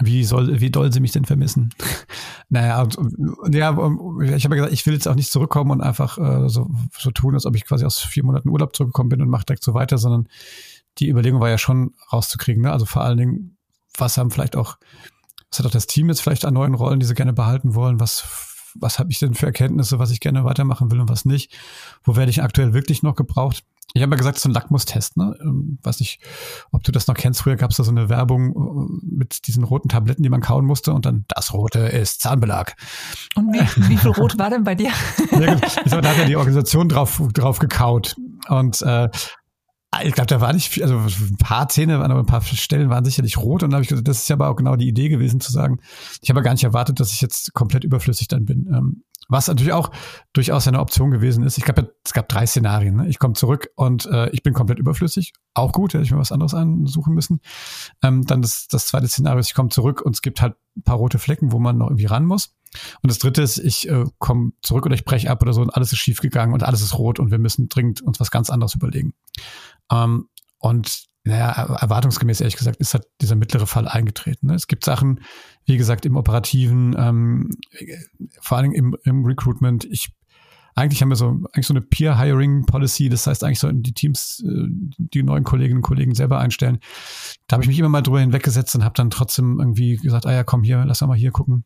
wie 0.00 0.24
soll, 0.24 0.60
wie 0.60 0.70
doll 0.70 0.90
sie 0.90 1.00
mich 1.00 1.12
denn 1.12 1.26
vermissen? 1.26 1.74
naja, 2.48 2.80
und, 2.80 2.96
und, 2.96 3.54
ja, 3.54 3.72
ich 4.34 4.44
habe 4.44 4.56
gesagt, 4.56 4.72
ich 4.72 4.86
will 4.86 4.94
jetzt 4.94 5.06
auch 5.06 5.14
nicht 5.14 5.30
zurückkommen 5.30 5.70
und 5.70 5.80
einfach 5.82 6.16
äh, 6.16 6.48
so, 6.48 6.70
so 6.98 7.10
tun, 7.10 7.34
als 7.34 7.44
ob 7.44 7.54
ich 7.56 7.66
quasi 7.66 7.84
aus 7.84 7.98
vier 7.98 8.24
Monaten 8.24 8.48
Urlaub 8.48 8.74
zurückgekommen 8.74 9.10
bin 9.10 9.20
und 9.20 9.28
mache 9.28 9.44
direkt 9.44 9.62
so 9.62 9.74
weiter, 9.74 9.98
sondern 9.98 10.28
die 10.98 11.08
Überlegung 11.08 11.40
war 11.40 11.50
ja 11.50 11.58
schon 11.58 11.94
rauszukriegen. 12.12 12.62
Ne? 12.62 12.72
Also 12.72 12.86
vor 12.86 13.02
allen 13.02 13.18
Dingen, 13.18 13.56
was 13.96 14.16
haben 14.16 14.30
vielleicht 14.30 14.56
auch, 14.56 14.78
was 15.50 15.58
hat 15.58 15.66
auch 15.66 15.70
das 15.70 15.86
Team 15.86 16.08
jetzt 16.08 16.20
vielleicht 16.20 16.44
an 16.44 16.54
neuen 16.54 16.74
Rollen, 16.74 17.00
die 17.00 17.06
sie 17.06 17.14
gerne 17.14 17.32
behalten 17.32 17.74
wollen? 17.74 18.00
Was, 18.00 18.24
was 18.74 18.98
habe 18.98 19.10
ich 19.10 19.18
denn 19.18 19.34
für 19.34 19.46
Erkenntnisse, 19.46 19.98
was 19.98 20.10
ich 20.10 20.20
gerne 20.20 20.44
weitermachen 20.44 20.90
will 20.90 21.00
und 21.00 21.08
was 21.08 21.24
nicht? 21.24 21.56
Wo 22.02 22.16
werde 22.16 22.30
ich 22.30 22.42
aktuell 22.42 22.72
wirklich 22.72 23.02
noch 23.02 23.14
gebraucht? 23.14 23.64
Ich 23.94 24.02
habe 24.02 24.12
ja 24.12 24.16
gesagt, 24.16 24.38
so 24.38 24.48
ein 24.48 24.52
Lackmustest, 24.52 25.18
ne? 25.18 25.36
Ähm, 25.42 25.78
weiß 25.82 26.00
nicht, 26.00 26.20
ob 26.70 26.82
du 26.82 26.92
das 26.92 27.08
noch 27.08 27.14
kennst. 27.14 27.42
Früher 27.42 27.56
gab 27.56 27.72
es 27.72 27.76
da 27.76 27.84
so 27.84 27.90
eine 27.90 28.08
Werbung 28.08 28.52
äh, 28.52 29.06
mit 29.14 29.46
diesen 29.46 29.64
roten 29.64 29.90
Tabletten, 29.90 30.22
die 30.22 30.30
man 30.30 30.40
kauen 30.40 30.64
musste 30.64 30.94
und 30.94 31.04
dann 31.04 31.26
das 31.28 31.52
Rote 31.52 31.80
ist 31.80 32.22
Zahnbelag. 32.22 32.74
Und 33.34 33.52
wie, 33.52 33.90
wie 33.90 33.96
viel 33.98 34.10
Rot 34.12 34.38
war 34.38 34.48
denn 34.48 34.64
bei 34.64 34.74
dir? 34.74 34.92
ja, 35.30 35.54
genau. 35.84 36.00
da 36.00 36.08
hat 36.08 36.18
ja 36.18 36.24
die 36.24 36.36
Organisation 36.36 36.88
drauf, 36.88 37.20
drauf 37.34 37.58
gekaut. 37.58 38.16
Und 38.48 38.80
äh, 38.80 39.10
ich 40.04 40.12
glaube, 40.12 40.26
da 40.26 40.40
war 40.40 40.52
nicht 40.52 40.68
viel, 40.68 40.82
also 40.82 40.96
ein 40.96 41.36
paar 41.36 41.68
Zähne 41.68 41.98
waren, 41.98 42.10
aber 42.10 42.20
ein 42.20 42.26
paar 42.26 42.42
Stellen 42.42 42.88
waren 42.88 43.04
sicherlich 43.04 43.36
rot. 43.36 43.62
Und 43.62 43.70
dann 43.70 43.76
habe 43.76 43.82
ich 43.82 43.88
gesagt, 43.88 44.08
das 44.08 44.18
ist 44.18 44.28
ja 44.28 44.36
aber 44.36 44.48
auch 44.48 44.56
genau 44.56 44.76
die 44.76 44.88
Idee 44.88 45.08
gewesen 45.08 45.40
zu 45.40 45.52
sagen, 45.52 45.80
ich 46.22 46.30
habe 46.30 46.42
gar 46.42 46.52
nicht 46.52 46.64
erwartet, 46.64 46.98
dass 46.98 47.12
ich 47.12 47.20
jetzt 47.20 47.52
komplett 47.52 47.84
überflüssig 47.84 48.28
dann 48.28 48.46
bin. 48.46 48.68
Ähm, 48.72 49.02
was 49.28 49.48
natürlich 49.48 49.72
auch 49.72 49.90
durchaus 50.32 50.68
eine 50.68 50.80
Option 50.80 51.10
gewesen 51.10 51.44
ist. 51.44 51.56
Ich 51.56 51.64
glaube, 51.64 51.94
es 52.04 52.12
gab 52.12 52.28
drei 52.28 52.46
Szenarien. 52.46 52.96
Ne? 52.96 53.08
Ich 53.08 53.18
komme 53.18 53.34
zurück 53.34 53.70
und 53.76 54.06
äh, 54.06 54.28
ich 54.30 54.42
bin 54.42 54.52
komplett 54.52 54.78
überflüssig. 54.78 55.32
Auch 55.54 55.72
gut, 55.72 55.94
hätte 55.94 56.04
ich 56.04 56.10
mir 56.10 56.18
was 56.18 56.32
anderes 56.32 56.54
ansuchen 56.54 57.14
müssen. 57.14 57.40
Ähm, 58.02 58.24
dann 58.26 58.42
das, 58.42 58.68
das 58.68 58.86
zweite 58.86 59.08
Szenario 59.08 59.40
ist, 59.40 59.48
ich 59.48 59.54
komme 59.54 59.70
zurück 59.70 60.02
und 60.02 60.14
es 60.14 60.22
gibt 60.22 60.42
halt 60.42 60.54
ein 60.76 60.82
paar 60.82 60.96
rote 60.96 61.18
Flecken, 61.18 61.52
wo 61.52 61.58
man 61.58 61.78
noch 61.78 61.88
irgendwie 61.88 62.06
ran 62.06 62.24
muss. 62.24 62.54
Und 63.02 63.10
das 63.10 63.18
dritte 63.18 63.42
ist, 63.42 63.58
ich 63.58 63.88
äh, 63.88 64.04
komme 64.18 64.52
zurück 64.62 64.86
oder 64.86 64.94
ich 64.94 65.04
breche 65.04 65.30
ab 65.30 65.42
oder 65.42 65.52
so 65.52 65.60
und 65.60 65.70
alles 65.70 65.92
ist 65.92 65.98
schief 65.98 66.20
gegangen 66.20 66.54
und 66.54 66.62
alles 66.62 66.82
ist 66.82 66.98
rot 66.98 67.18
und 67.18 67.30
wir 67.30 67.38
müssen 67.38 67.68
dringend 67.68 68.00
uns 68.00 68.18
was 68.18 68.30
ganz 68.30 68.50
anderes 68.50 68.74
überlegen. 68.74 69.12
Ähm, 69.92 70.28
und 70.58 71.04
naja, 71.24 71.50
erwartungsgemäß 71.80 72.40
ehrlich 72.40 72.56
gesagt, 72.56 72.78
ist 72.78 72.94
halt 72.94 73.06
dieser 73.20 73.36
mittlere 73.36 73.66
Fall 73.66 73.86
eingetreten. 73.86 74.48
Ne? 74.48 74.54
Es 74.54 74.66
gibt 74.66 74.84
Sachen, 74.84 75.20
wie 75.66 75.76
gesagt, 75.76 76.04
im 76.04 76.16
Operativen, 76.16 76.96
ähm, 76.98 77.50
vor 78.40 78.62
Dingen 78.62 78.74
im, 78.74 78.96
im 79.04 79.24
Recruitment. 79.24 79.84
Ich 79.84 80.12
eigentlich 80.74 81.02
haben 81.02 81.10
wir 81.10 81.16
so 81.16 81.28
eigentlich 81.52 81.66
so 81.66 81.74
eine 81.74 81.82
Peer-Hiring-Policy, 81.82 83.10
das 83.10 83.26
heißt 83.26 83.44
eigentlich 83.44 83.58
sollten 83.58 83.82
die 83.82 83.92
Teams 83.92 84.42
äh, 84.46 84.66
die 84.96 85.22
neuen 85.22 85.44
Kolleginnen 85.44 85.78
und 85.78 85.82
Kollegen 85.82 86.14
selber 86.14 86.38
einstellen. 86.38 86.78
Da 87.46 87.54
habe 87.54 87.64
ich 87.64 87.68
mich 87.68 87.78
immer 87.78 87.90
mal 87.90 88.00
drüber 88.00 88.20
hinweggesetzt 88.20 88.74
und 88.74 88.84
habe 88.84 88.94
dann 88.94 89.10
trotzdem 89.10 89.58
irgendwie 89.60 89.96
gesagt, 89.96 90.26
ah 90.26 90.32
ja, 90.32 90.44
komm 90.44 90.62
hier, 90.62 90.84
lass 90.86 91.02
mal 91.02 91.16
hier 91.16 91.30
gucken. 91.30 91.64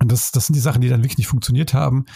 Und 0.00 0.10
das, 0.10 0.32
das 0.32 0.46
sind 0.46 0.54
die 0.54 0.60
Sachen, 0.60 0.80
die 0.80 0.88
dann 0.88 1.02
wirklich 1.02 1.18
nicht 1.18 1.26
funktioniert 1.26 1.74
haben. 1.74 2.06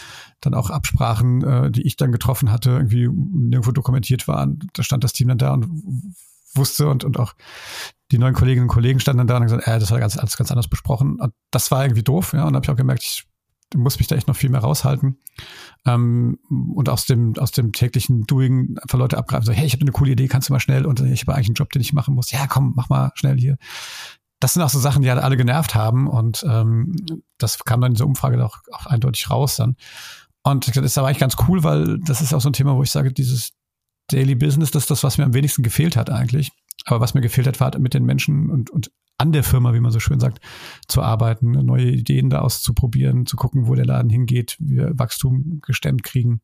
Dann 0.41 0.55
auch 0.55 0.71
Absprachen, 0.71 1.43
äh, 1.43 1.71
die 1.71 1.83
ich 1.83 1.95
dann 1.95 2.11
getroffen 2.11 2.51
hatte, 2.51 2.71
irgendwie 2.71 3.07
nirgendwo 3.07 3.71
dokumentiert 3.71 4.27
waren. 4.27 4.59
Da 4.73 4.81
stand 4.83 5.03
das 5.03 5.13
Team 5.13 5.27
dann 5.27 5.37
da 5.37 5.53
und 5.53 5.67
wusste 6.55 6.87
und, 6.89 7.03
und 7.03 7.19
auch 7.19 7.33
die 8.11 8.17
neuen 8.17 8.33
Kolleginnen 8.33 8.65
und 8.65 8.73
Kollegen 8.73 8.99
standen 8.99 9.19
dann 9.19 9.27
da 9.27 9.35
und 9.35 9.41
haben 9.41 9.47
gesagt, 9.47 9.67
äh, 9.67 9.79
das 9.79 9.91
war 9.91 9.99
ganz, 9.99 10.17
alles 10.17 10.35
ganz 10.35 10.49
anders 10.51 10.67
besprochen. 10.67 11.19
Und 11.19 11.33
das 11.51 11.69
war 11.69 11.83
irgendwie 11.83 12.03
doof, 12.03 12.33
ja. 12.33 12.45
Und 12.45 12.53
da 12.53 12.57
habe 12.57 12.65
ich 12.65 12.71
auch 12.71 12.75
gemerkt, 12.75 13.03
ich 13.03 13.27
muss 13.75 13.99
mich 13.99 14.07
da 14.07 14.15
echt 14.15 14.27
noch 14.27 14.35
viel 14.35 14.49
mehr 14.49 14.61
raushalten. 14.61 15.19
Ähm, 15.85 16.39
und 16.49 16.89
aus 16.89 17.05
dem, 17.05 17.35
aus 17.37 17.51
dem 17.51 17.71
täglichen 17.71 18.23
Doing 18.23 18.77
einfach 18.81 18.97
Leute 18.97 19.17
abgreifen, 19.17 19.45
so, 19.45 19.51
hey, 19.51 19.65
ich 19.65 19.73
habe 19.73 19.81
eine 19.81 19.91
coole 19.91 20.11
Idee, 20.11 20.27
kannst 20.27 20.49
du 20.49 20.53
mal 20.53 20.59
schnell 20.59 20.87
und 20.87 21.01
ich 21.01 21.21
habe 21.21 21.35
eigentlich 21.35 21.49
einen 21.49 21.55
Job, 21.55 21.71
den 21.71 21.81
ich 21.81 21.93
machen 21.93 22.15
muss. 22.15 22.31
Ja, 22.31 22.47
komm, 22.47 22.73
mach 22.75 22.89
mal 22.89 23.11
schnell 23.15 23.37
hier 23.37 23.57
das 24.45 24.53
sind 24.53 24.61
auch 24.61 24.69
so 24.69 24.77
Sachen, 24.77 25.01
die 25.01 25.09
halt 25.09 25.19
alle 25.19 25.37
genervt 25.37 25.73
haben 25.73 26.07
und 26.07 26.45
ähm, 26.47 26.95
das 27.39 27.57
kam 27.65 27.81
dann 27.81 27.93
in 27.93 27.95
dieser 27.95 28.05
Umfrage 28.05 28.45
auch, 28.45 28.59
auch 28.71 28.85
eindeutig 28.85 29.31
raus 29.31 29.55
dann. 29.55 29.75
Und 30.43 30.67
das 30.67 30.77
ist 30.77 30.99
aber 30.99 31.07
eigentlich 31.07 31.17
ganz 31.17 31.35
cool, 31.47 31.63
weil 31.63 31.97
das 32.01 32.21
ist 32.21 32.31
auch 32.31 32.41
so 32.41 32.49
ein 32.49 32.53
Thema, 32.53 32.75
wo 32.75 32.83
ich 32.83 32.91
sage, 32.91 33.11
dieses 33.11 33.53
Daily 34.07 34.35
Business, 34.35 34.69
das 34.69 34.83
ist 34.83 34.91
das, 34.91 35.03
was 35.03 35.17
mir 35.17 35.23
am 35.23 35.33
wenigsten 35.33 35.63
gefehlt 35.63 35.97
hat 35.97 36.11
eigentlich. 36.11 36.51
Aber 36.85 36.99
was 36.99 37.15
mir 37.15 37.21
gefehlt 37.21 37.47
hat, 37.47 37.59
war 37.59 37.75
mit 37.79 37.95
den 37.95 38.05
Menschen 38.05 38.51
und, 38.51 38.69
und 38.69 38.91
an 39.17 39.31
der 39.31 39.43
Firma, 39.43 39.73
wie 39.73 39.79
man 39.79 39.91
so 39.91 39.99
schön 39.99 40.19
sagt, 40.19 40.39
zu 40.87 41.01
arbeiten, 41.01 41.51
neue 41.51 41.89
Ideen 41.89 42.29
da 42.29 42.41
auszuprobieren, 42.41 43.25
zu 43.25 43.37
gucken, 43.37 43.67
wo 43.67 43.75
der 43.75 43.85
Laden 43.85 44.09
hingeht, 44.09 44.57
wie 44.59 44.77
wir 44.77 44.97
Wachstum 44.97 45.61
gestemmt 45.61 46.03
kriegen. 46.03 46.41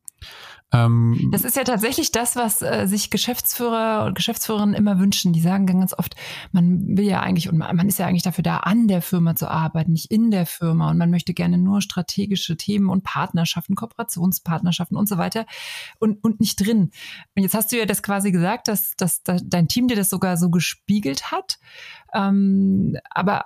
Ähm, 0.72 1.28
das 1.32 1.44
ist 1.44 1.56
ja 1.56 1.64
tatsächlich 1.64 2.12
das, 2.12 2.34
was 2.34 2.62
äh, 2.62 2.86
sich 2.86 3.10
Geschäftsführer 3.10 4.04
und 4.06 4.14
Geschäftsführerinnen 4.14 4.74
immer 4.74 4.98
wünschen. 4.98 5.32
Die 5.32 5.40
sagen 5.40 5.66
ganz 5.66 5.92
oft, 5.92 6.14
man 6.52 6.96
will 6.96 7.04
ja 7.04 7.20
eigentlich 7.20 7.50
und 7.50 7.58
man 7.58 7.88
ist 7.88 7.98
ja 7.98 8.06
eigentlich 8.06 8.22
dafür 8.22 8.42
da, 8.42 8.58
an 8.58 8.88
der 8.88 9.02
Firma 9.02 9.34
zu 9.34 9.48
arbeiten, 9.48 9.92
nicht 9.92 10.10
in 10.10 10.30
der 10.30 10.46
Firma. 10.46 10.90
Und 10.90 10.96
man 10.96 11.10
möchte 11.10 11.34
gerne 11.34 11.58
nur 11.58 11.82
strategische 11.82 12.56
Themen 12.56 12.88
und 12.88 13.04
Partnerschaften, 13.04 13.74
Kooperationspartnerschaften 13.74 14.96
und 14.96 15.08
so 15.08 15.18
weiter 15.18 15.44
und, 15.98 16.22
und 16.24 16.40
nicht 16.40 16.56
drin. 16.64 16.90
Und 17.34 17.42
jetzt 17.42 17.54
hast 17.54 17.72
du 17.72 17.76
ja 17.76 17.84
das 17.84 18.02
quasi 18.02 18.32
gesagt, 18.32 18.68
dass, 18.68 18.92
dass, 18.96 19.22
dass 19.22 19.42
dein 19.44 19.68
Team 19.68 19.88
dir 19.88 19.96
das 19.96 20.08
sogar 20.08 20.38
so 20.38 20.48
gespiegelt 20.48 21.30
hat. 21.30 21.58
Ähm, 22.14 22.96
aber 23.10 23.44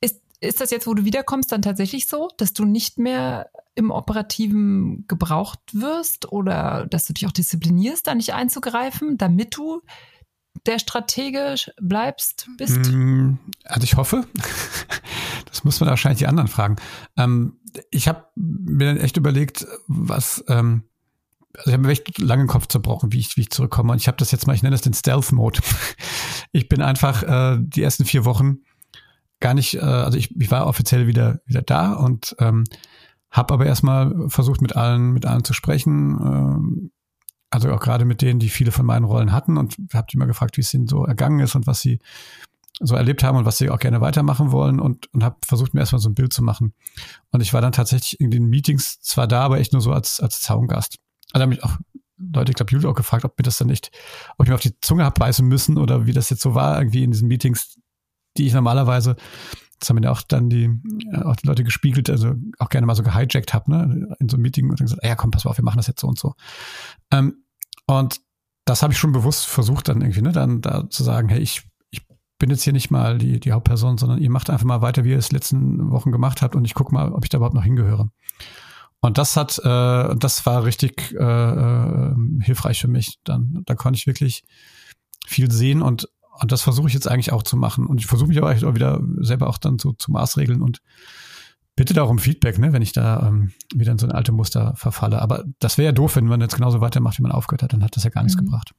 ist, 0.00 0.20
ist 0.40 0.60
das 0.60 0.70
jetzt, 0.70 0.86
wo 0.86 0.94
du 0.94 1.04
wiederkommst, 1.04 1.50
dann 1.52 1.62
tatsächlich 1.62 2.06
so, 2.06 2.30
dass 2.36 2.52
du 2.52 2.64
nicht 2.64 2.98
mehr 2.98 3.50
im 3.74 3.90
Operativen 3.90 5.04
gebraucht 5.06 5.60
wirst 5.72 6.32
oder 6.32 6.86
dass 6.90 7.06
du 7.06 7.12
dich 7.12 7.26
auch 7.26 7.32
disziplinierst, 7.32 8.06
da 8.06 8.14
nicht 8.14 8.32
einzugreifen, 8.32 9.18
damit 9.18 9.56
du 9.56 9.82
der 10.64 10.78
Stratege 10.78 11.54
bleibst, 11.80 12.48
bist? 12.56 12.90
Mm, 12.90 13.34
also 13.64 13.84
ich 13.84 13.96
hoffe. 13.96 14.26
Das 15.48 15.64
muss 15.64 15.80
man 15.80 15.88
wahrscheinlich 15.88 16.18
die 16.18 16.26
anderen 16.26 16.48
fragen. 16.48 16.76
Ähm, 17.16 17.60
ich 17.90 18.08
habe 18.08 18.26
mir 18.34 18.88
dann 18.88 18.98
echt 18.98 19.16
überlegt, 19.16 19.66
was, 19.86 20.44
ähm, 20.48 20.82
also 21.58 21.70
ich 21.70 21.72
habe 21.72 21.82
mir 21.82 21.92
echt 21.92 22.18
lange 22.18 22.44
den 22.44 22.48
Kopf 22.48 22.66
zerbrochen, 22.66 23.12
wie 23.12 23.18
ich, 23.18 23.36
wie 23.36 23.42
ich 23.42 23.50
zurückkomme. 23.50 23.92
Und 23.92 23.98
ich 23.98 24.08
habe 24.08 24.16
das 24.18 24.30
jetzt 24.30 24.46
mal, 24.46 24.54
ich 24.54 24.62
nenne 24.62 24.74
das 24.74 24.82
den 24.82 24.94
Stealth-Mode. 24.94 25.60
Ich 26.52 26.68
bin 26.70 26.80
einfach 26.80 27.22
äh, 27.22 27.58
die 27.60 27.82
ersten 27.82 28.06
vier 28.06 28.24
Wochen 28.24 28.60
gar 29.40 29.52
nicht, 29.52 29.74
äh, 29.74 29.80
also 29.80 30.16
ich, 30.16 30.34
ich 30.40 30.50
war 30.50 30.66
offiziell 30.66 31.06
wieder, 31.06 31.40
wieder 31.44 31.60
da 31.60 31.92
und 31.92 32.34
ähm, 32.38 32.64
habe 33.30 33.52
aber 33.52 33.66
erstmal 33.66 34.28
versucht, 34.28 34.62
mit 34.62 34.74
allen, 34.74 35.12
mit 35.12 35.26
allen 35.26 35.44
zu 35.44 35.52
sprechen. 35.52 36.18
Ähm, 36.22 36.90
also 37.50 37.70
auch 37.72 37.80
gerade 37.80 38.04
mit 38.04 38.22
denen, 38.22 38.40
die 38.40 38.48
viele 38.48 38.72
von 38.72 38.86
meinen 38.86 39.04
Rollen 39.04 39.32
hatten 39.32 39.58
und 39.58 39.76
habe 39.92 40.06
die 40.10 40.16
mal 40.16 40.26
gefragt, 40.26 40.56
wie 40.56 40.62
es 40.62 40.72
ihnen 40.72 40.88
so 40.88 41.04
ergangen 41.04 41.40
ist 41.40 41.54
und 41.54 41.66
was 41.66 41.80
sie 41.80 41.98
so 42.80 42.94
erlebt 42.94 43.22
haben 43.22 43.38
und 43.38 43.44
was 43.44 43.58
sie 43.58 43.70
auch 43.70 43.78
gerne 43.78 44.00
weitermachen 44.00 44.52
wollen 44.52 44.80
und, 44.80 45.12
und 45.14 45.24
habe 45.24 45.36
versucht, 45.46 45.72
mir 45.72 45.80
erstmal 45.80 46.00
so 46.00 46.10
ein 46.10 46.14
Bild 46.14 46.32
zu 46.32 46.42
machen. 46.42 46.74
Und 47.30 47.40
ich 47.40 47.54
war 47.54 47.60
dann 47.60 47.72
tatsächlich 47.72 48.20
in 48.20 48.30
den 48.30 48.46
Meetings 48.48 49.00
zwar 49.00 49.26
da, 49.26 49.42
aber 49.42 49.58
echt 49.58 49.72
nur 49.72 49.80
so 49.80 49.92
als, 49.92 50.20
als 50.20 50.40
Zaungast. 50.40 50.98
Also 51.36 51.42
haben 51.42 51.50
mich 51.50 51.62
auch 51.62 51.76
Leute, 52.18 52.50
ich 52.50 52.56
glaube, 52.56 52.72
Julia 52.72 52.88
auch 52.88 52.94
gefragt, 52.94 53.24
ob 53.24 53.38
mir 53.38 53.42
das 53.42 53.58
dann 53.58 53.68
nicht, 53.68 53.90
ob 54.38 54.46
ich 54.46 54.48
mir 54.48 54.54
auf 54.54 54.60
die 54.60 54.78
Zunge 54.80 55.04
habe 55.04 55.18
beißen 55.18 55.46
müssen 55.46 55.76
oder 55.76 56.06
wie 56.06 56.12
das 56.12 56.30
jetzt 56.30 56.42
so 56.42 56.54
war, 56.54 56.78
irgendwie 56.78 57.04
in 57.04 57.10
diesen 57.10 57.28
Meetings, 57.28 57.78
die 58.36 58.46
ich 58.46 58.54
normalerweise 58.54 59.16
das 59.78 59.90
haben 59.90 60.00
mir 60.00 60.10
auch 60.10 60.22
dann 60.22 60.48
die, 60.48 60.70
äh, 61.12 61.22
auch 61.22 61.36
die 61.36 61.46
Leute 61.46 61.64
gespiegelt, 61.64 62.08
also 62.08 62.34
auch 62.58 62.68
gerne 62.68 62.86
mal 62.86 62.94
so 62.94 63.02
gehijackt 63.02 63.52
habe, 63.52 63.70
ne, 63.70 64.16
in 64.18 64.28
so 64.28 64.36
einem 64.36 64.42
Meeting 64.42 64.70
und 64.70 64.80
dann 64.80 64.86
gesagt, 64.86 65.04
ja 65.04 65.14
komm, 65.14 65.30
pass 65.30 65.44
mal 65.44 65.50
auf, 65.50 65.58
wir 65.58 65.64
machen 65.64 65.76
das 65.76 65.86
jetzt 65.86 66.00
so 66.00 66.08
und 66.08 66.18
so. 66.18 66.34
Ähm, 67.10 67.44
und 67.86 68.20
das 68.64 68.82
habe 68.82 68.92
ich 68.92 68.98
schon 68.98 69.12
bewusst 69.12 69.46
versucht, 69.46 69.88
dann 69.88 70.00
irgendwie, 70.00 70.22
ne, 70.22 70.32
dann 70.32 70.62
da 70.62 70.88
zu 70.88 71.04
sagen, 71.04 71.28
hey, 71.28 71.40
ich, 71.40 71.68
ich 71.90 72.02
bin 72.38 72.50
jetzt 72.50 72.62
hier 72.62 72.72
nicht 72.72 72.90
mal 72.90 73.18
die, 73.18 73.38
die 73.38 73.52
Hauptperson, 73.52 73.98
sondern 73.98 74.18
ihr 74.18 74.30
macht 74.30 74.50
einfach 74.50 74.64
mal 74.64 74.82
weiter, 74.82 75.04
wie 75.04 75.10
ihr 75.10 75.18
es 75.18 75.32
letzten 75.32 75.90
Wochen 75.90 76.10
gemacht 76.10 76.42
habt 76.42 76.56
und 76.56 76.64
ich 76.64 76.74
gucke 76.74 76.94
mal, 76.94 77.12
ob 77.12 77.24
ich 77.24 77.28
da 77.28 77.38
überhaupt 77.38 77.54
noch 77.54 77.64
hingehöre. 77.64 78.10
Und 79.00 79.18
das 79.18 79.36
hat, 79.36 79.58
äh, 79.58 80.16
das 80.16 80.46
war 80.46 80.64
richtig 80.64 81.12
äh, 81.12 81.22
äh, 81.22 82.14
hilfreich 82.42 82.80
für 82.80 82.88
mich. 82.88 83.18
Dann, 83.24 83.62
da 83.66 83.74
konnte 83.74 83.98
ich 83.98 84.06
wirklich 84.06 84.42
viel 85.26 85.50
sehen 85.50 85.82
und 85.82 86.08
und 86.38 86.52
das 86.52 86.60
versuche 86.60 86.88
ich 86.88 86.94
jetzt 86.94 87.08
eigentlich 87.08 87.32
auch 87.32 87.42
zu 87.42 87.56
machen. 87.56 87.86
Und 87.86 87.98
ich 87.98 88.06
versuche 88.06 88.28
mich 88.28 88.36
aber 88.36 88.50
auch 88.50 88.74
wieder 88.74 89.00
selber 89.20 89.48
auch 89.48 89.56
dann 89.56 89.78
so 89.78 89.92
zu 89.92 90.12
Maßregeln 90.12 90.60
und 90.60 90.82
bitte 91.76 91.94
darum 91.94 92.18
Feedback, 92.18 92.58
ne, 92.58 92.72
wenn 92.72 92.82
ich 92.82 92.92
da 92.92 93.28
ähm, 93.28 93.52
wieder 93.74 93.92
in 93.92 93.98
so 93.98 94.06
ein 94.06 94.12
alte 94.12 94.32
Muster 94.32 94.74
verfalle. 94.76 95.22
Aber 95.22 95.44
das 95.60 95.78
wäre 95.78 95.86
ja 95.86 95.92
doof, 95.92 96.16
wenn 96.16 96.26
man 96.26 96.40
jetzt 96.40 96.56
genauso 96.56 96.80
weitermacht, 96.80 97.18
wie 97.18 97.22
man 97.22 97.32
aufgehört 97.32 97.62
hat, 97.62 97.72
dann 97.72 97.84
hat 97.84 97.96
das 97.96 98.04
ja 98.04 98.10
gar 98.10 98.22
nichts 98.22 98.38
mhm. 98.38 98.46
gebracht. 98.46 98.74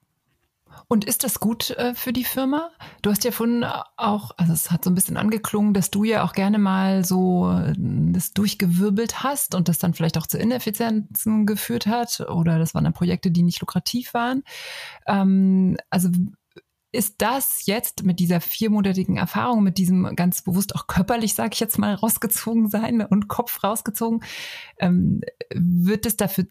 Und 0.90 1.04
ist 1.04 1.26
das 1.26 1.42
gut 1.42 1.72
äh, 1.72 1.94
für 1.96 2.14
die 2.14 2.24
Firma? 2.24 2.70
Du 3.02 3.10
hast 3.10 3.26
ja 3.26 3.32
vorhin 3.32 3.66
auch, 3.98 4.32
also 4.38 4.54
es 4.54 4.72
hat 4.72 4.86
so 4.86 4.90
ein 4.90 4.96
bisschen 4.96 5.18
angeklungen, 5.18 5.74
dass 5.74 5.92
du 5.92 6.06
ja 6.06 6.24
auch 6.24 6.32
gerne 6.32 6.60
mal 6.60 7.04
so 7.04 7.52
äh, 7.52 7.74
das 7.78 8.32
durchgewirbelt 8.32 9.22
hast 9.22 9.54
und 9.54 9.68
das 9.68 9.80
dann 9.80 9.94
vielleicht 9.94 10.18
auch 10.18 10.28
zu 10.28 10.38
Ineffizienzen 10.38 11.46
geführt 11.46 11.88
hat 11.88 12.22
oder 12.22 12.58
das 12.58 12.74
waren 12.74 12.86
dann 12.86 12.94
Projekte, 12.94 13.32
die 13.32 13.44
nicht 13.44 13.60
lukrativ 13.60 14.14
waren. 14.14 14.44
Ähm, 15.08 15.76
also 15.90 16.10
ist 16.94 17.16
das 17.18 17.66
jetzt 17.66 18.04
mit 18.04 18.20
dieser 18.20 18.40
viermonatigen 18.40 19.18
Erfahrung, 19.18 19.64
mit 19.64 19.78
diesem 19.78 20.16
ganz 20.16 20.42
bewusst 20.42 20.74
auch 20.74 20.88
körperlich, 20.88 21.34
sage 21.34 21.52
ich 21.54 21.60
jetzt 21.60 21.78
mal, 21.78 21.94
rausgezogen 21.96 22.70
sein 22.70 23.02
und 23.02 23.28
Kopf 23.28 23.62
rausgezogen, 23.62 24.24
ähm, 24.80 25.20
wird 25.54 26.06
es 26.06 26.16
dafür 26.16 26.46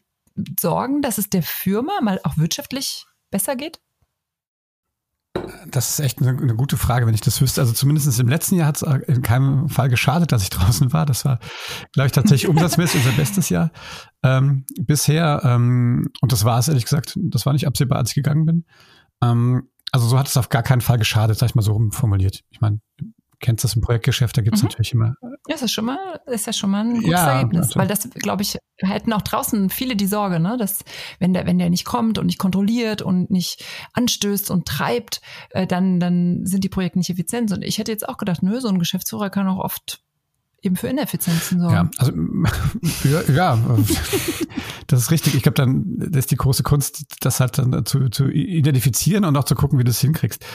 sorgen, 0.59 1.01
dass 1.01 1.17
es 1.17 1.31
der 1.31 1.41
Firma 1.41 2.01
mal 2.01 2.19
auch 2.23 2.37
wirtschaftlich 2.37 3.07
besser 3.31 3.55
geht? 3.55 3.81
Das 5.69 5.89
ist 5.89 5.99
echt 5.99 6.21
eine, 6.21 6.29
eine, 6.29 6.55
gute 6.55 6.77
Frage, 6.77 7.05
wenn 7.05 7.13
ich 7.13 7.21
das 7.21 7.41
wüsste. 7.41 7.61
Also 7.61 7.73
zumindest 7.73 8.19
im 8.19 8.27
letzten 8.27 8.55
Jahr 8.55 8.67
hat 8.67 8.81
es 8.81 8.83
in 9.07 9.21
keinem 9.21 9.69
Fall 9.69 9.89
geschadet, 9.89 10.31
dass 10.31 10.43
ich 10.43 10.49
draußen 10.51 10.93
war. 10.93 11.05
Das 11.05 11.25
war, 11.25 11.39
glaube 11.93 12.07
ich, 12.07 12.13
tatsächlich 12.13 12.49
umsatzmäßig 12.49 13.05
unser 13.05 13.17
bestes 13.17 13.49
Jahr 13.49 13.71
ähm, 14.23 14.65
bisher. 14.79 15.41
Ähm, 15.43 16.09
und 16.21 16.31
das 16.31 16.45
war 16.45 16.59
es, 16.59 16.67
ehrlich 16.67 16.85
gesagt. 16.85 17.17
Das 17.21 17.45
war 17.45 17.53
nicht 17.53 17.67
absehbar, 17.67 17.97
als 17.97 18.09
ich 18.09 18.15
gegangen 18.15 18.45
bin. 18.45 18.65
Ähm, 19.21 19.69
also 19.91 20.07
so 20.07 20.19
hat 20.19 20.27
es 20.27 20.37
auf 20.37 20.49
gar 20.49 20.63
keinen 20.63 20.81
Fall 20.81 20.97
geschadet, 20.97 21.37
sag 21.37 21.49
ich 21.49 21.55
mal 21.55 21.61
so 21.61 21.73
rumformuliert. 21.73 22.43
Ich 22.49 22.61
meine, 22.61 22.79
kennst 23.39 23.63
das 23.63 23.75
im 23.75 23.81
Projektgeschäft, 23.81 24.37
da 24.37 24.41
gibt 24.41 24.55
es 24.55 24.63
mhm. 24.63 24.69
natürlich 24.69 24.93
immer. 24.93 25.15
Ja, 25.47 25.55
ist 25.55 25.63
das 25.63 25.71
schon 25.71 25.85
mal, 25.85 26.19
ist 26.27 26.47
ja 26.47 26.53
schon 26.53 26.71
mal 26.71 26.81
ein 26.81 26.95
gutes 26.95 27.11
ja, 27.11 27.33
Ergebnis. 27.33 27.67
Also. 27.67 27.79
Weil 27.79 27.87
das, 27.87 28.09
glaube 28.09 28.41
ich, 28.41 28.57
hätten 28.77 29.13
auch 29.13 29.21
draußen 29.21 29.69
viele 29.69 29.95
die 29.95 30.07
Sorge, 30.07 30.39
ne, 30.39 30.57
dass 30.57 30.83
wenn 31.19 31.33
der, 31.33 31.45
wenn 31.45 31.59
der 31.59 31.69
nicht 31.69 31.85
kommt 31.85 32.17
und 32.17 32.25
nicht 32.25 32.39
kontrolliert 32.39 33.01
und 33.01 33.29
nicht 33.29 33.63
anstößt 33.93 34.51
und 34.51 34.67
treibt, 34.67 35.21
äh, 35.51 35.67
dann, 35.67 35.99
dann 35.99 36.45
sind 36.45 36.63
die 36.63 36.69
Projekte 36.69 36.97
nicht 36.97 37.09
effizient. 37.09 37.51
Und 37.51 37.63
ich 37.63 37.77
hätte 37.77 37.91
jetzt 37.91 38.07
auch 38.07 38.17
gedacht, 38.17 38.43
nö, 38.43 38.59
so 38.59 38.69
ein 38.69 38.79
Geschäftsführer 38.79 39.29
kann 39.29 39.47
auch 39.47 39.63
oft 39.63 40.01
eben 40.61 40.75
für 40.75 40.87
Ineffizienzen 40.87 41.59
sorgen. 41.59 41.75
Ja, 41.75 41.89
also 41.97 42.11
ja, 43.03 43.21
ja 43.33 43.57
das 44.87 45.01
ist 45.01 45.11
richtig. 45.11 45.35
Ich 45.35 45.43
glaube, 45.43 45.55
dann 45.55 45.97
das 45.97 46.25
ist 46.25 46.31
die 46.31 46.35
große 46.35 46.63
Kunst, 46.63 47.05
das 47.21 47.39
halt 47.39 47.57
dann 47.57 47.85
zu, 47.85 48.09
zu 48.09 48.27
identifizieren 48.29 49.25
und 49.25 49.37
auch 49.37 49.43
zu 49.43 49.55
gucken, 49.55 49.77
wie 49.79 49.83
du 49.83 49.91
es 49.91 50.01
hinkriegst. 50.01 50.45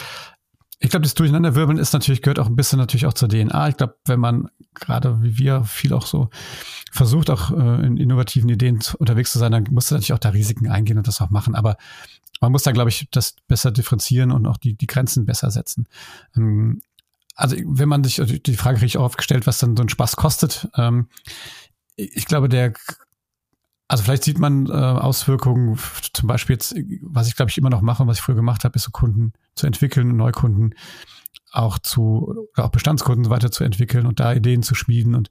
Ich 0.84 0.90
glaube, 0.90 1.04
das 1.04 1.14
Durcheinanderwirbeln 1.14 1.78
ist 1.78 1.92
natürlich, 1.92 2.22
gehört 2.22 2.40
auch 2.40 2.48
ein 2.48 2.56
bisschen 2.56 2.78
natürlich 2.78 3.06
auch 3.06 3.12
zur 3.12 3.28
DNA. 3.28 3.68
Ich 3.68 3.76
glaube, 3.76 3.96
wenn 4.04 4.18
man 4.18 4.48
gerade 4.74 5.22
wie 5.22 5.38
wir 5.38 5.62
viel 5.62 5.92
auch 5.92 6.06
so 6.06 6.28
versucht, 6.90 7.30
auch 7.30 7.52
äh, 7.52 7.86
in 7.86 7.96
innovativen 7.96 8.48
Ideen 8.48 8.80
zu, 8.80 8.96
unterwegs 8.98 9.30
zu 9.30 9.38
sein, 9.38 9.52
dann 9.52 9.64
muss 9.70 9.88
du 9.88 9.94
natürlich 9.94 10.12
auch 10.12 10.18
da 10.18 10.30
Risiken 10.30 10.68
eingehen 10.68 10.98
und 10.98 11.06
das 11.06 11.20
auch 11.20 11.30
machen. 11.30 11.54
Aber 11.54 11.76
man 12.40 12.50
muss 12.50 12.64
da, 12.64 12.72
glaube 12.72 12.90
ich, 12.90 13.06
das 13.12 13.36
besser 13.46 13.70
differenzieren 13.70 14.32
und 14.32 14.46
auch 14.46 14.56
die, 14.56 14.74
die 14.74 14.88
Grenzen 14.88 15.24
besser 15.24 15.52
setzen. 15.52 15.86
Ähm, 16.36 16.80
also 17.36 17.56
wenn 17.64 17.88
man 17.88 18.02
sich, 18.02 18.20
also 18.20 18.36
die 18.36 18.56
Frage 18.56 18.84
auch 18.98 19.04
aufgestellt, 19.04 19.46
was 19.46 19.58
dann 19.58 19.76
so 19.76 19.84
ein 19.84 19.88
Spaß 19.88 20.16
kostet. 20.16 20.68
Ähm, 20.76 21.08
ich 21.94 22.26
glaube, 22.26 22.48
der, 22.48 22.72
also 23.92 24.04
vielleicht 24.04 24.24
sieht 24.24 24.38
man 24.38 24.68
äh, 24.68 24.72
Auswirkungen, 24.72 25.78
zum 26.14 26.26
Beispiel 26.26 26.54
jetzt, 26.54 26.74
was 27.02 27.28
ich 27.28 27.36
glaube 27.36 27.50
ich 27.50 27.58
immer 27.58 27.68
noch 27.68 27.82
mache 27.82 28.02
und 28.02 28.08
was 28.08 28.16
ich 28.16 28.22
früher 28.22 28.34
gemacht 28.34 28.64
habe, 28.64 28.74
ist 28.76 28.84
so 28.84 28.90
Kunden 28.90 29.34
zu 29.54 29.66
entwickeln, 29.66 30.16
Neukunden 30.16 30.74
auch 31.50 31.78
zu, 31.78 32.48
auch 32.56 32.70
Bestandskunden 32.70 33.28
weiterzuentwickeln 33.28 34.06
und 34.06 34.18
da 34.18 34.32
Ideen 34.32 34.62
zu 34.62 34.74
schmieden 34.74 35.14
und 35.14 35.28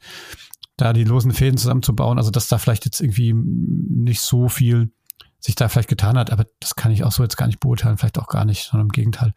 da 0.77 0.93
die 0.93 1.03
losen 1.03 1.31
Fäden 1.31 1.57
zusammenzubauen. 1.57 2.19
Also 2.19 2.29
dass 2.29 2.49
da 2.49 2.59
vielleicht 2.59 2.85
jetzt 2.85 3.01
irgendwie 3.01 3.33
nicht 3.33 4.21
so 4.21 4.47
viel 4.47 4.91
sich 5.39 5.55
da 5.55 5.67
vielleicht 5.67 5.89
getan 5.89 6.15
hat, 6.15 6.29
aber 6.29 6.45
das 6.59 6.75
kann 6.75 6.91
ich 6.91 7.03
auch 7.03 7.11
so 7.11 7.23
jetzt 7.23 7.37
gar 7.37 7.47
nicht 7.47 7.61
beurteilen, 7.61 7.97
vielleicht 7.97 8.19
auch 8.19 8.27
gar 8.27 8.45
nicht, 8.45 8.69
sondern 8.69 8.89
im 8.89 8.91
Gegenteil. 8.91 9.33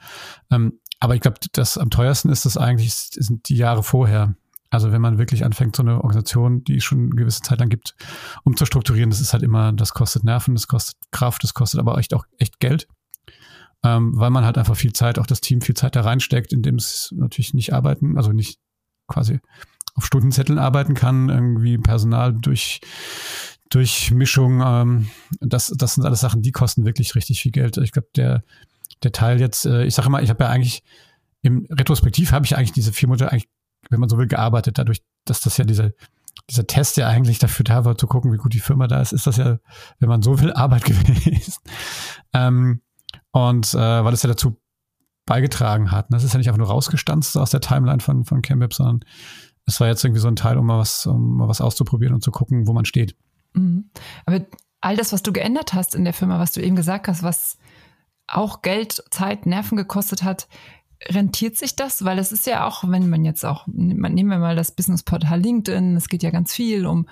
Ähm, 0.50 0.80
aber 1.00 1.14
ich 1.14 1.22
glaube, 1.22 1.38
das 1.52 1.78
am 1.78 1.88
teuersten 1.88 2.28
ist 2.28 2.44
das 2.44 2.58
eigentlich, 2.58 2.92
sind 2.94 3.48
die 3.48 3.56
Jahre 3.56 3.82
vorher. 3.82 4.34
Also 4.70 4.92
wenn 4.92 5.00
man 5.00 5.18
wirklich 5.18 5.44
anfängt, 5.44 5.77
so 5.77 5.83
eine 5.83 5.96
Organisation, 5.98 6.64
die 6.64 6.77
es 6.77 6.85
schon 6.85 7.07
eine 7.07 7.14
gewisse 7.14 7.42
Zeit 7.42 7.61
lang 7.61 7.68
gibt, 7.68 7.94
umzustrukturieren, 8.44 9.11
das 9.11 9.20
ist 9.20 9.33
halt 9.33 9.42
immer, 9.42 9.72
das 9.72 9.92
kostet 9.92 10.24
Nerven, 10.24 10.55
das 10.55 10.66
kostet 10.66 10.96
Kraft, 11.11 11.44
das 11.44 11.55
kostet 11.55 11.81
aber 11.81 11.96
echt 11.98 12.14
auch 12.14 12.24
echt 12.38 12.61
Geld. 12.61 12.88
Ähm, 13.85 14.12
weil 14.16 14.31
man 14.31 14.44
halt 14.44 14.59
einfach 14.59 14.77
viel 14.77 14.92
Zeit, 14.92 15.18
auch 15.18 15.27
das 15.27 15.40
Team 15.40 15.61
viel 15.61 15.77
Zeit 15.77 15.94
da 15.94 16.00
reinsteckt, 16.00 16.53
indem 16.53 16.77
es 16.77 17.12
natürlich 17.16 17.55
nicht 17.55 17.72
arbeiten, 17.72 18.16
also 18.16 18.33
nicht 18.33 18.59
quasi 19.07 19.40
auf 19.94 20.07
Stundenzetteln 20.07 20.59
arbeiten 20.59 20.94
kann, 20.94 21.29
irgendwie 21.29 21.79
Personal 21.79 22.33
durch 22.33 22.81
durch 23.70 24.11
Mischung, 24.12 24.62
ähm, 24.64 25.09
das, 25.40 25.72
das 25.77 25.94
sind 25.94 26.05
alles 26.05 26.20
Sachen, 26.20 26.42
die 26.42 26.53
kosten 26.53 26.85
wirklich 26.85 27.14
richtig 27.14 27.40
viel 27.40 27.53
Geld. 27.53 27.77
Ich 27.79 27.92
glaube, 27.92 28.09
der 28.14 28.44
der 29.03 29.12
Teil 29.12 29.40
jetzt, 29.40 29.66
äh, 29.66 29.85
ich 29.85 29.94
sage 29.94 30.09
immer, 30.09 30.22
ich 30.22 30.31
habe 30.31 30.44
ja 30.44 30.50
eigentlich 30.50 30.83
im 31.42 31.66
Retrospektiv 31.70 32.33
habe 32.33 32.46
ich 32.46 32.57
eigentlich 32.57 32.72
diese 32.72 32.92
vier 32.92 33.09
Monate 33.09 33.31
eigentlich, 33.31 33.48
wenn 33.90 34.01
man 34.01 34.09
so 34.09 34.18
will, 34.18 34.27
gearbeitet, 34.27 34.79
dadurch, 34.79 35.03
dass 35.25 35.40
das 35.40 35.57
ja 35.57 35.64
diese, 35.64 35.94
dieser 36.51 36.66
Test 36.66 36.97
ja 36.97 37.09
eigentlich 37.09 37.38
dafür 37.38 37.64
da 37.64 37.85
war, 37.85 37.97
zu 37.97 38.07
gucken, 38.07 38.33
wie 38.33 38.38
gut 38.38 38.55
die 38.55 38.61
Firma 38.61 38.87
da 38.87 39.01
ist, 39.01 39.12
ist 39.12 39.27
das 39.27 39.37
ja, 39.37 39.59
wenn 39.99 40.09
man 40.09 40.23
so 40.23 40.40
will, 40.40 40.53
Arbeit 40.55 40.85
gewesen. 40.85 41.55
ähm, 42.33 42.81
und 43.33 43.75
äh, 43.75 44.05
weil 44.05 44.12
es 44.12 44.23
ja 44.23 44.29
dazu 44.29 44.61
beigetragen 45.27 45.90
hat. 45.90 46.11
Ne? 46.11 46.16
Das 46.16 46.25
ist 46.25 46.33
ja 46.33 46.38
nicht 46.38 46.49
einfach 46.49 46.59
nur 46.59 46.68
rausgestanzt 46.68 47.37
aus 47.37 47.51
der 47.51 47.61
Timeline 47.61 48.01
von, 48.01 48.25
von 48.25 48.42
CamWeb, 48.42 48.75
sondern 48.75 49.01
es 49.66 49.81
war 49.81 49.88
jetzt 49.88 50.05
irgendwie 50.05 50.20
so 50.20 50.29
ein 50.29 50.37
Teil, 50.37 50.59
um 50.59 50.66
mal 50.66 50.79
was, 50.79 51.07
um 51.07 51.38
mal 51.38 51.49
was 51.49 51.61
auszuprobieren 51.61 52.14
und 52.14 52.23
zu 52.23 52.31
gucken, 52.31 52.66
wo 52.66 52.73
man 52.73 52.85
steht. 52.85 53.16
Mhm. 53.55 53.90
Aber 54.27 54.44
all 54.81 54.97
das, 54.97 55.12
was 55.12 55.23
du 55.23 55.33
geändert 55.33 55.73
hast 55.73 55.94
in 55.94 56.05
der 56.05 56.12
Firma, 56.12 56.38
was 56.38 56.53
du 56.53 56.61
eben 56.61 56.77
gesagt 56.77 57.09
hast, 57.09 57.23
was 57.23 57.57
auch 58.27 58.62
Geld, 58.62 59.03
Zeit, 59.11 59.47
Nerven 59.47 59.77
gekostet 59.77 60.23
hat, 60.23 60.49
rentiert 61.08 61.56
sich 61.56 61.76
das? 61.76 62.04
Weil 62.04 62.18
es 62.18 62.32
ist 62.32 62.46
ja 62.46 62.66
auch, 62.66 62.84
wenn 62.86 63.08
man 63.08 63.24
jetzt 63.24 63.44
auch, 63.44 63.66
nehmen 63.66 64.28
wir 64.28 64.38
mal 64.38 64.56
das 64.56 64.72
Businessportal 64.72 65.40
LinkedIn, 65.40 65.96
es 65.96 66.08
geht 66.08 66.22
ja 66.22 66.30
ganz 66.30 66.54
viel 66.54 66.86
um 66.86 67.06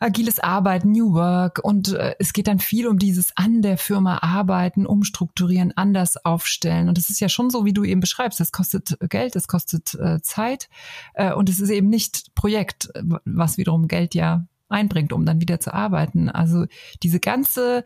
agiles 0.00 0.40
Arbeiten, 0.40 0.92
New 0.92 1.14
Work 1.14 1.60
und 1.62 1.92
äh, 1.92 2.14
es 2.18 2.32
geht 2.32 2.46
dann 2.46 2.58
viel 2.58 2.86
um 2.86 2.98
dieses 2.98 3.32
an 3.36 3.62
der 3.62 3.78
Firma 3.78 4.18
arbeiten, 4.18 4.86
umstrukturieren, 4.86 5.72
anders 5.76 6.22
aufstellen. 6.24 6.88
Und 6.88 6.98
es 6.98 7.08
ist 7.08 7.20
ja 7.20 7.28
schon 7.28 7.50
so, 7.50 7.64
wie 7.64 7.72
du 7.72 7.84
eben 7.84 8.00
beschreibst, 8.00 8.40
es 8.40 8.52
kostet 8.52 8.98
Geld, 9.08 9.36
es 9.36 9.48
kostet 9.48 9.94
äh, 9.94 10.20
Zeit 10.20 10.68
äh, 11.14 11.32
und 11.32 11.48
es 11.48 11.60
ist 11.60 11.70
eben 11.70 11.88
nicht 11.88 12.34
Projekt, 12.34 12.90
was 13.24 13.56
wiederum 13.56 13.88
Geld 13.88 14.14
ja 14.14 14.46
einbringt, 14.68 15.12
um 15.12 15.24
dann 15.24 15.40
wieder 15.40 15.60
zu 15.60 15.72
arbeiten. 15.72 16.28
Also 16.28 16.66
diese 17.02 17.20
ganze 17.20 17.84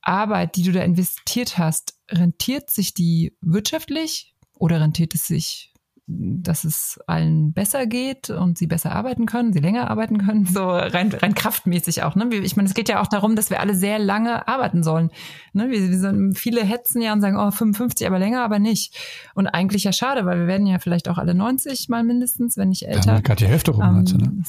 Arbeit, 0.00 0.56
die 0.56 0.62
du 0.62 0.72
da 0.72 0.82
investiert 0.82 1.58
hast, 1.58 1.94
rentiert 2.10 2.70
sich 2.70 2.94
die 2.94 3.36
wirtschaftlich 3.40 4.34
oder 4.58 4.80
rentiert 4.80 5.14
es 5.14 5.26
sich, 5.26 5.72
dass 6.10 6.64
es 6.64 6.98
allen 7.06 7.52
besser 7.52 7.86
geht 7.86 8.30
und 8.30 8.56
sie 8.56 8.66
besser 8.66 8.92
arbeiten 8.92 9.26
können, 9.26 9.52
sie 9.52 9.58
länger 9.58 9.90
arbeiten 9.90 10.16
können, 10.18 10.46
so 10.46 10.66
rein, 10.66 11.12
rein 11.12 11.34
kraftmäßig 11.34 12.02
auch. 12.02 12.14
Ne? 12.14 12.34
Ich 12.36 12.56
meine, 12.56 12.66
es 12.66 12.74
geht 12.74 12.88
ja 12.88 13.02
auch 13.02 13.08
darum, 13.08 13.36
dass 13.36 13.50
wir 13.50 13.60
alle 13.60 13.74
sehr 13.74 13.98
lange 13.98 14.48
arbeiten 14.48 14.82
sollen. 14.82 15.10
Ne? 15.52 15.68
Wir, 15.68 15.90
wir 15.90 15.98
sind, 15.98 16.38
viele 16.38 16.64
hetzen 16.64 17.02
ja 17.02 17.12
und 17.12 17.20
sagen, 17.20 17.36
oh, 17.36 17.50
55, 17.50 18.06
aber 18.06 18.18
länger, 18.18 18.42
aber 18.42 18.58
nicht. 18.58 18.96
Und 19.34 19.48
eigentlich 19.48 19.84
ja 19.84 19.92
schade, 19.92 20.24
weil 20.24 20.38
wir 20.40 20.46
werden 20.46 20.66
ja 20.66 20.78
vielleicht 20.78 21.10
auch 21.10 21.18
alle 21.18 21.34
90 21.34 21.90
mal 21.90 22.02
mindestens, 22.04 22.56
wenn 22.56 22.70
nicht 22.70 22.88
älter. 22.88 23.14
Ja, 23.14 23.20
gerade 23.20 23.44
die 23.44 23.50
Hälfte 23.50 23.72
rum. 23.72 24.06
Ähm, 24.08 24.18
ne? 24.18 24.42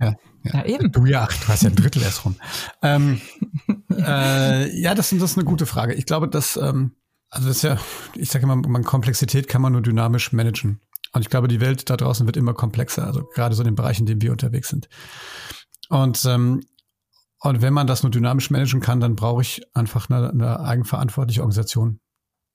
ja. 0.00 0.14
Ja, 0.44 0.58
ja, 0.58 0.64
eben. 0.66 0.92
Du 0.92 1.06
ja, 1.06 1.26
du 1.26 1.48
hast 1.48 1.62
ja 1.62 1.70
ein 1.70 1.74
Drittel 1.74 2.02
erst 2.02 2.24
rum. 2.26 2.36
ähm, 2.82 3.20
äh, 3.90 4.78
ja, 4.78 4.94
das, 4.94 5.08
das 5.08 5.22
ist 5.22 5.38
eine 5.38 5.46
gute 5.46 5.64
Frage. 5.64 5.94
Ich 5.94 6.04
glaube, 6.04 6.28
dass, 6.28 6.58
ähm, 6.58 6.92
also 7.34 7.48
das 7.48 7.56
ist 7.58 7.62
ja, 7.62 7.78
ich 8.14 8.30
sage 8.30 8.44
immer, 8.44 8.56
man 8.56 8.84
Komplexität 8.84 9.48
kann 9.48 9.60
man 9.60 9.72
nur 9.72 9.82
dynamisch 9.82 10.32
managen. 10.32 10.80
Und 11.12 11.22
ich 11.22 11.30
glaube, 11.30 11.48
die 11.48 11.60
Welt 11.60 11.90
da 11.90 11.96
draußen 11.96 12.26
wird 12.26 12.36
immer 12.36 12.54
komplexer, 12.54 13.06
also 13.06 13.24
gerade 13.34 13.54
so 13.54 13.62
in 13.62 13.66
den 13.66 13.74
Bereichen, 13.74 14.02
in 14.02 14.06
denen 14.06 14.22
wir 14.22 14.32
unterwegs 14.32 14.68
sind. 14.68 14.88
Und, 15.88 16.24
ähm, 16.26 16.64
und 17.40 17.60
wenn 17.60 17.74
man 17.74 17.86
das 17.86 18.02
nur 18.02 18.10
dynamisch 18.10 18.50
managen 18.50 18.80
kann, 18.80 19.00
dann 19.00 19.16
brauche 19.16 19.42
ich 19.42 19.62
einfach 19.74 20.08
eine, 20.08 20.30
eine 20.30 20.60
eigenverantwortliche 20.60 21.40
Organisation. 21.40 22.00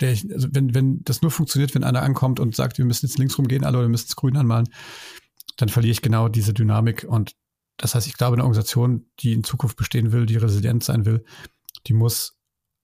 Der 0.01 0.14
ich, 0.14 0.32
also 0.34 0.47
wenn, 0.51 0.74
wenn 0.74 1.03
das 1.03 1.22
nur 1.22 1.32
funktioniert, 1.32 1.76
wenn 1.76 1.84
einer 1.84 2.01
ankommt 2.01 2.39
und 2.39 2.56
sagt, 2.56 2.78
wir 2.78 2.86
müssen 2.86 3.06
jetzt 3.06 3.18
links 3.18 3.38
rumgehen, 3.38 3.66
alle 3.66 3.78
oder 3.78 3.86
wir 3.88 3.91
müssen 3.91 4.08
es 4.08 4.16
grün 4.16 4.38
anmalen, 4.38 4.70
dann 5.58 5.70
verliere 5.70 5.91
ich 5.91 6.01
genau 6.01 6.30
diese 6.30 6.53
Dynamik 6.53 7.06
und 7.08 7.36
das 7.80 7.95
heißt, 7.95 8.08
ich 8.08 8.18
glaube, 8.18 8.36
eine 8.36 8.43
Organisation, 8.43 9.10
die 9.20 9.34
in 9.34 9.43
Zukunft 9.43 9.78
bestehen 9.78 10.12
will, 10.12 10.26
die 10.26 10.36
resilient 10.36 10.84
sein 10.84 11.06
will, 11.06 11.24
die 11.88 11.93
muss 11.93 12.38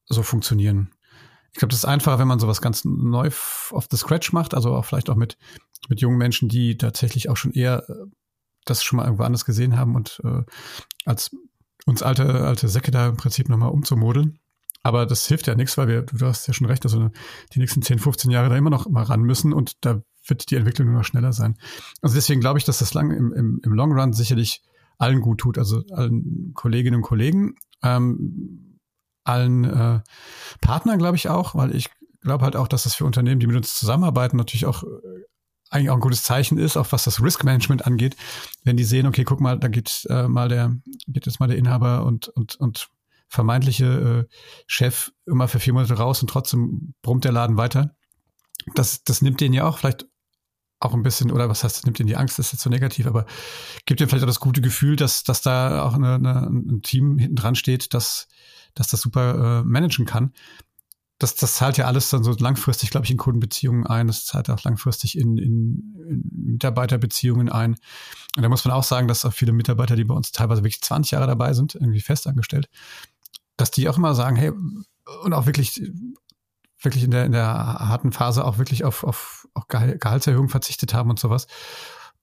so 0.06 0.24
funktionieren. 0.24 0.95
Ich 1.56 1.60
glaube, 1.60 1.70
das 1.70 1.80
ist 1.80 1.86
einfacher, 1.86 2.20
wenn 2.20 2.28
man 2.28 2.38
sowas 2.38 2.62
ganz 2.62 2.84
neu 2.84 3.30
off 3.72 3.88
the 3.90 3.96
scratch 3.96 4.34
macht, 4.34 4.54
also 4.54 4.76
auch 4.76 4.84
vielleicht 4.84 5.10
auch 5.10 5.16
mit, 5.16 5.38
mit 5.88 6.02
jungen 6.02 6.18
Menschen, 6.18 6.50
die 6.50 6.78
tatsächlich 6.78 7.30
auch 7.30 7.38
schon 7.38 7.54
eher 7.54 7.90
äh, 7.90 7.94
das 8.66 8.84
schon 8.84 8.98
mal 8.98 9.06
irgendwo 9.06 9.24
anders 9.24 9.46
gesehen 9.46 9.78
haben 9.78 9.96
und 9.96 10.20
äh, 10.26 10.42
als 11.06 11.34
uns 11.86 12.04
alte, 12.04 12.46
alte 12.46 12.68
Säcke 12.68 12.92
da 12.92 13.08
im 13.08 13.16
Prinzip 13.16 13.48
nochmal 13.48 13.70
umzumodeln. 13.70 14.38
Aber 14.84 15.06
das 15.06 15.28
hilft 15.28 15.48
ja 15.48 15.56
nichts, 15.56 15.78
weil 15.78 15.88
wir, 15.88 16.02
du 16.02 16.26
hast 16.26 16.46
ja 16.46 16.54
schon 16.54 16.68
recht, 16.68 16.84
also 16.84 17.10
die 17.54 17.60
nächsten 17.60 17.82
10, 17.82 18.00
15 18.00 18.32
Jahre 18.32 18.50
da 18.50 18.58
immer 18.58 18.70
noch 18.70 18.90
mal 18.90 19.04
ran 19.04 19.22
müssen 19.22 19.54
und 19.54 19.78
da 19.86 20.02
wird 20.28 20.52
die 20.52 20.58
Entwicklung 20.58 20.90
nur 20.90 20.98
noch 20.98 21.06
schneller 21.06 21.32
sein. 21.32 21.58
Also 22.02 22.16
deswegen 22.16 22.42
glaube 22.42 22.60
ich, 22.60 22.66
dass 22.66 22.80
das 22.80 22.94
lang 22.94 23.12
im, 23.12 23.32
im, 23.32 23.62
im 23.64 23.72
Long 23.72 23.98
Run 23.98 24.12
sicherlich 24.12 24.62
allen 24.98 25.22
gut 25.22 25.40
tut, 25.40 25.58
also 25.58 25.84
allen 25.94 26.52
Kolleginnen 26.54 26.98
und 26.98 27.04
Kollegen, 27.04 27.56
ähm, 27.82 28.75
allen 29.26 29.64
äh, 29.66 30.00
Partnern, 30.62 30.98
glaube 30.98 31.18
ich 31.18 31.30
auch, 31.30 31.56
weil 31.56 31.76
ich 31.76 31.90
glaube 32.22 32.46
halt 32.46 32.56
auch, 32.56 32.68
dass 32.68 32.84
das 32.84 32.96
für 32.96 33.06
Unternehmen, 33.06 33.40
die 33.40 33.48
mit 33.48 33.56
uns 33.56 33.76
zusammenarbeiten, 33.76 34.38
natürlich 34.38 34.66
auch 34.66 34.84
äh, 34.84 34.88
eigentlich 35.70 35.90
auch 35.90 35.96
ein 35.96 36.02
gutes 36.02 36.24
Zeichen 36.24 36.58
ist, 36.58 36.78
auch 36.78 36.92
was 36.92 37.04
das 37.04 37.22
Risk 37.22 37.44
Management 37.44 37.86
angeht, 37.86 38.16
wenn 38.64 38.78
die 38.78 38.84
sehen, 38.84 39.08
okay, 39.08 39.24
guck 39.24 39.42
mal, 39.42 39.60
da 39.60 39.68
geht 39.68 40.06
äh, 40.10 40.28
mal 40.28 40.48
der, 40.48 40.76
geht 41.08 41.26
jetzt 41.26 41.40
mal 41.40 41.48
der 41.48 41.58
Inhaber 41.58 42.06
und 42.06 42.28
und 42.30 42.56
und 42.56 42.88
vermeintliche 43.28 44.28
äh, 44.30 44.36
Chef 44.68 45.12
immer 45.26 45.48
für 45.48 45.60
vier 45.60 45.74
Monate 45.74 45.96
raus 45.96 46.22
und 46.22 46.30
trotzdem 46.30 46.94
brummt 47.02 47.26
der 47.26 47.32
Laden 47.32 47.58
weiter. 47.58 47.96
Das, 48.76 49.04
das 49.04 49.22
nimmt 49.22 49.42
denen 49.42 49.54
ja 49.54 49.68
auch 49.68 49.80
vielleicht 49.80 50.06
auch 50.80 50.94
ein 50.94 51.04
bisschen, 51.04 51.32
oder 51.32 51.50
was 51.50 51.64
heißt, 51.64 51.78
das 51.78 51.86
nimmt 51.86 52.00
ihnen 52.00 52.08
die 52.08 52.16
Angst, 52.16 52.38
das 52.38 52.48
ist 52.48 52.54
jetzt 52.54 52.62
so 52.64 52.70
negativ, 52.70 53.08
aber 53.08 53.26
gibt 53.86 54.00
ihnen 54.00 54.10
vielleicht 54.10 54.24
auch 54.24 54.30
das 54.30 54.40
gute 54.40 54.62
Gefühl, 54.62 54.96
dass, 54.96 55.24
dass 55.24 55.42
da 55.42 55.84
auch 55.84 55.96
eine, 55.96 56.16
eine, 56.16 56.48
ein 56.48 56.82
Team 56.84 57.18
hinten 57.18 57.36
dran 57.36 57.56
steht, 57.56 57.94
dass, 57.94 58.28
dass 58.76 58.88
das 58.88 59.02
super 59.02 59.62
äh, 59.62 59.64
managen 59.64 60.06
kann. 60.06 60.34
Das, 61.18 61.36
das 61.36 61.56
zahlt 61.56 61.78
ja 61.78 61.86
alles 61.86 62.10
dann 62.10 62.24
so 62.24 62.34
langfristig, 62.34 62.92
glaube 62.92 63.06
ich, 63.06 63.12
in 63.12 63.18
Kundenbeziehungen 63.18 63.88
ein. 63.88 64.08
Das 64.08 64.26
zahlt 64.26 64.50
auch 64.50 64.64
langfristig 64.64 65.18
in, 65.18 65.38
in, 65.38 65.96
in 66.08 66.52
Mitarbeiterbeziehungen 66.52 67.50
ein. 67.50 67.76
Und 68.36 68.44
da 68.44 68.50
muss 68.50 68.66
man 68.66 68.74
auch 68.74 68.84
sagen, 68.84 69.08
dass 69.08 69.24
auch 69.24 69.34
viele 69.34 69.54
Mitarbeiter, 69.54 69.96
die 69.96 70.04
bei 70.04 70.14
uns 70.14 70.32
teilweise 70.32 70.62
wirklich 70.62 70.82
20 70.82 71.12
Jahre 71.12 71.28
dabei 71.28 71.54
sind, 71.54 71.76
irgendwie 71.76 72.02
festangestellt, 72.02 72.70
dass 73.56 73.72
die 73.72 73.88
auch 73.88 73.98
immer 73.98 74.14
sagen, 74.14 74.36
hey, 74.36 74.52
und 75.24 75.34
auch 75.34 75.46
wirklich, 75.46 75.82
wirklich 76.82 77.06
in 77.06 77.12
der, 77.12 77.26
in 77.26 77.32
der 77.32 77.48
harten 77.48 78.12
Phase 78.12 78.44
auch 78.44 78.58
wirklich 78.58 78.84
auf, 78.84 79.06
auf, 79.06 79.48
auf 79.54 79.68
Gehaltserhöhung 79.70 80.50
verzichtet 80.50 80.94
haben 80.94 81.10
und 81.10 81.20
sowas. 81.20 81.48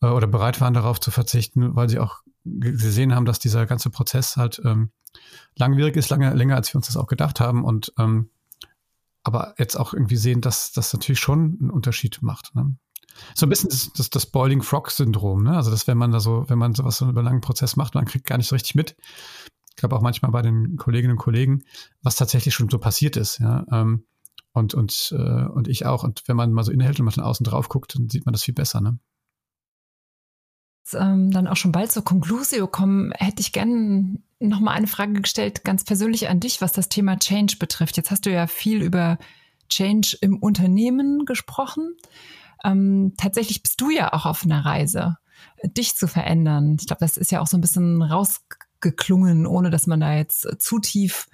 Äh, 0.03 0.09
oder 0.09 0.27
bereit 0.27 0.61
waren, 0.61 0.75
darauf 0.75 1.01
zu 1.01 1.11
verzichten, 1.11 1.75
weil 1.75 1.89
sie 1.89 1.99
auch 1.99 2.21
gesehen 2.45 3.15
haben, 3.15 3.25
dass 3.25 3.39
dieser 3.39 3.67
ganze 3.67 3.89
Prozess 3.89 4.37
halt 4.37 4.61
ähm, 4.65 4.91
langwierig 5.57 5.97
ist, 5.97 6.11
lange, 6.11 6.33
länger, 6.35 6.57
als 6.57 6.73
wir 6.73 6.77
uns 6.77 6.87
das 6.87 6.97
auch 6.97 7.07
gedacht 7.07 7.41
haben. 7.41 7.65
Und 7.65 7.93
ähm, 7.99 8.31
aber 9.23 9.55
jetzt 9.59 9.77
auch 9.77 9.95
irgendwie 9.95 10.17
sehen, 10.17 10.41
dass 10.41 10.73
das 10.73 10.93
natürlich 10.93 11.21
schon 11.21 11.59
einen 11.61 11.71
Unterschied 11.71 12.23
macht. 12.23 12.55
Ne? 12.55 12.77
So 13.35 13.47
ein 13.47 13.49
bisschen 13.49 13.71
das, 13.71 13.93
das, 13.93 14.11
das 14.11 14.27
Boiling 14.27 14.63
Frog 14.63 14.91
Syndrom, 14.91 15.45
ne? 15.45 15.57
Also 15.57 15.71
dass 15.71 15.87
wenn 15.87 15.99
man 15.99 16.11
da 16.11 16.21
so, 16.21 16.49
wenn 16.49 16.59
man 16.59 16.75
sowas 16.75 16.97
so 16.97 17.09
über 17.09 17.21
einen 17.21 17.27
langen 17.27 17.41
Prozess 17.41 17.77
macht, 17.77 17.95
man 17.95 18.05
kriegt 18.05 18.27
gar 18.27 18.39
nicht 18.39 18.49
so 18.49 18.55
richtig 18.55 18.75
mit, 18.75 18.97
ich 19.71 19.77
glaube 19.77 19.97
auch 19.97 20.03
manchmal 20.03 20.33
bei 20.33 20.43
den 20.43 20.77
Kolleginnen 20.77 21.13
und 21.13 21.19
Kollegen, 21.19 21.63
was 22.03 22.17
tatsächlich 22.17 22.55
schon 22.55 22.69
so 22.69 22.79
passiert 22.79 23.17
ist, 23.17 23.39
ja. 23.39 23.65
Ähm, 23.71 24.05
und, 24.55 24.75
und, 24.75 25.15
äh, 25.17 25.47
und 25.47 25.67
ich 25.67 25.87
auch. 25.87 26.05
Und 26.05 26.25
wenn 26.27 26.37
man 26.37 26.53
mal 26.53 26.63
so 26.63 26.73
innehält 26.73 26.99
und 27.01 27.07
mal 27.07 27.11
von 27.11 27.23
außen 27.23 27.45
drauf 27.45 27.71
guckt, 27.71 27.95
dann 27.95 28.11
sieht 28.11 28.27
man 28.27 28.35
das 28.35 28.43
viel 28.43 28.55
besser, 28.55 28.81
ne? 28.81 28.99
Ähm, 30.95 31.31
dann 31.31 31.47
auch 31.47 31.57
schon 31.57 31.73
bald 31.73 31.93
zur 31.93 32.05
Conclusio 32.05 32.67
kommen, 32.67 33.13
hätte 33.13 33.41
ich 33.41 33.53
gerne 33.53 34.19
noch 34.41 34.61
mal 34.61 34.73
eine 34.73 34.89
Frage 34.89 35.21
gestellt, 35.21 35.65
ganz 35.65 35.85
persönlich 35.85 36.29
an 36.29 36.41
dich, 36.41 36.61
was 36.61 36.73
das 36.73 36.89
Thema 36.89 37.19
Change 37.19 37.57
betrifft. 37.59 37.97
Jetzt 37.97 38.11
hast 38.11 38.27
du 38.27 38.31
ja 38.31 38.47
viel 38.47 38.83
über 38.83 39.19
Change 39.69 40.19
im 40.21 40.39
Unternehmen 40.39 41.25
gesprochen. 41.25 41.97
Ähm, 42.65 43.15
tatsächlich 43.17 43.63
bist 43.63 43.81
du 43.81 43.91
ja 43.91 44.13
auch 44.13 44.27
auf 44.27 44.45
einer 44.45 44.65
Reise, 44.65 45.17
dich 45.65 45.97
zu 45.97 46.09
verändern. 46.09 46.77
Ich 46.79 46.87
glaube, 46.87 47.01
das 47.01 47.17
ist 47.17 47.31
ja 47.31 47.41
auch 47.41 47.47
so 47.47 47.57
ein 47.57 47.61
bisschen 47.63 48.03
raus 48.03 48.43
geklungen, 48.81 49.47
ohne 49.47 49.71
dass 49.71 49.87
man 49.87 50.01
da 50.01 50.15
jetzt 50.15 50.47
zu 50.61 50.79
tief 50.79 51.29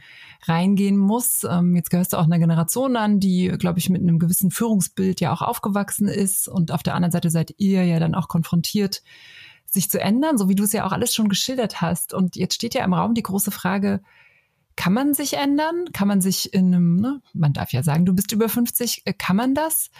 reingehen 0.47 0.97
muss. 0.97 1.45
Ähm, 1.45 1.75
jetzt 1.75 1.91
gehörst 1.91 2.13
du 2.13 2.17
auch 2.17 2.25
einer 2.25 2.39
Generation 2.39 2.97
an, 2.97 3.21
die, 3.21 3.49
glaube 3.59 3.79
ich, 3.79 3.91
mit 3.91 4.03
einem 4.03 4.19
gewissen 4.19 4.51
Führungsbild 4.51 5.21
ja 5.21 5.33
auch 5.33 5.43
aufgewachsen 5.43 6.09
ist. 6.09 6.49
Und 6.49 6.73
auf 6.73 6.83
der 6.83 6.95
anderen 6.95 7.13
Seite 7.13 7.31
seid 7.31 7.55
ihr 7.59 7.85
ja 7.85 7.99
dann 7.99 8.15
auch 8.15 8.29
konfrontiert, 8.29 9.03
sich 9.67 9.91
zu 9.91 10.01
ändern, 10.01 10.39
so 10.39 10.49
wie 10.49 10.55
du 10.55 10.65
es 10.65 10.73
ja 10.73 10.87
auch 10.87 10.93
alles 10.93 11.15
schon 11.15 11.29
geschildert 11.29 11.81
hast. 11.81 12.15
Und 12.15 12.37
jetzt 12.37 12.55
steht 12.55 12.75
ja 12.75 12.85
im 12.85 12.95
Raum 12.95 13.15
die 13.15 13.23
große 13.23 13.51
Frage, 13.51 14.01
kann 14.77 14.93
man 14.93 15.13
sich 15.13 15.35
ändern? 15.35 15.87
Kann 15.93 16.07
man 16.07 16.21
sich 16.21 16.55
in 16.55 16.73
einem, 16.73 16.97
ne, 16.97 17.21
man 17.33 17.53
darf 17.53 17.73
ja 17.73 17.83
sagen, 17.83 18.07
du 18.07 18.15
bist 18.15 18.31
über 18.31 18.49
50, 18.49 19.03
äh, 19.07 19.13
kann 19.13 19.35
man 19.35 19.55
das? 19.55 19.91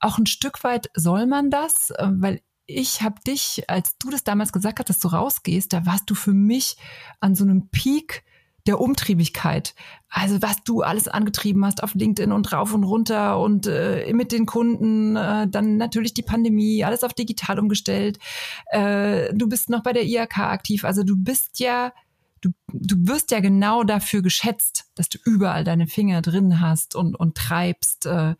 Auch 0.00 0.18
ein 0.18 0.26
Stück 0.26 0.64
weit 0.64 0.90
soll 0.94 1.26
man 1.26 1.50
das? 1.50 1.90
Äh, 1.90 2.08
weil 2.14 2.40
ich 2.66 3.02
habe 3.02 3.20
dich, 3.26 3.62
als 3.68 3.96
du 3.98 4.10
das 4.10 4.24
damals 4.24 4.52
gesagt 4.52 4.80
hast, 4.80 4.88
dass 4.88 4.98
du 4.98 5.08
rausgehst, 5.08 5.72
da 5.72 5.86
warst 5.86 6.10
du 6.10 6.14
für 6.14 6.32
mich 6.32 6.76
an 7.20 7.34
so 7.34 7.44
einem 7.44 7.68
Peak 7.68 8.24
der 8.66 8.80
Umtriebigkeit. 8.80 9.74
Also 10.08 10.40
was 10.40 10.62
du 10.64 10.82
alles 10.82 11.08
angetrieben 11.08 11.64
hast 11.64 11.82
auf 11.82 11.94
LinkedIn 11.94 12.32
und 12.32 12.52
rauf 12.52 12.72
und 12.72 12.84
runter 12.84 13.38
und 13.38 13.66
äh, 13.66 14.10
mit 14.12 14.32
den 14.32 14.46
Kunden, 14.46 15.16
äh, 15.16 15.48
dann 15.48 15.76
natürlich 15.76 16.14
die 16.14 16.22
Pandemie, 16.22 16.84
alles 16.84 17.04
auf 17.04 17.12
digital 17.12 17.58
umgestellt. 17.58 18.18
Äh, 18.66 19.34
du 19.34 19.48
bist 19.48 19.68
noch 19.68 19.82
bei 19.82 19.92
der 19.92 20.04
IHK 20.04 20.38
aktiv. 20.38 20.84
Also 20.84 21.02
du 21.02 21.16
bist 21.16 21.58
ja, 21.58 21.92
du, 22.40 22.50
du 22.68 22.96
wirst 23.06 23.32
ja 23.32 23.40
genau 23.40 23.84
dafür 23.84 24.22
geschätzt, 24.22 24.86
dass 24.94 25.08
du 25.08 25.18
überall 25.24 25.64
deine 25.64 25.86
Finger 25.86 26.22
drin 26.22 26.60
hast 26.60 26.94
und, 26.94 27.16
und 27.16 27.36
treibst. 27.36 28.06
Äh, 28.06 28.34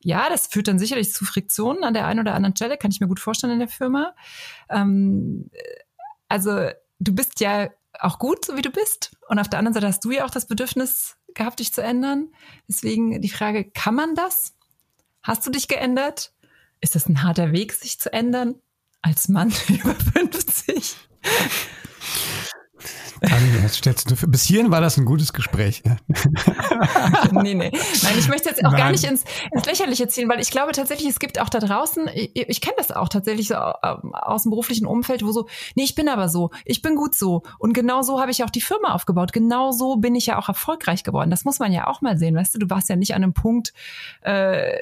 ja, 0.00 0.28
das 0.28 0.46
führt 0.46 0.68
dann 0.68 0.78
sicherlich 0.78 1.12
zu 1.12 1.24
Friktionen 1.24 1.82
an 1.82 1.94
der 1.94 2.06
einen 2.06 2.20
oder 2.20 2.34
anderen 2.34 2.54
Stelle, 2.54 2.76
kann 2.76 2.90
ich 2.90 3.00
mir 3.00 3.08
gut 3.08 3.20
vorstellen 3.20 3.54
in 3.54 3.58
der 3.58 3.68
Firma. 3.68 4.14
Ähm, 4.68 5.50
also 6.28 6.68
du 7.00 7.14
bist 7.14 7.40
ja 7.40 7.70
auch 8.00 8.18
gut, 8.18 8.44
so 8.44 8.56
wie 8.56 8.62
du 8.62 8.70
bist. 8.70 9.16
Und 9.28 9.38
auf 9.38 9.48
der 9.48 9.58
anderen 9.58 9.74
Seite 9.74 9.86
hast 9.86 10.04
du 10.04 10.10
ja 10.10 10.24
auch 10.24 10.30
das 10.30 10.46
Bedürfnis 10.46 11.16
gehabt, 11.34 11.60
dich 11.60 11.72
zu 11.72 11.82
ändern. 11.82 12.28
Deswegen 12.68 13.20
die 13.20 13.28
Frage, 13.28 13.70
kann 13.70 13.94
man 13.94 14.14
das? 14.14 14.54
Hast 15.22 15.46
du 15.46 15.50
dich 15.50 15.68
geändert? 15.68 16.32
Ist 16.80 16.94
das 16.94 17.08
ein 17.08 17.22
harter 17.22 17.52
Weg, 17.52 17.72
sich 17.72 17.98
zu 17.98 18.12
ändern? 18.12 18.56
Als 19.02 19.28
Mann 19.28 19.52
über 19.68 19.94
50? 19.94 20.96
Dann 23.20 24.30
bis 24.30 24.42
hierhin 24.42 24.70
war 24.70 24.80
das 24.80 24.98
ein 24.98 25.04
gutes 25.04 25.32
Gespräch. 25.32 25.82
nee, 27.42 27.54
nee. 27.54 27.70
Nein, 28.02 28.14
ich 28.18 28.28
möchte 28.28 28.48
jetzt 28.48 28.64
auch 28.64 28.70
Nein. 28.72 28.80
gar 28.80 28.90
nicht 28.90 29.04
ins, 29.04 29.24
ins 29.50 29.66
Lächerliche 29.66 30.08
ziehen, 30.08 30.28
weil 30.28 30.40
ich 30.40 30.50
glaube 30.50 30.72
tatsächlich, 30.72 31.08
es 31.08 31.18
gibt 31.18 31.40
auch 31.40 31.48
da 31.48 31.58
draußen, 31.58 32.08
ich, 32.14 32.30
ich 32.34 32.60
kenne 32.60 32.74
das 32.76 32.90
auch 32.90 33.08
tatsächlich 33.08 33.48
so 33.48 33.54
ähm, 33.54 34.14
aus 34.14 34.42
dem 34.42 34.50
beruflichen 34.50 34.86
Umfeld, 34.86 35.24
wo 35.24 35.32
so, 35.32 35.46
nee, 35.74 35.84
ich 35.84 35.94
bin 35.94 36.08
aber 36.08 36.28
so, 36.28 36.50
ich 36.64 36.82
bin 36.82 36.96
gut 36.96 37.14
so. 37.14 37.42
Und 37.58 37.72
genau 37.72 38.02
so 38.02 38.20
habe 38.20 38.30
ich 38.30 38.44
auch 38.44 38.50
die 38.50 38.60
Firma 38.60 38.94
aufgebaut. 38.94 39.32
Genau 39.32 39.72
so 39.72 39.96
bin 39.96 40.14
ich 40.14 40.26
ja 40.26 40.38
auch 40.38 40.48
erfolgreich 40.48 41.04
geworden. 41.04 41.30
Das 41.30 41.44
muss 41.44 41.58
man 41.58 41.72
ja 41.72 41.86
auch 41.86 42.00
mal 42.00 42.18
sehen, 42.18 42.36
weißt 42.36 42.54
du, 42.54 42.58
du 42.58 42.70
warst 42.70 42.88
ja 42.88 42.96
nicht 42.96 43.14
an 43.14 43.22
einem 43.22 43.34
Punkt 43.34 43.72
äh, 44.22 44.72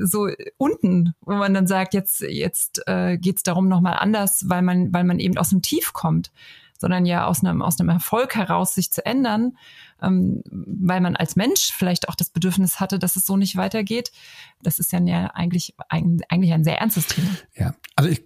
so 0.00 0.28
unten, 0.56 1.14
wo 1.20 1.34
man 1.34 1.54
dann 1.54 1.66
sagt, 1.66 1.94
jetzt, 1.94 2.20
jetzt 2.20 2.82
äh, 2.86 3.18
geht 3.18 3.36
es 3.36 3.42
darum 3.42 3.68
nochmal 3.68 3.96
anders, 3.98 4.44
weil 4.48 4.62
man, 4.62 4.92
weil 4.92 5.04
man 5.04 5.18
eben 5.18 5.38
aus 5.38 5.50
dem 5.50 5.62
Tief 5.62 5.92
kommt 5.92 6.30
sondern 6.78 7.06
ja 7.06 7.26
aus 7.26 7.42
einem, 7.42 7.62
aus 7.62 7.80
einem 7.80 7.90
Erfolg 7.90 8.34
heraus 8.34 8.74
sich 8.74 8.92
zu 8.92 9.04
ändern, 9.04 9.56
ähm, 10.02 10.42
weil 10.50 11.00
man 11.00 11.16
als 11.16 11.36
Mensch 11.36 11.72
vielleicht 11.76 12.08
auch 12.08 12.14
das 12.14 12.30
Bedürfnis 12.30 12.80
hatte, 12.80 12.98
dass 12.98 13.16
es 13.16 13.26
so 13.26 13.36
nicht 13.36 13.56
weitergeht. 13.56 14.12
Das 14.62 14.78
ist 14.78 14.92
ja 14.92 15.00
eigentlich, 15.34 15.74
eigentlich 15.88 16.52
ein 16.52 16.64
sehr 16.64 16.78
ernstes 16.78 17.06
Thema. 17.06 17.30
Ja, 17.54 17.74
also 17.94 18.10
ich, 18.10 18.24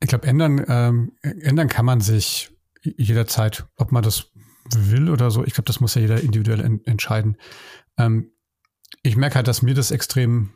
ich 0.00 0.08
glaube, 0.08 0.26
ändern, 0.26 0.64
ähm, 0.68 1.12
ändern 1.22 1.68
kann 1.68 1.86
man 1.86 2.00
sich 2.00 2.50
jederzeit, 2.82 3.66
ob 3.76 3.92
man 3.92 4.02
das 4.02 4.30
will 4.74 5.10
oder 5.10 5.30
so. 5.30 5.44
Ich 5.44 5.54
glaube, 5.54 5.66
das 5.66 5.80
muss 5.80 5.94
ja 5.94 6.02
jeder 6.02 6.20
individuell 6.20 6.60
en 6.60 6.84
entscheiden. 6.84 7.36
Ähm, 7.98 8.30
ich 9.02 9.16
merke 9.16 9.36
halt, 9.36 9.48
dass 9.48 9.62
mir 9.62 9.74
das 9.74 9.90
extrem 9.90 10.50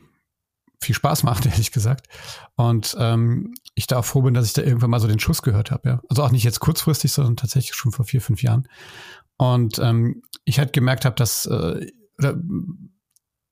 viel 0.80 0.94
Spaß 0.94 1.22
macht, 1.22 1.46
ehrlich 1.50 1.72
gesagt. 1.72 2.08
Und 2.56 2.96
ähm, 2.98 3.54
ich 3.74 3.86
da 3.86 3.98
auch 3.98 4.04
froh 4.04 4.22
bin, 4.22 4.34
dass 4.34 4.46
ich 4.46 4.52
da 4.52 4.62
irgendwann 4.62 4.90
mal 4.90 5.00
so 5.00 5.08
den 5.08 5.20
Schuss 5.20 5.42
gehört 5.42 5.70
habe. 5.70 5.88
Ja. 5.88 6.00
Also 6.08 6.22
auch 6.22 6.30
nicht 6.30 6.44
jetzt 6.44 6.60
kurzfristig, 6.60 7.12
sondern 7.12 7.36
tatsächlich 7.36 7.74
schon 7.74 7.92
vor 7.92 8.04
vier, 8.04 8.20
fünf 8.20 8.42
Jahren. 8.42 8.68
Und 9.36 9.78
ähm, 9.78 10.22
ich 10.50 10.58
halt 10.58 10.72
gemerkt 10.72 11.04
habe, 11.04 11.16
dass 11.16 11.46
äh, 11.46 11.86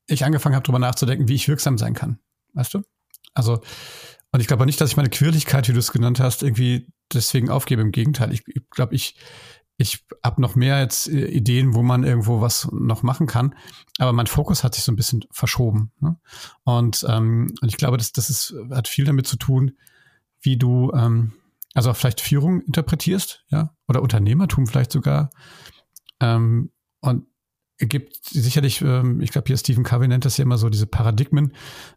ich 0.07 0.25
angefangen 0.25 0.55
habe, 0.55 0.65
darüber 0.65 0.79
nachzudenken, 0.79 1.29
wie 1.29 1.35
ich 1.35 1.49
wirksam 1.49 1.79
sein 1.79 1.95
kann. 1.95 2.19
Weißt 2.55 2.75
du? 2.75 2.83
Also, 3.35 3.61
und 4.33 4.41
ich 4.41 4.47
glaube 4.47 4.67
nicht, 4.67 4.81
dass 4.81 4.91
ich 4.91 4.97
meine 4.97 5.11
Quirligkeit, 5.11 5.69
wie 5.69 5.73
du 5.73 5.79
es 5.79 5.93
genannt 5.93 6.21
hast, 6.21 6.43
irgendwie 6.43 6.89
deswegen 7.13 7.51
aufgebe. 7.51 7.83
Im 7.83 7.93
Gegenteil, 7.93 8.33
ich, 8.33 8.43
ich 8.47 8.69
glaube, 8.71 8.95
ich 8.95 9.17
ich 9.81 10.05
habe 10.25 10.43
noch 10.43 10.57
mehr 10.57 10.81
jetzt 10.81 11.09
äh, 11.09 11.27
Ideen, 11.29 11.73
wo 11.73 11.83
man 11.83 12.03
irgendwo 12.03 12.41
was 12.41 12.69
noch 12.73 13.05
machen 13.05 13.29
kann. 13.29 13.55
Aber 13.99 14.13
mein 14.13 14.27
Fokus 14.27 14.65
hat 14.65 14.75
sich 14.75 14.83
so 14.83 14.91
ein 14.91 14.97
bisschen 14.97 15.25
verschoben. 15.31 15.93
Ne? 16.01 16.19
Und, 16.65 17.07
ähm, 17.09 17.55
und 17.63 17.69
ich 17.69 17.77
glaube, 17.77 17.97
das, 17.97 18.13
das 18.13 18.29
ist, 18.29 18.55
hat 18.73 18.89
viel 18.89 19.05
damit 19.05 19.29
zu 19.29 19.37
tun, 19.37 19.79
wie 20.41 20.57
du 20.57 20.91
ähm, 20.95 21.33
also 21.75 21.95
vielleicht 21.95 22.21
Führung 22.21 22.61
interpretierst, 22.63 23.45
ja, 23.51 23.73
oder 23.87 24.03
Unternehmertum 24.03 24.67
vielleicht 24.67 24.91
sogar. 24.91 25.31
Ähm, 26.19 26.73
und 27.01 27.25
gibt 27.79 28.25
sicherlich, 28.25 28.81
ähm, 28.81 29.21
ich 29.21 29.31
glaube 29.31 29.47
hier 29.47 29.57
Stephen 29.57 29.85
Covey 29.85 30.09
nennt 30.09 30.25
das 30.25 30.37
ja 30.37 30.43
immer 30.43 30.59
so 30.59 30.69
diese 30.69 30.87
Paradigmen. 30.87 31.53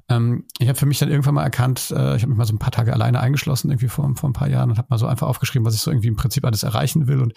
Ähm, 0.09 0.45
ich 0.59 0.67
habe 0.67 0.77
für 0.77 0.85
mich 0.85 0.99
dann 0.99 1.09
irgendwann 1.09 1.33
mal 1.33 1.43
erkannt, 1.43 1.89
äh, 1.89 2.15
ich 2.15 2.21
habe 2.21 2.27
mich 2.27 2.37
mal 2.37 2.45
so 2.45 2.53
ein 2.53 2.59
paar 2.59 2.71
Tage 2.71 2.93
alleine 2.93 3.19
eingeschlossen 3.19 3.71
irgendwie 3.71 3.87
vor, 3.87 4.09
vor 4.15 4.29
ein 4.29 4.33
paar 4.33 4.47
Jahren 4.47 4.69
und 4.69 4.77
habe 4.77 4.87
mal 4.91 4.99
so 4.99 5.07
einfach 5.07 5.27
aufgeschrieben, 5.27 5.65
was 5.65 5.73
ich 5.73 5.81
so 5.81 5.89
irgendwie 5.89 6.09
im 6.09 6.15
Prinzip 6.15 6.45
alles 6.45 6.61
erreichen 6.61 7.07
will 7.07 7.19
und 7.19 7.33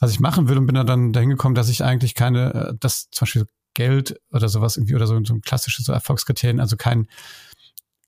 was 0.00 0.10
ich 0.10 0.20
machen 0.20 0.48
will 0.48 0.58
und 0.58 0.66
bin 0.66 0.74
dann 0.74 1.12
dahin 1.12 1.30
gekommen, 1.30 1.54
dass 1.54 1.70
ich 1.70 1.82
eigentlich 1.82 2.14
keine, 2.14 2.54
äh, 2.54 2.74
dass 2.78 3.08
zum 3.10 3.24
Beispiel 3.24 3.46
Geld 3.72 4.20
oder 4.32 4.48
sowas 4.48 4.76
irgendwie 4.76 4.94
oder 4.94 5.06
so, 5.06 5.18
so 5.24 5.34
ein 5.34 5.40
klassisches 5.40 5.86
so 5.86 5.92
Erfolgskriterien, 5.92 6.60
also 6.60 6.76
kein 6.76 7.06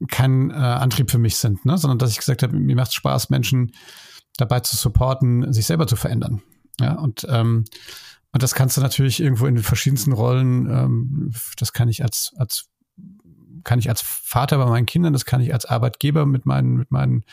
kein 0.08 0.50
äh, 0.50 0.54
Antrieb 0.54 1.10
für 1.10 1.18
mich 1.18 1.36
sind, 1.36 1.64
ne? 1.66 1.76
sondern 1.76 1.98
dass 1.98 2.10
ich 2.10 2.18
gesagt 2.18 2.42
habe, 2.42 2.56
mir 2.56 2.74
macht 2.74 2.88
es 2.88 2.94
Spaß, 2.94 3.28
Menschen 3.28 3.72
dabei 4.36 4.60
zu 4.60 4.76
supporten, 4.76 5.52
sich 5.52 5.66
selber 5.66 5.86
zu 5.86 5.96
verändern. 5.96 6.42
Ja, 6.80 6.94
und 6.94 7.26
ähm, 7.28 7.64
und 8.32 8.42
das 8.42 8.54
kannst 8.54 8.76
du 8.76 8.80
natürlich 8.80 9.20
irgendwo 9.20 9.46
in 9.46 9.56
den 9.56 9.64
verschiedensten 9.64 10.12
Rollen, 10.12 10.70
ähm, 10.70 11.32
das 11.58 11.72
kann 11.72 11.88
ich 11.88 12.02
als, 12.02 12.32
als, 12.36 12.68
kann 13.64 13.78
ich 13.78 13.88
als 13.88 14.02
Vater 14.02 14.58
bei 14.58 14.66
meinen 14.66 14.86
Kindern, 14.86 15.12
das 15.12 15.24
kann 15.24 15.40
ich 15.40 15.52
als 15.52 15.66
Arbeitgeber 15.66 16.26
mit 16.26 16.46
meinen, 16.46 16.76
mit 16.76 16.90
meinen 16.90 17.24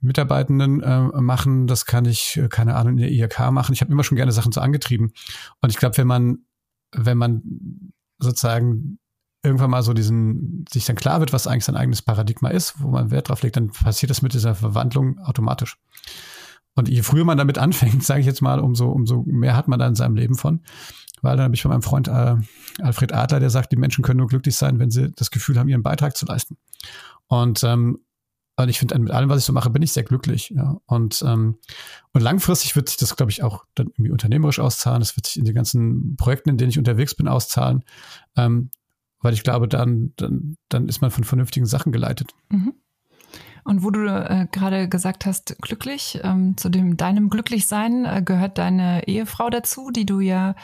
Mitarbeitenden 0.00 0.82
äh, 0.82 1.20
machen, 1.20 1.66
das 1.66 1.84
kann 1.84 2.04
ich, 2.04 2.36
äh, 2.36 2.48
keine 2.48 2.76
Ahnung, 2.76 2.94
in 2.94 2.98
der 2.98 3.10
IHK 3.10 3.50
machen. 3.50 3.72
Ich 3.72 3.80
habe 3.80 3.90
immer 3.90 4.04
schon 4.04 4.16
gerne 4.16 4.32
Sachen 4.32 4.52
so 4.52 4.60
angetrieben. 4.60 5.12
Und 5.60 5.70
ich 5.70 5.76
glaube, 5.76 5.96
wenn 5.96 6.06
man, 6.06 6.38
wenn 6.92 7.18
man 7.18 7.42
sozusagen 8.18 8.98
irgendwann 9.42 9.70
mal 9.70 9.82
so 9.82 9.92
diesen, 9.92 10.64
sich 10.70 10.84
dann 10.84 10.96
klar 10.96 11.20
wird, 11.20 11.32
was 11.32 11.46
eigentlich 11.46 11.64
sein 11.64 11.76
eigenes 11.76 12.02
Paradigma 12.02 12.48
ist, 12.48 12.80
wo 12.80 12.88
man 12.88 13.10
Wert 13.10 13.28
drauf 13.28 13.42
legt, 13.42 13.56
dann 13.56 13.70
passiert 13.70 14.10
das 14.10 14.22
mit 14.22 14.34
dieser 14.34 14.54
Verwandlung 14.54 15.18
automatisch. 15.20 15.78
Und 16.78 16.88
je 16.88 17.02
früher 17.02 17.24
man 17.24 17.36
damit 17.36 17.58
anfängt, 17.58 18.02
sage 18.04 18.20
ich 18.20 18.26
jetzt 18.26 18.40
mal, 18.40 18.60
umso, 18.60 18.88
umso 18.88 19.24
mehr 19.26 19.56
hat 19.56 19.66
man 19.66 19.80
da 19.80 19.86
in 19.88 19.96
seinem 19.96 20.14
Leben 20.14 20.36
von. 20.36 20.60
Weil 21.20 21.36
dann 21.36 21.46
habe 21.46 21.54
ich 21.56 21.62
von 21.62 21.72
meinem 21.72 21.82
Freund 21.82 22.06
äh, 22.06 22.36
Alfred 22.80 23.12
Adler, 23.12 23.40
der 23.40 23.50
sagt, 23.50 23.72
die 23.72 23.76
Menschen 23.76 24.04
können 24.04 24.18
nur 24.18 24.28
glücklich 24.28 24.54
sein, 24.54 24.78
wenn 24.78 24.90
sie 24.90 25.10
das 25.10 25.32
Gefühl 25.32 25.58
haben, 25.58 25.68
ihren 25.68 25.82
Beitrag 25.82 26.16
zu 26.16 26.24
leisten. 26.26 26.56
Und, 27.26 27.64
ähm, 27.64 27.98
und 28.54 28.68
ich 28.68 28.78
finde, 28.78 28.96
mit 29.00 29.10
allem, 29.10 29.28
was 29.28 29.40
ich 29.40 29.44
so 29.44 29.52
mache, 29.52 29.70
bin 29.70 29.82
ich 29.82 29.92
sehr 29.92 30.04
glücklich. 30.04 30.50
Ja. 30.50 30.78
Und, 30.86 31.22
ähm, 31.26 31.58
und 32.12 32.20
langfristig 32.20 32.76
wird 32.76 32.88
sich 32.88 32.98
das, 32.98 33.16
glaube 33.16 33.32
ich, 33.32 33.42
auch 33.42 33.64
dann 33.74 33.88
irgendwie 33.88 34.12
unternehmerisch 34.12 34.60
auszahlen. 34.60 35.00
Das 35.00 35.16
wird 35.16 35.26
sich 35.26 35.36
in 35.36 35.44
den 35.44 35.56
ganzen 35.56 36.16
Projekten, 36.16 36.50
in 36.50 36.58
denen 36.58 36.70
ich 36.70 36.78
unterwegs 36.78 37.16
bin, 37.16 37.26
auszahlen. 37.26 37.84
Ähm, 38.36 38.70
weil 39.20 39.34
ich 39.34 39.42
glaube, 39.42 39.66
dann, 39.66 40.12
dann, 40.14 40.56
dann 40.68 40.86
ist 40.86 41.00
man 41.00 41.10
von 41.10 41.24
vernünftigen 41.24 41.66
Sachen 41.66 41.90
geleitet. 41.90 42.34
Mhm. 42.50 42.74
Und 43.68 43.84
wo 43.84 43.90
du 43.90 44.06
äh, 44.06 44.46
gerade 44.50 44.88
gesagt 44.88 45.26
hast, 45.26 45.56
glücklich, 45.60 46.20
ähm, 46.24 46.56
zu 46.56 46.70
dem 46.70 46.96
deinem 46.96 47.28
Glücklichsein 47.28 48.06
äh, 48.06 48.22
gehört 48.24 48.56
deine 48.56 49.06
Ehefrau 49.06 49.50
dazu, 49.50 49.90
die 49.90 50.06
du 50.06 50.20
ja 50.20 50.54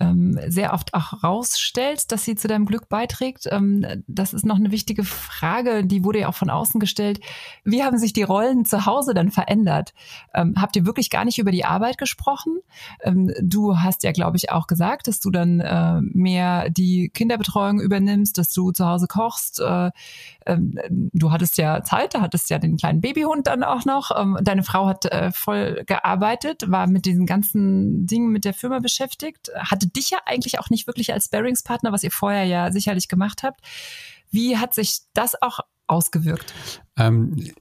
ähm, 0.00 0.38
sehr 0.48 0.72
oft 0.72 0.94
auch 0.94 1.22
rausstellst, 1.22 2.12
dass 2.12 2.24
sie 2.24 2.34
zu 2.34 2.48
deinem 2.48 2.66
Glück 2.66 2.88
beiträgt. 2.88 3.46
Ähm, 3.50 3.84
das 4.06 4.34
ist 4.34 4.44
noch 4.44 4.56
eine 4.56 4.70
wichtige 4.70 5.04
Frage, 5.04 5.84
die 5.84 6.04
wurde 6.04 6.20
ja 6.20 6.28
auch 6.28 6.34
von 6.34 6.50
außen 6.50 6.80
gestellt. 6.80 7.20
Wie 7.64 7.82
haben 7.82 7.98
sich 7.98 8.12
die 8.12 8.22
Rollen 8.22 8.64
zu 8.64 8.86
Hause 8.86 9.14
dann 9.14 9.30
verändert? 9.30 9.94
Ähm, 10.34 10.54
habt 10.58 10.76
ihr 10.76 10.86
wirklich 10.86 11.10
gar 11.10 11.24
nicht 11.24 11.38
über 11.38 11.50
die 11.50 11.64
Arbeit 11.64 11.98
gesprochen? 11.98 12.58
Ähm, 13.02 13.32
du 13.40 13.78
hast 13.78 14.02
ja, 14.02 14.12
glaube 14.12 14.36
ich, 14.36 14.50
auch 14.50 14.66
gesagt, 14.66 15.08
dass 15.08 15.20
du 15.20 15.30
dann 15.30 15.60
äh, 15.60 16.00
mehr 16.00 16.70
die 16.70 17.10
Kinderbetreuung 17.10 17.80
übernimmst, 17.80 18.38
dass 18.38 18.50
du 18.50 18.72
zu 18.72 18.86
Hause 18.86 19.06
kochst. 19.06 19.60
Äh, 19.60 19.90
ähm, 20.46 20.78
du 21.12 21.32
hattest 21.32 21.58
ja 21.58 21.82
Zeit, 21.82 22.14
da 22.14 22.20
hattest 22.20 22.50
ja 22.50 22.58
den 22.58 22.76
kleinen 22.76 23.00
Babyhund 23.00 23.46
dann 23.46 23.62
auch 23.62 23.84
noch. 23.84 24.10
Ähm, 24.16 24.38
deine 24.42 24.62
Frau 24.62 24.86
hat 24.86 25.06
äh, 25.06 25.32
voll 25.32 25.82
gearbeitet, 25.86 26.70
war 26.70 26.86
mit 26.86 27.04
diesen 27.04 27.26
ganzen 27.26 28.06
Dingen 28.06 28.30
mit 28.30 28.44
der 28.44 28.54
Firma 28.54 28.78
beschäftigt, 28.78 29.50
hatte 29.56 29.85
dich 29.92 30.10
ja 30.10 30.18
eigentlich 30.26 30.58
auch 30.58 30.70
nicht 30.70 30.86
wirklich 30.86 31.12
als 31.12 31.26
Sparringspartner, 31.26 31.92
was 31.92 32.02
ihr 32.02 32.10
vorher 32.10 32.44
ja 32.44 32.72
sicherlich 32.72 33.08
gemacht 33.08 33.42
habt. 33.42 33.60
Wie 34.30 34.56
hat 34.56 34.74
sich 34.74 35.00
das 35.14 35.40
auch 35.40 35.60
ausgewirkt? 35.86 36.54
Ähm, 36.96 37.52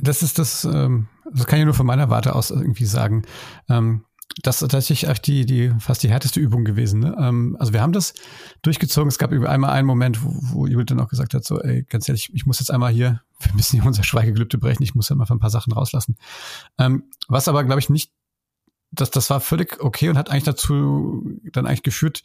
das 0.00 0.22
ist 0.22 0.38
das, 0.38 0.64
ähm, 0.64 1.08
das 1.32 1.46
kann 1.46 1.58
ich 1.58 1.64
nur 1.64 1.74
von 1.74 1.86
meiner 1.86 2.10
Warte 2.10 2.34
aus 2.34 2.50
irgendwie 2.50 2.84
sagen. 2.84 3.22
Ähm, 3.68 4.04
das 4.42 4.62
ist 4.62 4.70
tatsächlich 4.70 5.10
echt 5.10 5.26
die, 5.26 5.44
die, 5.44 5.72
fast 5.78 6.02
die 6.02 6.08
härteste 6.08 6.40
Übung 6.40 6.64
gewesen. 6.64 7.00
Ne? 7.00 7.14
Ähm, 7.18 7.56
also 7.58 7.72
wir 7.72 7.82
haben 7.82 7.92
das 7.92 8.14
durchgezogen. 8.62 9.08
Es 9.08 9.18
gab 9.18 9.32
einmal 9.32 9.70
einen 9.70 9.86
Moment, 9.86 10.24
wo, 10.24 10.30
wo 10.32 10.66
Judith 10.66 10.86
dann 10.86 11.00
auch 11.00 11.08
gesagt 11.08 11.34
hat, 11.34 11.44
so, 11.44 11.60
ey, 11.60 11.84
ganz 11.84 12.08
ehrlich, 12.08 12.30
ich 12.32 12.46
muss 12.46 12.58
jetzt 12.58 12.70
einmal 12.70 12.92
hier, 12.92 13.20
wir 13.40 13.54
müssen 13.54 13.78
hier 13.78 13.86
unser 13.86 14.04
Schweigegelübde 14.04 14.58
brechen, 14.58 14.82
ich 14.82 14.94
muss 14.94 15.08
ja 15.08 15.16
mal 15.16 15.26
für 15.26 15.34
ein 15.34 15.40
paar 15.40 15.50
Sachen 15.50 15.72
rauslassen. 15.72 16.16
Ähm, 16.78 17.04
was 17.28 17.48
aber, 17.48 17.64
glaube 17.64 17.80
ich, 17.80 17.90
nicht, 17.90 18.10
das, 18.92 19.10
das 19.10 19.30
war 19.30 19.40
völlig 19.40 19.80
okay 19.80 20.08
und 20.08 20.18
hat 20.18 20.30
eigentlich 20.30 20.44
dazu 20.44 21.24
dann 21.52 21.66
eigentlich 21.66 21.82
geführt, 21.82 22.22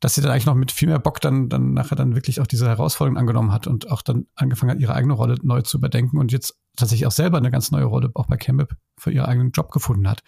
dass 0.00 0.14
sie 0.14 0.20
dann 0.20 0.30
eigentlich 0.30 0.46
noch 0.46 0.54
mit 0.54 0.70
viel 0.70 0.88
mehr 0.88 0.98
Bock 0.98 1.20
dann, 1.20 1.48
dann 1.48 1.72
nachher 1.72 1.96
dann 1.96 2.14
wirklich 2.14 2.40
auch 2.40 2.46
diese 2.46 2.68
Herausforderung 2.68 3.16
angenommen 3.16 3.52
hat 3.52 3.66
und 3.66 3.90
auch 3.90 4.02
dann 4.02 4.26
angefangen 4.34 4.72
hat, 4.72 4.78
ihre 4.78 4.94
eigene 4.94 5.14
Rolle 5.14 5.36
neu 5.42 5.62
zu 5.62 5.78
überdenken 5.78 6.18
und 6.18 6.30
jetzt 6.30 6.58
tatsächlich 6.76 7.06
auch 7.06 7.12
selber 7.12 7.38
eine 7.38 7.50
ganz 7.50 7.70
neue 7.70 7.84
Rolle 7.84 8.10
auch 8.14 8.26
bei 8.26 8.36
Campbell 8.36 8.68
für 8.98 9.12
ihren 9.12 9.24
eigenen 9.24 9.52
Job 9.52 9.70
gefunden 9.70 10.08
hat. 10.08 10.22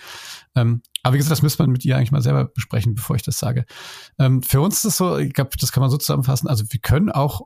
Ähm, 0.55 0.81
aber 1.03 1.15
wie 1.15 1.19
gesagt, 1.19 1.33
das 1.33 1.43
müsste 1.43 1.63
man 1.63 1.73
mit 1.73 1.85
ihr 1.85 1.97
eigentlich 1.97 2.13
mal 2.13 2.23
selber 2.23 2.47
besprechen, 2.47 2.95
bevor 2.95 3.17
ich 3.17 3.23
das 3.23 3.39
sage. 3.39 3.67
Ähm, 4.19 4.43
für 4.43 4.63
uns 4.63 4.79
ist 4.79 4.85
es 4.85 4.97
so, 4.97 5.19
ich 5.19 5.35
glaube, 5.35 5.51
das 5.61 5.73
kann 5.73 5.83
man 5.83 5.91
so 5.91 5.99
zusammenfassen. 5.99 6.49
Also 6.49 6.65
wir 6.69 6.81
können 6.81 7.11
auch 7.11 7.43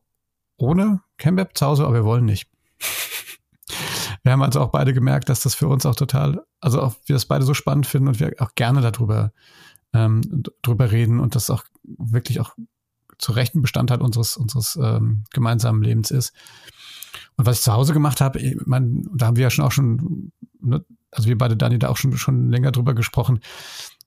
ohne 0.56 1.00
Campbell 1.16 1.48
zu 1.54 1.66
Hause, 1.66 1.84
aber 1.84 1.94
wir 1.94 2.04
wollen 2.04 2.26
nicht. 2.26 2.48
wir 4.22 4.32
haben 4.32 4.42
also 4.42 4.60
auch 4.60 4.70
beide 4.70 4.92
gemerkt, 4.92 5.28
dass 5.28 5.40
das 5.40 5.54
für 5.54 5.68
uns 5.68 5.86
auch 5.86 5.94
total, 5.94 6.44
also 6.60 6.80
auch 6.82 6.94
wir 7.06 7.14
das 7.14 7.26
beide 7.26 7.44
so 7.44 7.54
spannend 7.54 7.86
finden 7.86 8.08
und 8.08 8.20
wir 8.20 8.34
auch 8.38 8.54
gerne 8.54 8.80
darüber 8.80 9.32
ähm, 9.92 10.44
drüber 10.62 10.90
reden 10.90 11.20
und 11.20 11.34
das 11.34 11.50
auch 11.50 11.64
wirklich 11.82 12.40
auch 12.40 12.54
zu 13.18 13.32
rechten 13.32 13.62
Bestandteil 13.62 14.00
unseres 14.00 14.36
unseres 14.36 14.78
ähm, 14.80 15.24
gemeinsamen 15.32 15.82
Lebens 15.82 16.10
ist. 16.10 16.32
Und 17.36 17.46
was 17.46 17.58
ich 17.58 17.64
zu 17.64 17.72
Hause 17.72 17.92
gemacht 17.92 18.20
habe, 18.20 18.38
ich 18.38 18.56
mein, 18.66 19.08
da 19.14 19.26
haben 19.26 19.36
wir 19.36 19.44
ja 19.44 19.50
schon 19.50 19.64
auch 19.64 19.72
schon, 19.72 20.32
ne, 20.60 20.84
also 21.10 21.28
wir 21.28 21.38
beide, 21.38 21.56
Dani, 21.56 21.78
da 21.78 21.88
auch 21.88 21.96
schon, 21.96 22.16
schon 22.16 22.50
länger 22.50 22.70
drüber 22.72 22.94
gesprochen. 22.94 23.40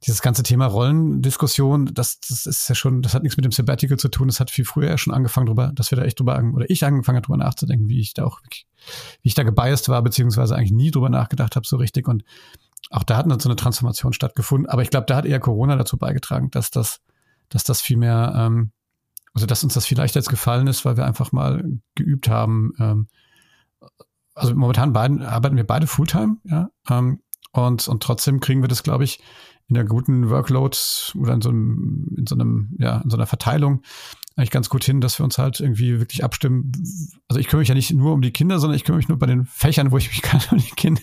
Dieses 0.06 0.22
ganze 0.22 0.44
Thema 0.44 0.66
Rollendiskussion, 0.66 1.94
das, 1.94 2.20
das 2.20 2.46
ist 2.46 2.68
ja 2.68 2.76
schon, 2.76 3.02
das 3.02 3.14
hat 3.14 3.24
nichts 3.24 3.38
mit 3.38 3.46
dem 3.46 3.52
Sabbatical 3.54 3.98
zu 3.98 4.10
tun. 4.10 4.28
Das 4.28 4.40
hat 4.40 4.52
viel 4.52 4.66
früher 4.66 4.98
schon 4.98 5.14
angefangen 5.14 5.46
drüber, 5.46 5.72
dass 5.74 5.92
wir 5.92 5.98
da 5.98 6.04
echt 6.04 6.20
drüber, 6.20 6.42
oder 6.54 6.70
ich 6.70 6.84
angefangen 6.84 7.16
habe, 7.18 7.26
drüber 7.26 7.38
nachzudenken, 7.38 7.88
wie 7.88 8.02
ich 8.02 8.14
da 8.14 8.26
auch, 8.26 8.42
wie 9.22 9.30
ich 9.30 9.34
da 9.34 9.44
gebiased 9.44 9.88
war, 9.88 10.02
beziehungsweise 10.02 10.56
eigentlich 10.56 10.74
nie 10.74 10.92
drüber 10.92 11.10
nachgedacht 11.10 11.56
habe 11.56 11.66
so 11.66 11.78
richtig. 11.78 12.08
Und 12.08 12.24
auch 12.90 13.04
da 13.04 13.18
hat 13.18 13.30
dann 13.30 13.40
so 13.40 13.48
eine 13.48 13.56
Transformation 13.56 14.14
stattgefunden. 14.14 14.70
Aber 14.70 14.82
ich 14.82 14.90
glaube, 14.90 15.06
da 15.08 15.16
hat 15.16 15.26
eher 15.26 15.40
Corona 15.40 15.78
dazu 15.78 15.98
beigetragen, 15.98 16.52
dass 16.52 16.70
das, 16.70 17.00
dass 17.50 17.64
das 17.64 17.82
viel 17.82 17.98
mehr, 17.98 18.34
ähm, 18.36 18.72
also 19.34 19.48
dass 19.48 19.64
uns 19.64 19.74
das 19.74 19.86
vielleicht 19.86 20.16
jetzt 20.16 20.30
gefallen 20.30 20.68
ist, 20.68 20.86
weil 20.86 20.98
wir 20.98 21.06
einfach 21.06 21.32
mal 21.32 21.64
geübt 21.96 22.28
haben. 22.28 22.74
Ähm, 22.78 23.08
also 24.36 24.54
momentan 24.54 24.94
beiden, 24.94 25.22
arbeiten 25.22 25.56
wir 25.56 25.66
beide 25.66 25.88
Fulltime, 25.88 26.38
ja. 26.44 26.70
Ähm, 26.90 27.23
und, 27.52 27.88
und 27.88 28.04
trotzdem 28.04 28.40
kriegen 28.40 28.62
wir 28.62 28.68
das, 28.68 28.84
glaube 28.84 29.04
ich, 29.04 29.20
in 29.68 29.76
der 29.76 29.86
guten 29.86 30.30
Workload 30.30 30.78
oder 31.16 31.34
in 31.34 31.42
so 31.42 31.50
einem, 31.50 32.16
in 32.18 32.28
so 32.28 32.36
einem, 32.36 32.76
ja, 32.80 33.02
in 33.02 33.10
so 33.10 33.18
einer 33.18 33.28
Verteilung 33.28 33.82
eigentlich 34.36 34.52
ganz 34.52 34.70
gut 34.70 34.84
hin, 34.84 35.00
dass 35.00 35.20
wir 35.20 35.24
uns 35.24 35.38
halt 35.38 35.60
irgendwie 35.60 36.00
wirklich 36.00 36.24
abstimmen. 36.24 36.72
Also 37.28 37.40
ich 37.40 37.48
kümmere 37.48 37.62
mich 37.62 37.70
ja 37.70 37.76
nicht 37.76 37.94
nur 37.94 38.14
um 38.14 38.22
die 38.22 38.32
Kinder, 38.32 38.60
sondern 38.60 38.76
ich 38.76 38.84
kümmere 38.84 38.98
mich 38.98 39.08
nur 39.08 39.20
bei 39.20 39.28
den 39.28 39.46
Fächern, 39.46 39.92
wo 39.92 39.98
ich 39.98 40.10
mich 40.10 40.22
kann 40.24 40.42
um 40.52 40.58
die 40.58 40.72
Kinder. 40.72 41.02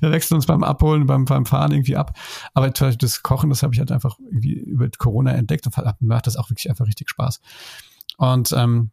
Wir 0.00 0.12
wechseln 0.12 0.36
uns 0.36 0.46
beim 0.46 0.62
Abholen, 0.62 1.06
beim, 1.06 1.24
beim 1.24 1.46
Fahren 1.46 1.72
irgendwie 1.72 1.96
ab. 1.96 2.16
Aber 2.54 2.70
das 2.70 3.22
Kochen, 3.22 3.50
das 3.50 3.62
habe 3.62 3.74
ich 3.74 3.80
halt 3.80 3.90
einfach 3.90 4.18
irgendwie 4.20 4.52
über 4.52 4.88
Corona 4.98 5.32
entdeckt 5.32 5.66
und 5.66 5.74
macht 6.00 6.26
das 6.26 6.36
auch 6.36 6.48
wirklich 6.48 6.70
einfach 6.70 6.86
richtig 6.86 7.10
Spaß. 7.10 7.40
Und 8.18 8.52
ähm, 8.56 8.90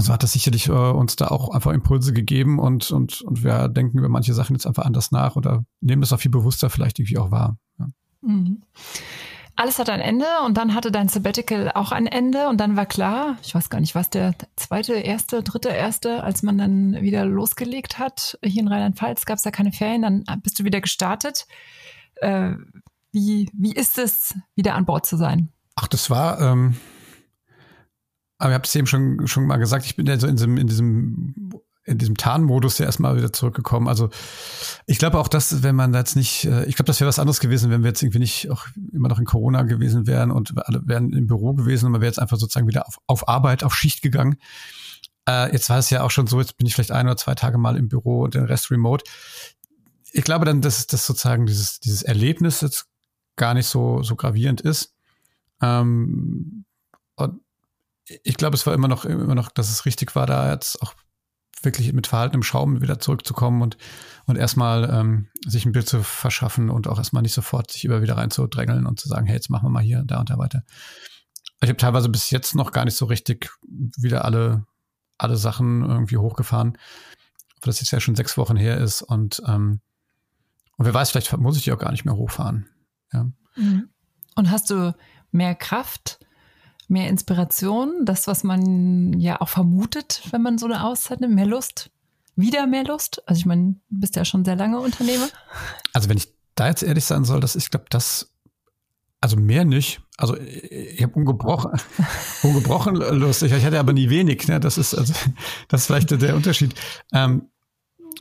so 0.00 0.12
hat 0.12 0.22
das 0.22 0.32
sicherlich 0.32 0.68
äh, 0.68 0.72
uns 0.72 1.16
da 1.16 1.28
auch 1.28 1.50
einfach 1.50 1.72
Impulse 1.72 2.12
gegeben 2.12 2.58
und, 2.58 2.90
und, 2.90 3.20
und 3.22 3.42
wir 3.42 3.68
denken 3.68 3.98
über 3.98 4.08
manche 4.08 4.34
Sachen 4.34 4.54
jetzt 4.54 4.66
einfach 4.66 4.84
anders 4.84 5.10
nach 5.10 5.36
oder 5.36 5.64
nehmen 5.80 6.02
das 6.02 6.12
auch 6.12 6.20
viel 6.20 6.30
bewusster 6.30 6.70
vielleicht 6.70 6.98
irgendwie 6.98 7.18
auch 7.18 7.30
wahr. 7.30 7.58
Ja. 7.78 7.86
Mhm 8.22 8.62
alles 9.58 9.80
hat 9.80 9.90
ein 9.90 10.00
Ende 10.00 10.26
und 10.46 10.56
dann 10.56 10.72
hatte 10.72 10.92
dein 10.92 11.08
Sabbatical 11.08 11.72
auch 11.74 11.90
ein 11.90 12.06
Ende 12.06 12.48
und 12.48 12.58
dann 12.58 12.76
war 12.76 12.86
klar, 12.86 13.38
ich 13.42 13.56
weiß 13.56 13.70
gar 13.70 13.80
nicht, 13.80 13.96
was 13.96 14.08
der 14.08 14.34
zweite, 14.54 14.94
erste, 14.94 15.42
dritte, 15.42 15.70
erste, 15.70 16.22
als 16.22 16.44
man 16.44 16.58
dann 16.58 17.02
wieder 17.02 17.24
losgelegt 17.24 17.98
hat. 17.98 18.38
Hier 18.44 18.62
in 18.62 18.68
Rheinland-Pfalz 18.68 19.26
gab 19.26 19.38
es 19.38 19.44
ja 19.44 19.50
keine 19.50 19.72
Ferien, 19.72 20.02
dann 20.02 20.24
bist 20.44 20.60
du 20.60 20.64
wieder 20.64 20.80
gestartet. 20.80 21.48
Äh, 22.16 22.52
wie, 23.10 23.50
wie 23.52 23.72
ist 23.72 23.98
es, 23.98 24.36
wieder 24.54 24.76
an 24.76 24.86
Bord 24.86 25.06
zu 25.06 25.16
sein? 25.16 25.48
Ach, 25.74 25.88
das 25.88 26.08
war, 26.08 26.40
ähm, 26.40 26.76
aber 28.38 28.52
ihr 28.52 28.54
habt 28.54 28.66
es 28.66 28.74
eben 28.74 28.86
schon, 28.86 29.26
schon 29.26 29.46
mal 29.46 29.56
gesagt, 29.56 29.84
ich 29.84 29.96
bin 29.96 30.06
ja 30.06 30.18
so 30.18 30.26
in 30.26 30.36
diesem, 30.36 30.56
in 30.56 30.66
diesem 30.66 31.34
in 31.88 31.96
diesem 31.96 32.16
Tarnmodus 32.16 32.78
ja 32.78 32.86
erstmal 32.86 33.16
wieder 33.16 33.32
zurückgekommen. 33.32 33.88
Also 33.88 34.10
ich 34.86 34.98
glaube 34.98 35.18
auch, 35.18 35.26
dass, 35.26 35.62
wenn 35.62 35.74
man 35.74 35.94
jetzt 35.94 36.16
nicht, 36.16 36.44
äh, 36.44 36.64
ich 36.66 36.76
glaube, 36.76 36.86
das 36.86 37.00
wäre 37.00 37.08
was 37.08 37.18
anderes 37.18 37.40
gewesen, 37.40 37.70
wenn 37.70 37.82
wir 37.82 37.88
jetzt 37.88 38.02
irgendwie 38.02 38.18
nicht 38.18 38.50
auch 38.50 38.66
immer 38.92 39.08
noch 39.08 39.18
in 39.18 39.24
Corona 39.24 39.62
gewesen 39.62 40.06
wären 40.06 40.30
und 40.30 40.52
alle 40.68 40.82
wären 40.86 41.12
im 41.12 41.26
Büro 41.26 41.54
gewesen 41.54 41.86
und 41.86 41.92
man 41.92 42.02
wäre 42.02 42.10
jetzt 42.10 42.18
einfach 42.18 42.36
sozusagen 42.36 42.68
wieder 42.68 42.86
auf, 42.86 42.98
auf 43.06 43.28
Arbeit, 43.28 43.64
auf 43.64 43.74
Schicht 43.74 44.02
gegangen. 44.02 44.36
Äh, 45.26 45.50
jetzt 45.52 45.70
war 45.70 45.78
es 45.78 45.88
ja 45.88 46.02
auch 46.02 46.10
schon 46.10 46.26
so, 46.26 46.38
jetzt 46.40 46.58
bin 46.58 46.66
ich 46.66 46.74
vielleicht 46.74 46.92
ein 46.92 47.06
oder 47.06 47.16
zwei 47.16 47.34
Tage 47.34 47.56
mal 47.56 47.76
im 47.76 47.88
Büro 47.88 48.22
und 48.22 48.34
den 48.34 48.44
Rest 48.44 48.70
remote. 48.70 49.04
Ich 50.12 50.24
glaube 50.24 50.44
dann, 50.44 50.60
dass 50.60 50.86
das 50.86 51.06
sozusagen 51.06 51.46
dieses, 51.46 51.80
dieses 51.80 52.02
Erlebnis 52.02 52.60
jetzt 52.60 52.86
gar 53.36 53.54
nicht 53.54 53.66
so, 53.66 54.02
so 54.02 54.14
gravierend 54.14 54.60
ist. 54.60 54.94
Ähm, 55.62 56.64
und 57.16 57.40
ich 58.24 58.36
glaube, 58.36 58.56
es 58.56 58.66
war 58.66 58.74
immer 58.74 58.88
noch, 58.88 59.04
immer 59.04 59.34
noch, 59.34 59.50
dass 59.50 59.70
es 59.70 59.86
richtig 59.86 60.14
war, 60.14 60.26
da 60.26 60.52
jetzt 60.52 60.80
auch 60.82 60.94
wirklich 61.62 61.92
mit 61.92 62.06
verhaltenem 62.06 62.42
Schaum 62.42 62.80
wieder 62.80 62.98
zurückzukommen 63.00 63.62
und, 63.62 63.76
und 64.26 64.36
erstmal 64.36 64.88
ähm, 64.92 65.28
sich 65.44 65.66
ein 65.66 65.72
Bild 65.72 65.88
zu 65.88 66.02
verschaffen 66.02 66.70
und 66.70 66.86
auch 66.86 66.98
erstmal 66.98 67.22
nicht 67.22 67.32
sofort 67.32 67.70
sich 67.70 67.84
über 67.84 68.00
wieder 68.02 68.16
reinzudrängeln 68.16 68.86
und 68.86 69.00
zu 69.00 69.08
sagen, 69.08 69.26
hey, 69.26 69.34
jetzt 69.34 69.50
machen 69.50 69.66
wir 69.66 69.70
mal 69.70 69.82
hier, 69.82 70.02
da 70.04 70.20
und 70.20 70.30
da 70.30 70.38
weiter. 70.38 70.62
Ich 71.60 71.68
habe 71.68 71.76
teilweise 71.76 72.08
bis 72.08 72.30
jetzt 72.30 72.54
noch 72.54 72.70
gar 72.70 72.84
nicht 72.84 72.96
so 72.96 73.06
richtig 73.06 73.50
wieder 73.66 74.24
alle, 74.24 74.66
alle 75.18 75.36
Sachen 75.36 75.82
irgendwie 75.82 76.16
hochgefahren, 76.16 76.74
weil 76.74 77.66
das 77.66 77.80
jetzt 77.80 77.90
ja 77.90 78.00
schon 78.00 78.14
sechs 78.14 78.36
Wochen 78.36 78.56
her 78.56 78.78
ist 78.78 79.02
und, 79.02 79.42
ähm, 79.46 79.80
und 80.76 80.86
wer 80.86 80.94
weiß, 80.94 81.10
vielleicht 81.10 81.36
muss 81.36 81.56
ich 81.56 81.64
die 81.64 81.72
auch 81.72 81.78
gar 81.78 81.90
nicht 81.90 82.04
mehr 82.04 82.14
hochfahren. 82.14 82.68
Ja. 83.12 83.28
Mhm. 83.56 83.88
Und 84.36 84.50
hast 84.52 84.70
du 84.70 84.94
mehr 85.32 85.56
Kraft, 85.56 86.20
mehr 86.88 87.08
Inspiration, 87.08 88.04
das, 88.04 88.26
was 88.26 88.44
man 88.44 89.18
ja 89.20 89.40
auch 89.40 89.48
vermutet, 89.48 90.22
wenn 90.30 90.42
man 90.42 90.58
so 90.58 90.66
eine 90.66 90.84
Auszeit 90.84 91.20
nimmt, 91.20 91.34
mehr 91.34 91.46
Lust, 91.46 91.90
wieder 92.34 92.66
mehr 92.66 92.84
Lust? 92.84 93.22
Also 93.26 93.40
ich 93.40 93.46
meine, 93.46 93.76
du 93.90 94.00
bist 94.00 94.16
ja 94.16 94.24
schon 94.24 94.44
sehr 94.44 94.56
lange 94.56 94.80
Unternehmer. 94.80 95.28
Also 95.92 96.08
wenn 96.08 96.16
ich 96.16 96.32
da 96.54 96.68
jetzt 96.68 96.82
ehrlich 96.82 97.04
sein 97.04 97.24
soll, 97.24 97.40
dass 97.40 97.56
ich 97.56 97.70
glaube, 97.70 97.86
das, 97.90 98.32
also 99.20 99.36
mehr 99.36 99.64
nicht. 99.64 100.00
Also 100.16 100.36
ich 100.36 101.02
habe 101.02 101.14
ungebrochen, 101.14 101.78
ungebrochen 102.42 102.96
Lust. 102.96 103.42
Ich, 103.42 103.52
ich 103.52 103.64
hatte 103.64 103.78
aber 103.78 103.92
nie 103.92 104.10
wenig. 104.10 104.48
Ne? 104.48 104.58
Das 104.58 104.78
ist 104.78 104.94
also 104.94 105.12
das 105.68 105.82
ist 105.82 105.86
vielleicht 105.86 106.10
der 106.10 106.34
Unterschied. 106.34 106.74
Ähm, 107.12 107.50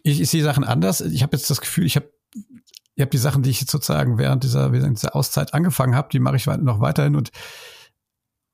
ich, 0.04 0.22
ich 0.22 0.30
sehe 0.30 0.44
Sachen 0.44 0.64
anders. 0.64 1.02
Ich 1.02 1.24
habe 1.24 1.36
jetzt 1.36 1.50
das 1.50 1.62
Gefühl, 1.62 1.86
ich 1.86 1.96
habe 1.96 2.12
ich 2.98 3.02
habe 3.02 3.12
die 3.12 3.18
Sachen, 3.18 3.44
die 3.44 3.52
ich 3.52 3.60
sozusagen 3.60 4.18
während 4.18 4.44
dieser, 4.44 4.72
während 4.72 4.98
dieser 4.98 5.16
Auszeit 5.16 5.54
angefangen 5.54 5.96
habe, 5.96 6.10
die 6.12 6.20
mache 6.20 6.36
ich 6.36 6.48
noch 6.48 6.80
weiterhin 6.80 7.16
und 7.16 7.32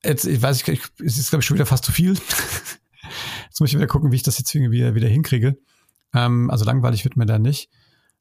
Jetzt, 0.04 0.26
ich 0.26 0.42
weiß 0.42 0.68
ich, 0.68 0.82
es 1.04 1.18
ist 1.18 1.30
glaube 1.30 1.42
ich 1.42 1.46
schon 1.46 1.56
wieder 1.56 1.66
fast 1.66 1.86
zu 1.86 1.92
viel. 1.92 2.14
jetzt 3.46 3.60
muss 3.60 3.70
ich 3.70 3.76
wieder 3.76 3.88
gucken, 3.88 4.12
wie 4.12 4.18
ich 4.18 4.24
das 4.24 4.38
jetzt 4.38 4.54
irgendwie 4.54 4.94
wieder 4.96 5.08
hinkriege. 5.08 5.58
Ähm, 6.14 6.50
also 6.50 6.66
langweilig 6.66 7.04
wird 7.04 7.18
mir 7.18 7.26
da 7.26 7.40
nicht. 7.40 7.70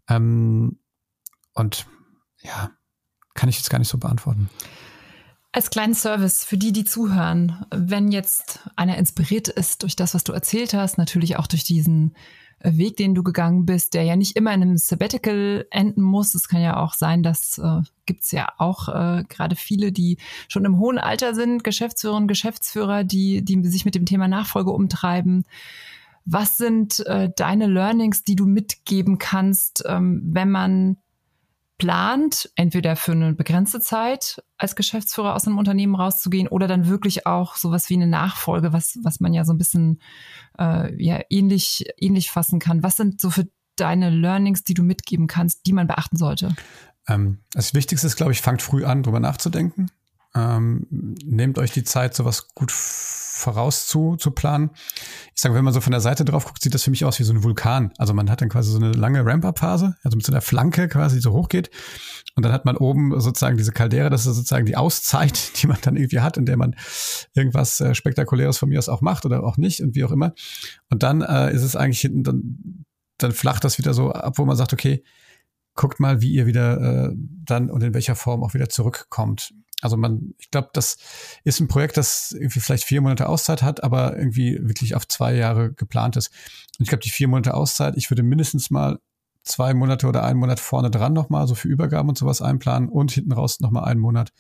Ähm, 0.09 0.79
und 1.55 1.87
ja, 2.43 2.71
kann 3.35 3.49
ich 3.49 3.57
jetzt 3.57 3.71
gar 3.71 3.79
nicht 3.79 3.89
so 3.89 3.99
beantworten. 3.99 4.49
Als 5.53 5.69
kleinen 5.69 5.95
Service 5.95 6.45
für 6.45 6.57
die, 6.57 6.73
die 6.73 6.85
zuhören, 6.85 7.67
wenn 7.71 8.11
jetzt 8.11 8.61
einer 8.75 8.97
inspiriert 8.97 9.49
ist 9.49 9.83
durch 9.83 9.97
das, 9.97 10.15
was 10.15 10.25
du 10.25 10.33
erzählt 10.33 10.73
hast, 10.73 10.97
natürlich 10.97 11.37
auch 11.37 11.47
durch 11.47 11.63
diesen 11.63 12.17
Weg, 12.65 12.97
den 12.97 13.15
du 13.15 13.23
gegangen 13.23 13.67
bist, 13.67 13.95
der 13.95 14.05
ja 14.05 14.17
nicht 14.17 14.37
immer 14.37 14.53
in 14.53 14.63
einem 14.63 14.77
Sabbatical 14.77 15.67
enden 15.71 16.03
muss. 16.03 16.35
Es 16.35 16.49
kann 16.49 16.61
ja 16.61 16.77
auch 16.77 16.95
sein, 16.95 17.23
dass 17.23 17.59
äh, 17.59 17.81
gibt 18.07 18.31
ja 18.33 18.49
auch 18.59 18.89
äh, 18.89 19.25
gerade 19.29 19.57
viele, 19.57 19.93
die 19.93 20.19
schon 20.49 20.65
im 20.65 20.79
hohen 20.79 20.99
Alter 20.99 21.35
sind, 21.35 21.65
Geschäftsführerinnen, 21.65 22.29
Geschäftsführer, 22.29 23.05
die, 23.05 23.45
die 23.45 23.63
sich 23.69 23.85
mit 23.85 23.95
dem 23.95 24.07
Thema 24.07 24.29
Nachfolge 24.29 24.71
umtreiben. 24.71 25.45
Was 26.25 26.57
sind 26.57 27.05
äh, 27.07 27.31
deine 27.35 27.67
Learnings, 27.67 28.23
die 28.23 28.37
du 28.37 28.47
mitgeben 28.47 29.19
kannst, 29.19 29.85
ähm, 29.87 30.23
wenn 30.25 30.51
man 30.51 30.99
plant, 31.83 32.49
entweder 32.55 32.95
für 32.95 33.11
eine 33.11 33.33
begrenzte 33.35 33.81
Zeit 33.81 34.41
als 34.57 34.77
Geschäftsführer 34.77 35.35
aus 35.35 35.49
einem 35.49 35.59
Unternehmen 35.59 35.97
rauszugehen 35.97 36.47
oder 36.47 36.69
dann 36.69 36.87
wirklich 36.87 37.27
auch 37.27 37.57
sowas 37.57 37.91
wie 37.91 37.95
eine 37.95 38.07
Nachfolge, 38.07 38.73
was, 38.73 39.01
was 39.03 39.19
man 39.19 39.35
ja 39.35 39.45
so 39.45 39.53
ein 39.53 39.59
bisschen 39.59 40.01
äh, 40.61 40.95
ja, 41.03 41.19
ähnlich, 41.29 41.87
ähnlich 41.99 42.31
fassen 42.31 42.61
kann. 42.61 42.85
Was 42.85 42.99
sind 42.99 43.21
so 43.21 43.31
für 43.31 43.49
deine 43.75 44.11
Learnings, 44.11 44.63
die 44.63 44.75
du 44.75 44.85
mitgeben 44.85 45.27
kannst, 45.27 45.67
die 45.67 45.73
man 45.73 45.89
beachten 45.89 46.17
sollte? 46.17 46.55
Ähm, 47.09 47.39
das 47.53 47.75
Wichtigste 47.75 48.07
ist, 48.07 48.15
glaube 48.15 48.31
ich, 48.31 48.43
fangt 48.43 48.63
früh 48.63 48.85
an, 48.85 49.03
drüber 49.03 49.19
nachzudenken. 49.19 49.91
Ähm, 50.37 50.87
nehmt 51.25 51.59
euch 51.59 51.73
die 51.73 51.83
Zeit, 51.83 52.15
sowas 52.15 52.55
gut 52.55 52.71
voraus 53.43 53.87
zu, 53.87 54.17
zu 54.17 54.31
planen. 54.31 54.71
Ich 55.35 55.41
sage, 55.41 55.55
wenn 55.55 55.65
man 55.65 55.75
so 55.75 55.81
von 55.81 55.91
der 55.91 56.01
Seite 56.01 56.25
drauf 56.25 56.47
guckt, 56.47 56.63
sieht 56.63 56.75
das 56.75 56.85
für 56.85 56.91
mich 56.91 57.05
aus 57.05 57.19
wie 57.19 57.25
so 57.25 57.33
ein 57.33 57.43
Vulkan. 57.43 57.93
Also 57.99 58.15
man 58.15 58.31
hat 58.31 58.41
dann 58.41 58.49
quasi 58.49 58.71
so 58.71 58.79
eine 58.79 58.93
lange 58.93 59.25
Ramp-Up-Phase, 59.25 59.97
also 60.03 60.17
mit 60.17 60.25
so 60.25 60.33
einer 60.33 60.41
Flanke 60.41 60.89
quasi, 60.89 61.17
die 61.17 61.23
so 61.23 61.33
hochgeht. 61.33 61.71
Und 62.35 62.45
dann 62.45 62.53
hat 62.53 62.65
man 62.65 62.77
oben 62.77 63.19
sozusagen 63.21 63.57
diese 63.57 63.73
Caldera, 63.73 64.09
das 64.09 64.27
ist 64.27 64.37
sozusagen 64.37 64.67
die 64.67 64.77
Auszeit, 64.77 65.53
die 65.63 65.67
man 65.67 65.79
dann 65.83 65.97
irgendwie 65.97 66.21
hat, 66.21 66.37
in 66.37 66.47
der 66.47 66.57
man 66.57 66.77
irgendwas 67.35 67.81
äh, 67.81 67.95
Spektakuläres 67.95 68.59
von 68.59 68.69
mir 68.69 68.79
aus 68.79 68.89
auch 68.89 69.01
macht 69.03 69.25
oder 69.27 69.43
auch 69.45 69.57
nicht 69.57 69.81
und 69.81 69.95
wie 69.95 70.05
auch 70.05 70.13
immer. 70.13 70.33
Und 70.91 71.03
dann 71.03 71.23
äh, 71.23 71.53
ist 71.53 71.63
es 71.63 71.77
eigentlich 71.77 72.01
hinten, 72.01 72.23
dann, 72.23 72.85
dann 73.19 73.33
flacht 73.33 73.65
das 73.65 73.79
wieder 73.79 73.95
so 73.95 74.13
ab, 74.13 74.39
wo 74.39 74.45
man 74.45 74.57
sagt, 74.57 74.73
okay, 74.73 75.03
guckt 75.75 76.01
mal, 76.01 76.21
wie 76.21 76.33
ihr 76.33 76.47
wieder 76.47 77.11
äh, 77.11 77.15
dann 77.17 77.71
und 77.71 77.83
in 77.83 77.95
welcher 77.95 78.15
Form 78.15 78.43
auch 78.43 78.55
wieder 78.55 78.69
zurückkommt. 78.69 79.55
Also 79.83 79.97
man, 79.97 80.35
ich 80.39 80.51
glaube, 80.51 80.71
das 80.73 80.97
ist 81.45 81.61
ein 81.61 81.69
Projekt, 81.69 81.97
das 81.97 82.33
irgendwie 82.33 82.61
vielleicht 82.61 82.85
vier 82.85 83.03
Monate 83.03 83.29
Auszeit 83.29 83.63
hat, 83.63 83.83
aber 83.83 84.17
irgendwie 84.17 84.59
wirklich 84.63 84.95
auf 84.95 85.07
zwei 85.09 85.35
Jahre 85.35 85.73
geplant 85.73 86.17
ist. 86.17 86.29
Und 86.79 86.85
ich 86.85 86.89
glaube, 86.89 87.03
die 87.03 87.11
vier 87.11 87.29
Monate 87.29 87.55
Auszeit, 87.55 87.97
ich 87.97 88.11
würde 88.11 88.23
mindestens 88.23 88.71
mal 88.71 88.99
zwei 89.43 89.75
Monate 89.75 90.07
oder 90.07 90.23
einen 90.25 90.39
Monat 90.39 90.61
vorne 90.61 90.91
dran 90.91 91.13
nochmal 91.13 91.49
so 91.49 91.55
für 91.55 91.69
Übergaben 91.69 92.09
und 92.09 92.17
sowas 92.17 92.41
einplanen 92.41 92.89
und 92.89 93.11
hinten 93.11 93.33
raus 93.33 93.61
nochmal 93.61 93.85
einen 93.85 94.01
Monat, 94.01 94.33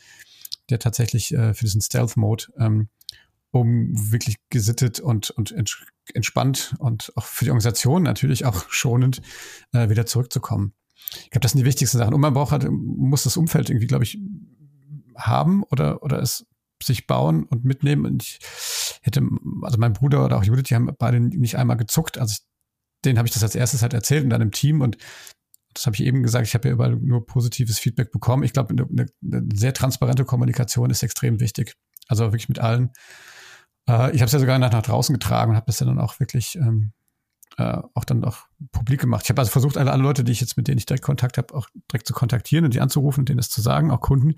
der 0.70 0.78
tatsächlich 0.78 1.34
äh, 1.34 1.54
für 1.54 1.64
diesen 1.64 1.80
Stealth-Mode, 1.80 2.44
ähm, 2.58 2.88
um 3.50 3.90
wirklich 4.12 4.36
gesittet 4.48 5.00
und, 5.00 5.30
und 5.30 5.54
entspannt 6.14 6.74
und 6.78 7.12
auch 7.16 7.24
für 7.24 7.44
die 7.44 7.50
Organisation 7.50 8.04
natürlich 8.04 8.44
auch 8.44 8.64
schonend 8.68 9.22
äh, 9.72 9.88
wieder 9.88 10.06
zurückzukommen. 10.06 10.72
Ich 11.24 11.30
glaube, 11.30 11.40
das 11.40 11.52
sind 11.52 11.58
die 11.58 11.66
wichtigsten 11.66 11.98
Sachen. 11.98 12.14
Und 12.14 12.20
man 12.20 12.32
braucht 12.32 12.52
halt, 12.52 12.66
muss 12.70 13.24
das 13.24 13.36
Umfeld 13.36 13.68
irgendwie, 13.68 13.86
glaube 13.86 14.04
ich, 14.04 14.18
haben 15.16 15.62
oder, 15.64 16.02
oder 16.02 16.20
es 16.20 16.46
sich 16.82 17.06
bauen 17.06 17.44
und 17.44 17.64
mitnehmen. 17.64 18.06
Und 18.06 18.22
ich 18.22 18.38
hätte, 19.02 19.22
also 19.62 19.78
mein 19.78 19.92
Bruder 19.92 20.24
oder 20.24 20.38
auch 20.38 20.44
Judith, 20.44 20.64
die 20.64 20.74
haben 20.74 20.90
beide 20.98 21.20
nicht 21.20 21.56
einmal 21.56 21.76
gezuckt. 21.76 22.18
Also 22.18 22.32
ich, 22.32 22.46
denen 23.04 23.18
habe 23.18 23.28
ich 23.28 23.34
das 23.34 23.42
als 23.42 23.54
erstes 23.54 23.82
halt 23.82 23.94
erzählt 23.94 24.30
dann 24.30 24.40
im 24.40 24.52
Team 24.52 24.80
und 24.80 24.96
das 25.74 25.86
habe 25.86 25.96
ich 25.96 26.02
eben 26.02 26.22
gesagt, 26.22 26.46
ich 26.46 26.54
habe 26.54 26.68
ja 26.68 26.74
überall 26.74 26.96
nur 26.96 27.24
positives 27.24 27.78
Feedback 27.78 28.12
bekommen. 28.12 28.42
Ich 28.42 28.52
glaube, 28.52 28.70
eine, 28.70 29.06
eine, 29.22 29.48
sehr 29.54 29.72
transparente 29.72 30.24
Kommunikation 30.24 30.90
ist 30.90 31.02
extrem 31.02 31.40
wichtig. 31.40 31.74
Also 32.08 32.24
wirklich 32.24 32.48
mit 32.48 32.58
allen. 32.58 32.90
Äh, 33.88 34.14
ich 34.14 34.20
habe 34.20 34.26
es 34.26 34.32
ja 34.32 34.38
sogar 34.38 34.58
nach, 34.58 34.70
nach 34.70 34.82
draußen 34.82 35.14
getragen 35.14 35.52
und 35.52 35.56
habe 35.56 35.66
das 35.66 35.80
ja 35.80 35.86
dann 35.86 35.98
auch 35.98 36.20
wirklich 36.20 36.56
ähm, 36.56 36.92
äh, 37.58 37.78
auch 37.94 38.04
dann 38.04 38.24
auch 38.24 38.38
publik 38.70 39.00
gemacht. 39.00 39.24
Ich 39.24 39.30
habe 39.30 39.40
also 39.40 39.50
versucht, 39.50 39.76
alle, 39.76 39.92
alle 39.92 40.02
Leute, 40.02 40.24
die 40.24 40.32
ich 40.32 40.40
jetzt 40.40 40.56
mit 40.56 40.68
denen 40.68 40.78
ich 40.78 40.86
direkt 40.86 41.04
Kontakt 41.04 41.38
habe, 41.38 41.54
auch 41.54 41.68
direkt 41.90 42.06
zu 42.06 42.14
kontaktieren 42.14 42.64
und 42.64 42.74
die 42.74 42.80
anzurufen 42.80 43.20
und 43.20 43.28
denen 43.28 43.38
das 43.38 43.50
zu 43.50 43.60
sagen, 43.60 43.90
auch 43.90 44.00
Kunden. 44.00 44.34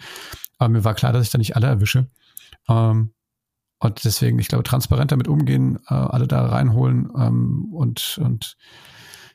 Aber 0.58 0.68
mir 0.68 0.84
war 0.84 0.94
klar, 0.94 1.12
dass 1.12 1.24
ich 1.24 1.30
da 1.30 1.38
nicht 1.38 1.56
alle 1.56 1.66
erwische. 1.66 2.08
Ähm, 2.68 3.12
und 3.78 4.04
deswegen, 4.04 4.38
ich 4.38 4.48
glaube, 4.48 4.64
transparent 4.64 5.12
damit 5.12 5.28
umgehen, 5.28 5.78
äh, 5.88 5.94
alle 5.94 6.26
da 6.26 6.46
reinholen 6.46 7.10
ähm, 7.16 7.68
und, 7.72 8.18
und 8.22 8.56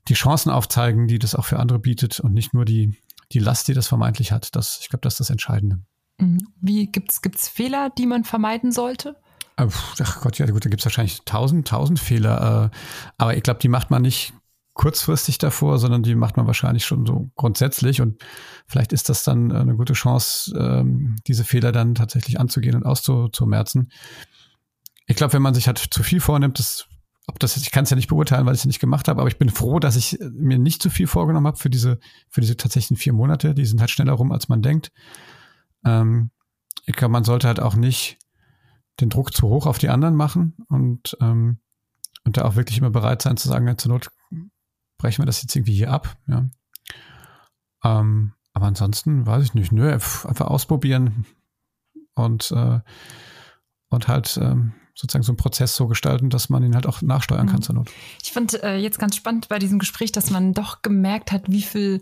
die 0.07 0.15
Chancen 0.15 0.49
aufzeigen, 0.49 1.07
die 1.07 1.19
das 1.19 1.35
auch 1.35 1.45
für 1.45 1.59
andere 1.59 1.79
bietet 1.79 2.19
und 2.19 2.33
nicht 2.33 2.53
nur 2.53 2.65
die, 2.65 2.97
die 3.31 3.39
Last, 3.39 3.67
die 3.67 3.73
das 3.73 3.87
vermeintlich 3.87 4.31
hat. 4.31 4.55
Das, 4.55 4.79
ich 4.81 4.89
glaube, 4.89 5.01
das 5.01 5.13
ist 5.13 5.19
das 5.19 5.29
Entscheidende. 5.29 5.79
Mhm. 6.17 6.39
Wie 6.59 6.87
gibt's 6.87 7.21
gibt's 7.21 7.47
Fehler, 7.47 7.91
die 7.91 8.07
man 8.07 8.23
vermeiden 8.23 8.71
sollte? 8.71 9.15
Äh, 9.59 9.67
ach 10.01 10.21
Gott, 10.21 10.37
ja 10.37 10.45
gut, 10.45 10.65
da 10.65 10.69
gibt 10.69 10.81
es 10.81 10.85
wahrscheinlich 10.85 11.21
tausend, 11.25 11.67
tausend 11.67 11.99
Fehler. 11.99 12.71
Äh, 12.71 12.77
aber 13.17 13.35
ich 13.35 13.43
glaube, 13.43 13.59
die 13.59 13.67
macht 13.67 13.91
man 13.91 14.01
nicht 14.01 14.33
kurzfristig 14.73 15.37
davor, 15.39 15.77
sondern 15.77 16.03
die 16.03 16.15
macht 16.15 16.37
man 16.37 16.47
wahrscheinlich 16.47 16.85
schon 16.85 17.05
so 17.05 17.29
grundsätzlich. 17.35 17.99
Und 17.99 18.23
vielleicht 18.65 18.93
ist 18.93 19.09
das 19.09 19.23
dann 19.23 19.51
eine 19.51 19.75
gute 19.75 19.93
Chance, 19.93 20.53
ähm, 20.57 21.17
diese 21.27 21.43
Fehler 21.43 21.71
dann 21.71 21.95
tatsächlich 21.95 22.39
anzugehen 22.39 22.75
und 22.75 22.85
auszumerzen. 22.85 23.91
Ich 25.05 25.17
glaube, 25.17 25.33
wenn 25.33 25.41
man 25.41 25.53
sich 25.53 25.67
halt 25.67 25.79
zu 25.79 26.01
viel 26.01 26.21
vornimmt, 26.21 26.59
das, 26.59 26.87
ob 27.27 27.39
das 27.39 27.57
ich 27.57 27.71
kann 27.71 27.83
es 27.83 27.89
ja 27.89 27.97
nicht 27.97 28.07
beurteilen, 28.07 28.45
weil 28.45 28.53
ich 28.53 28.61
es 28.61 28.65
nicht 28.65 28.79
gemacht 28.79 29.09
habe, 29.09 29.19
aber 29.19 29.27
ich 29.27 29.37
bin 29.37 29.49
froh, 29.49 29.79
dass 29.79 29.97
ich 29.97 30.17
mir 30.31 30.57
nicht 30.57 30.81
zu 30.81 30.89
viel 30.89 31.07
vorgenommen 31.07 31.47
habe 31.47 31.57
für 31.57 31.69
diese, 31.69 31.99
für 32.29 32.39
diese 32.39 32.55
tatsächlichen 32.55 32.95
vier 32.95 33.11
Monate. 33.11 33.53
Die 33.53 33.65
sind 33.65 33.81
halt 33.81 33.89
schneller 33.89 34.13
rum, 34.13 34.31
als 34.31 34.47
man 34.47 34.61
denkt. 34.61 34.91
Ähm, 35.83 36.31
ich 36.85 36.95
glaube, 36.95 37.11
man 37.11 37.25
sollte 37.25 37.47
halt 37.47 37.59
auch 37.59 37.75
nicht 37.75 38.17
den 39.01 39.09
Druck 39.09 39.33
zu 39.33 39.47
hoch 39.47 39.65
auf 39.65 39.77
die 39.77 39.89
anderen 39.89 40.15
machen 40.15 40.55
und, 40.67 41.17
ähm, 41.21 41.59
und 42.25 42.37
da 42.37 42.45
auch 42.45 42.55
wirklich 42.55 42.77
immer 42.77 42.89
bereit 42.89 43.21
sein 43.21 43.37
zu 43.37 43.47
sagen, 43.47 43.67
ja, 43.67 43.77
zur 43.77 43.91
Not 43.91 44.09
brechen 44.97 45.21
wir 45.21 45.25
das 45.25 45.41
jetzt 45.41 45.55
irgendwie 45.55 45.73
hier 45.73 45.91
ab. 45.91 46.17
Ja. 46.27 46.49
Ähm, 47.83 48.33
aber 48.53 48.67
ansonsten 48.67 49.25
weiß 49.25 49.43
ich 49.43 49.53
nicht, 49.53 49.71
nö, 49.71 49.91
einfach 49.91 50.47
ausprobieren 50.47 51.25
und, 52.15 52.51
äh, 52.51 52.79
und 53.89 54.07
halt 54.07 54.37
ähm, 54.41 54.73
sozusagen 54.93 55.23
so 55.23 55.31
einen 55.31 55.37
Prozess 55.37 55.75
so 55.75 55.87
gestalten, 55.87 56.29
dass 56.29 56.49
man 56.49 56.63
ihn 56.63 56.75
halt 56.75 56.85
auch 56.85 57.01
nachsteuern 57.01 57.47
kann 57.47 57.57
mhm. 57.57 57.61
zur 57.61 57.75
Not. 57.75 57.91
Ich 58.21 58.33
fand 58.33 58.61
äh, 58.63 58.75
jetzt 58.75 58.99
ganz 58.99 59.15
spannend 59.15 59.47
bei 59.47 59.59
diesem 59.59 59.79
Gespräch, 59.79 60.11
dass 60.11 60.29
man 60.29 60.53
doch 60.53 60.81
gemerkt 60.81 61.31
hat, 61.31 61.49
wie 61.49 61.61
viel 61.61 62.01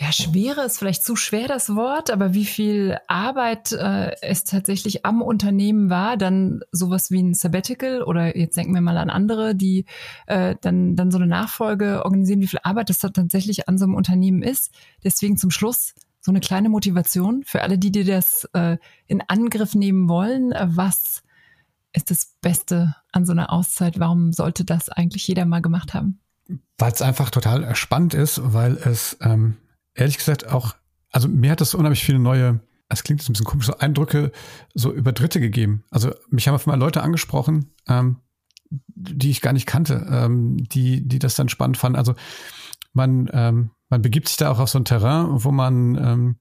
ja, 0.00 0.12
Schwere 0.12 0.64
ist 0.64 0.78
vielleicht 0.78 1.02
zu 1.02 1.16
schwer 1.16 1.48
das 1.48 1.74
Wort, 1.74 2.12
aber 2.12 2.32
wie 2.32 2.44
viel 2.44 2.98
Arbeit 3.08 3.72
äh, 3.72 4.12
es 4.22 4.44
tatsächlich 4.44 5.04
am 5.04 5.22
Unternehmen 5.22 5.90
war, 5.90 6.16
dann 6.16 6.60
sowas 6.70 7.10
wie 7.10 7.20
ein 7.20 7.34
Sabbatical 7.34 8.04
oder 8.04 8.36
jetzt 8.36 8.56
denken 8.56 8.74
wir 8.74 8.80
mal 8.80 8.96
an 8.96 9.10
andere, 9.10 9.56
die 9.56 9.86
äh, 10.26 10.54
dann, 10.60 10.94
dann 10.94 11.10
so 11.10 11.18
eine 11.18 11.26
Nachfolge 11.26 12.04
organisieren, 12.04 12.40
wie 12.40 12.46
viel 12.46 12.60
Arbeit 12.62 12.90
das 12.90 13.00
da 13.00 13.08
tatsächlich 13.08 13.68
an 13.68 13.76
so 13.76 13.86
einem 13.86 13.96
Unternehmen 13.96 14.40
ist. 14.40 14.70
Deswegen 15.02 15.36
zum 15.36 15.50
Schluss 15.50 15.94
so 16.20 16.30
eine 16.30 16.40
kleine 16.40 16.68
Motivation 16.68 17.42
für 17.44 17.62
alle, 17.62 17.76
die 17.76 17.90
dir 17.90 18.04
das 18.04 18.48
äh, 18.52 18.76
in 19.08 19.20
Angriff 19.26 19.74
nehmen 19.74 20.08
wollen. 20.08 20.54
Was 20.64 21.24
ist 21.92 22.12
das 22.12 22.36
Beste 22.40 22.94
an 23.10 23.26
so 23.26 23.32
einer 23.32 23.52
Auszeit? 23.52 23.98
Warum 23.98 24.32
sollte 24.32 24.64
das 24.64 24.90
eigentlich 24.90 25.26
jeder 25.26 25.44
mal 25.44 25.60
gemacht 25.60 25.92
haben? 25.92 26.20
Weil 26.78 26.92
es 26.92 27.02
einfach 27.02 27.30
total 27.30 27.74
spannend 27.74 28.14
ist, 28.14 28.40
weil 28.44 28.76
es 28.76 29.16
ähm, 29.20 29.56
ehrlich 29.98 30.16
gesagt 30.16 30.46
auch, 30.46 30.74
also 31.10 31.28
mir 31.28 31.50
hat 31.50 31.60
das 31.60 31.74
unheimlich 31.74 32.04
viele 32.04 32.18
neue, 32.18 32.60
es 32.88 33.02
klingt 33.02 33.20
jetzt 33.20 33.28
ein 33.28 33.32
bisschen 33.32 33.46
komisch, 33.46 33.66
so 33.66 33.76
Eindrücke 33.78 34.32
so 34.74 34.92
über 34.92 35.12
Dritte 35.12 35.40
gegeben. 35.40 35.84
Also 35.90 36.12
mich 36.30 36.46
haben 36.48 36.54
auf 36.54 36.66
einmal 36.66 36.78
Leute 36.78 37.02
angesprochen, 37.02 37.74
ähm, 37.88 38.18
die 38.70 39.30
ich 39.30 39.40
gar 39.40 39.52
nicht 39.52 39.66
kannte, 39.66 40.06
ähm, 40.10 40.56
die, 40.56 41.06
die 41.06 41.18
das 41.18 41.34
dann 41.34 41.48
spannend 41.48 41.76
fanden. 41.76 41.98
Also 41.98 42.14
man, 42.92 43.28
ähm, 43.32 43.70
man 43.88 44.02
begibt 44.02 44.28
sich 44.28 44.36
da 44.36 44.50
auch 44.50 44.58
auf 44.58 44.70
so 44.70 44.78
ein 44.78 44.84
Terrain, 44.84 45.26
wo 45.30 45.50
man, 45.50 45.96
ähm, 45.96 46.36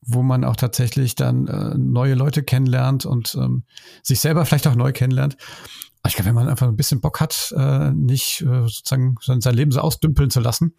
wo 0.00 0.22
man 0.22 0.44
auch 0.44 0.56
tatsächlich 0.56 1.14
dann 1.14 1.46
äh, 1.46 1.76
neue 1.76 2.14
Leute 2.14 2.42
kennenlernt 2.42 3.06
und 3.06 3.34
ähm, 3.34 3.64
sich 4.02 4.20
selber 4.20 4.44
vielleicht 4.44 4.66
auch 4.66 4.74
neu 4.74 4.92
kennenlernt. 4.92 5.36
Ich 6.06 6.14
glaube, 6.14 6.28
wenn 6.28 6.34
man 6.34 6.48
einfach 6.48 6.68
ein 6.68 6.76
bisschen 6.76 7.00
Bock 7.00 7.20
hat, 7.20 7.52
äh, 7.56 7.90
nicht 7.90 8.40
äh, 8.40 8.62
sozusagen 8.62 9.16
sein 9.20 9.54
Leben 9.54 9.72
so 9.72 9.80
ausdümpeln 9.80 10.30
zu 10.30 10.40
lassen, 10.40 10.74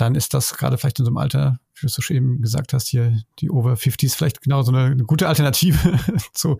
dann 0.00 0.14
ist 0.14 0.34
das 0.34 0.54
gerade 0.54 0.78
vielleicht 0.78 0.98
in 0.98 1.04
so 1.04 1.10
einem 1.10 1.18
Alter, 1.18 1.58
wie 1.74 1.80
du 1.82 1.86
es 1.86 1.94
so 1.94 2.14
eben 2.14 2.40
gesagt 2.40 2.72
hast, 2.72 2.88
hier 2.88 3.20
die 3.38 3.50
Over 3.50 3.74
50s 3.74 4.16
vielleicht 4.16 4.40
genau 4.40 4.62
so 4.62 4.72
eine, 4.72 4.92
eine 4.92 5.04
gute 5.04 5.28
Alternative 5.28 5.98
zu 6.32 6.58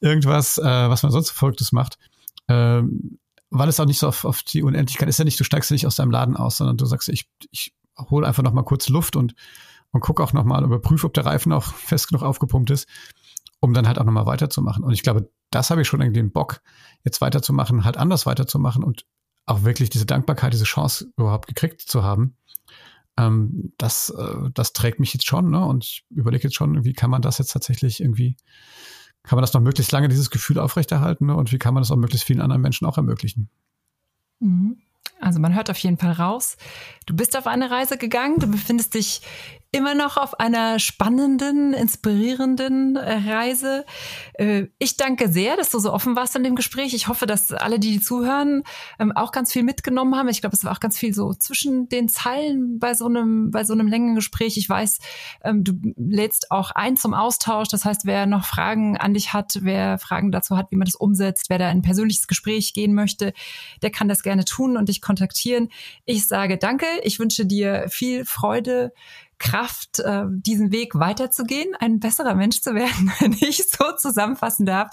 irgendwas, 0.00 0.58
äh, 0.58 0.62
was 0.64 1.02
man 1.02 1.12
sonst 1.12 1.30
Verrücktes 1.30 1.72
macht. 1.72 1.98
Ähm, 2.48 3.18
weil 3.50 3.68
es 3.68 3.78
auch 3.78 3.86
nicht 3.86 3.98
so 3.98 4.08
auf, 4.08 4.24
auf 4.24 4.42
die 4.42 4.62
Unendlichkeit 4.62 5.08
ist 5.08 5.18
ja 5.18 5.24
nicht, 5.24 5.38
du 5.38 5.44
steigst 5.44 5.70
ja 5.70 5.74
nicht 5.74 5.86
aus 5.86 5.96
deinem 5.96 6.10
Laden 6.10 6.36
aus, 6.36 6.56
sondern 6.56 6.76
du 6.76 6.86
sagst, 6.86 7.08
ich, 7.08 7.28
ich 7.50 7.74
hole 8.10 8.26
einfach 8.26 8.42
noch 8.42 8.52
mal 8.52 8.64
kurz 8.64 8.88
Luft 8.88 9.14
und, 9.14 9.34
und 9.92 10.00
guck 10.00 10.20
auch 10.20 10.32
noch 10.32 10.44
mal, 10.44 10.64
überprüfe, 10.64 11.06
ob 11.06 11.14
der 11.14 11.26
Reifen 11.26 11.52
auch 11.52 11.64
fest 11.64 12.08
genug 12.08 12.22
aufgepumpt 12.22 12.70
ist, 12.70 12.88
um 13.60 13.72
dann 13.72 13.86
halt 13.86 13.98
auch 13.98 14.04
noch 14.04 14.12
mal 14.12 14.26
weiterzumachen. 14.26 14.82
Und 14.82 14.92
ich 14.92 15.02
glaube, 15.02 15.30
das 15.50 15.70
habe 15.70 15.82
ich 15.82 15.88
schon 15.88 16.00
irgendwie 16.00 16.20
den 16.20 16.32
Bock, 16.32 16.60
jetzt 17.04 17.20
weiterzumachen, 17.20 17.84
halt 17.84 17.96
anders 17.96 18.26
weiterzumachen 18.26 18.82
und 18.82 19.06
auch 19.46 19.64
wirklich 19.64 19.90
diese 19.90 20.06
Dankbarkeit, 20.06 20.52
diese 20.52 20.64
Chance 20.64 21.12
überhaupt 21.16 21.48
gekriegt 21.48 21.80
zu 21.80 22.02
haben. 22.02 22.36
Ähm, 23.16 23.72
das, 23.78 24.10
äh, 24.10 24.50
das 24.52 24.72
trägt 24.72 25.00
mich 25.00 25.12
jetzt 25.12 25.26
schon, 25.26 25.50
ne? 25.50 25.64
Und 25.64 25.84
ich 25.84 26.04
überlege 26.10 26.44
jetzt 26.44 26.56
schon, 26.56 26.84
wie 26.84 26.94
kann 26.94 27.10
man 27.10 27.22
das 27.22 27.38
jetzt 27.38 27.52
tatsächlich 27.52 28.00
irgendwie 28.00 28.36
kann 29.24 29.36
man 29.36 29.42
das 29.42 29.54
noch 29.54 29.60
möglichst 29.62 29.90
lange, 29.90 30.08
dieses 30.08 30.30
Gefühl 30.30 30.58
aufrechterhalten? 30.58 31.26
Ne? 31.26 31.34
Und 31.34 31.50
wie 31.50 31.58
kann 31.58 31.74
man 31.74 31.82
das 31.82 31.90
auch 31.90 31.96
möglichst 31.96 32.26
vielen 32.26 32.42
anderen 32.42 32.62
Menschen 32.62 32.86
auch 32.86 32.98
ermöglichen? 32.98 33.48
Mhm. 34.38 34.76
Also 35.20 35.40
man 35.40 35.54
hört 35.54 35.70
auf 35.70 35.78
jeden 35.78 35.96
Fall 35.96 36.12
raus, 36.12 36.56
du 37.06 37.16
bist 37.16 37.36
auf 37.36 37.46
eine 37.46 37.70
Reise 37.70 37.96
gegangen, 37.96 38.38
du 38.38 38.46
befindest 38.46 38.94
dich 38.94 39.22
immer 39.74 39.96
noch 39.96 40.16
auf 40.16 40.38
einer 40.38 40.78
spannenden, 40.78 41.74
inspirierenden 41.74 42.94
äh, 42.94 43.28
Reise. 43.28 43.84
Äh, 44.34 44.68
ich 44.78 44.96
danke 44.96 45.28
sehr, 45.28 45.56
dass 45.56 45.70
du 45.70 45.80
so 45.80 45.92
offen 45.92 46.14
warst 46.14 46.36
in 46.36 46.44
dem 46.44 46.54
Gespräch. 46.54 46.94
Ich 46.94 47.08
hoffe, 47.08 47.26
dass 47.26 47.52
alle, 47.52 47.80
die, 47.80 48.00
zuhören, 48.00 48.62
ähm, 49.00 49.10
auch 49.10 49.32
ganz 49.32 49.52
viel 49.52 49.64
mitgenommen 49.64 50.14
haben. 50.14 50.28
Ich 50.28 50.40
glaube, 50.40 50.54
es 50.54 50.64
war 50.64 50.70
auch 50.70 50.80
ganz 50.80 50.96
viel 50.96 51.12
so 51.12 51.34
zwischen 51.34 51.88
den 51.88 52.08
Zeilen 52.08 52.78
bei 52.78 52.94
so 52.94 53.06
einem, 53.06 53.50
bei 53.50 53.64
so 53.64 53.72
einem 53.72 53.88
längeren 53.88 54.14
Gespräch. 54.14 54.56
Ich 54.58 54.68
weiß, 54.68 55.00
ähm, 55.42 55.64
du 55.64 55.72
lädst 55.96 56.52
auch 56.52 56.70
ein 56.70 56.96
zum 56.96 57.12
Austausch. 57.12 57.66
Das 57.66 57.84
heißt, 57.84 58.06
wer 58.06 58.26
noch 58.26 58.44
Fragen 58.44 58.96
an 58.96 59.12
dich 59.12 59.32
hat, 59.32 59.58
wer 59.62 59.98
Fragen 59.98 60.30
dazu 60.30 60.56
hat, 60.56 60.70
wie 60.70 60.76
man 60.76 60.86
das 60.86 60.94
umsetzt, 60.94 61.46
wer 61.48 61.58
da 61.58 61.68
in 61.68 61.78
ein 61.78 61.82
persönliches 61.82 62.28
Gespräch 62.28 62.74
gehen 62.74 62.94
möchte, 62.94 63.32
der 63.82 63.90
kann 63.90 64.06
das 64.06 64.22
gerne 64.22 64.44
tun 64.44 64.76
und 64.76 64.88
dich 64.88 65.00
kontaktieren. 65.00 65.68
Ich 66.04 66.28
sage 66.28 66.58
danke. 66.58 66.86
Ich 67.02 67.18
wünsche 67.18 67.44
dir 67.44 67.86
viel 67.88 68.24
Freude 68.24 68.92
Kraft, 69.44 70.00
äh, 70.00 70.24
diesen 70.26 70.72
Weg 70.72 70.94
weiterzugehen, 70.94 71.74
ein 71.78 72.00
besserer 72.00 72.34
Mensch 72.34 72.62
zu 72.62 72.74
werden, 72.74 73.12
wenn 73.20 73.34
ich 73.34 73.62
so 73.68 73.92
zusammenfassen 73.94 74.64
darf. 74.64 74.90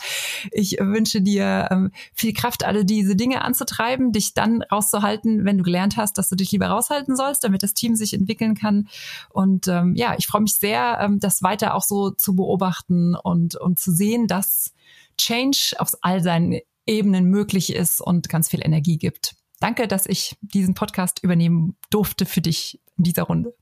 Ich 0.52 0.78
wünsche 0.78 1.22
dir 1.22 1.70
ähm, 1.72 1.92
viel 2.14 2.34
Kraft, 2.34 2.66
alle 2.66 2.84
diese 2.84 3.16
Dinge 3.16 3.44
anzutreiben, 3.44 4.12
dich 4.12 4.34
dann 4.34 4.62
rauszuhalten, 4.62 5.46
wenn 5.46 5.58
du 5.58 5.64
gelernt 5.64 5.96
hast, 5.96 6.18
dass 6.18 6.28
du 6.28 6.36
dich 6.36 6.52
lieber 6.52 6.68
raushalten 6.68 7.16
sollst, 7.16 7.46
damit 7.46 7.64
das 7.64 7.74
Team 7.74 7.96
sich 7.96 8.14
entwickeln 8.14 8.54
kann. 8.54 8.90
Und 9.30 9.70
ähm, 9.70 9.96
ja, 9.96 10.16
ich 10.18 10.28
freue 10.28 10.42
mich 10.42 10.58
sehr, 10.58 11.00
ähm, 11.02 11.22
das 11.22 11.42
weiter 11.42 11.74
auch 11.74 11.84
so 11.84 12.12
zu 12.12 12.36
beobachten 12.36 13.16
und, 13.16 13.56
und 13.56 13.80
zu 13.80 13.94
sehen, 13.94 14.28
dass 14.28 14.74
Change 15.18 15.76
auf 15.78 15.94
all 16.02 16.22
seinen 16.22 16.60
Ebenen 16.86 17.26
möglich 17.26 17.74
ist 17.74 18.02
und 18.02 18.28
ganz 18.28 18.50
viel 18.50 18.60
Energie 18.62 18.98
gibt. 18.98 19.36
Danke, 19.62 19.88
dass 19.88 20.08
ich 20.08 20.36
diesen 20.42 20.74
Podcast 20.74 21.24
übernehmen 21.24 21.78
durfte 21.90 22.26
für 22.26 22.42
dich 22.42 22.82
in 22.98 23.06
dieser 23.06 23.24
Runde. 23.24 23.54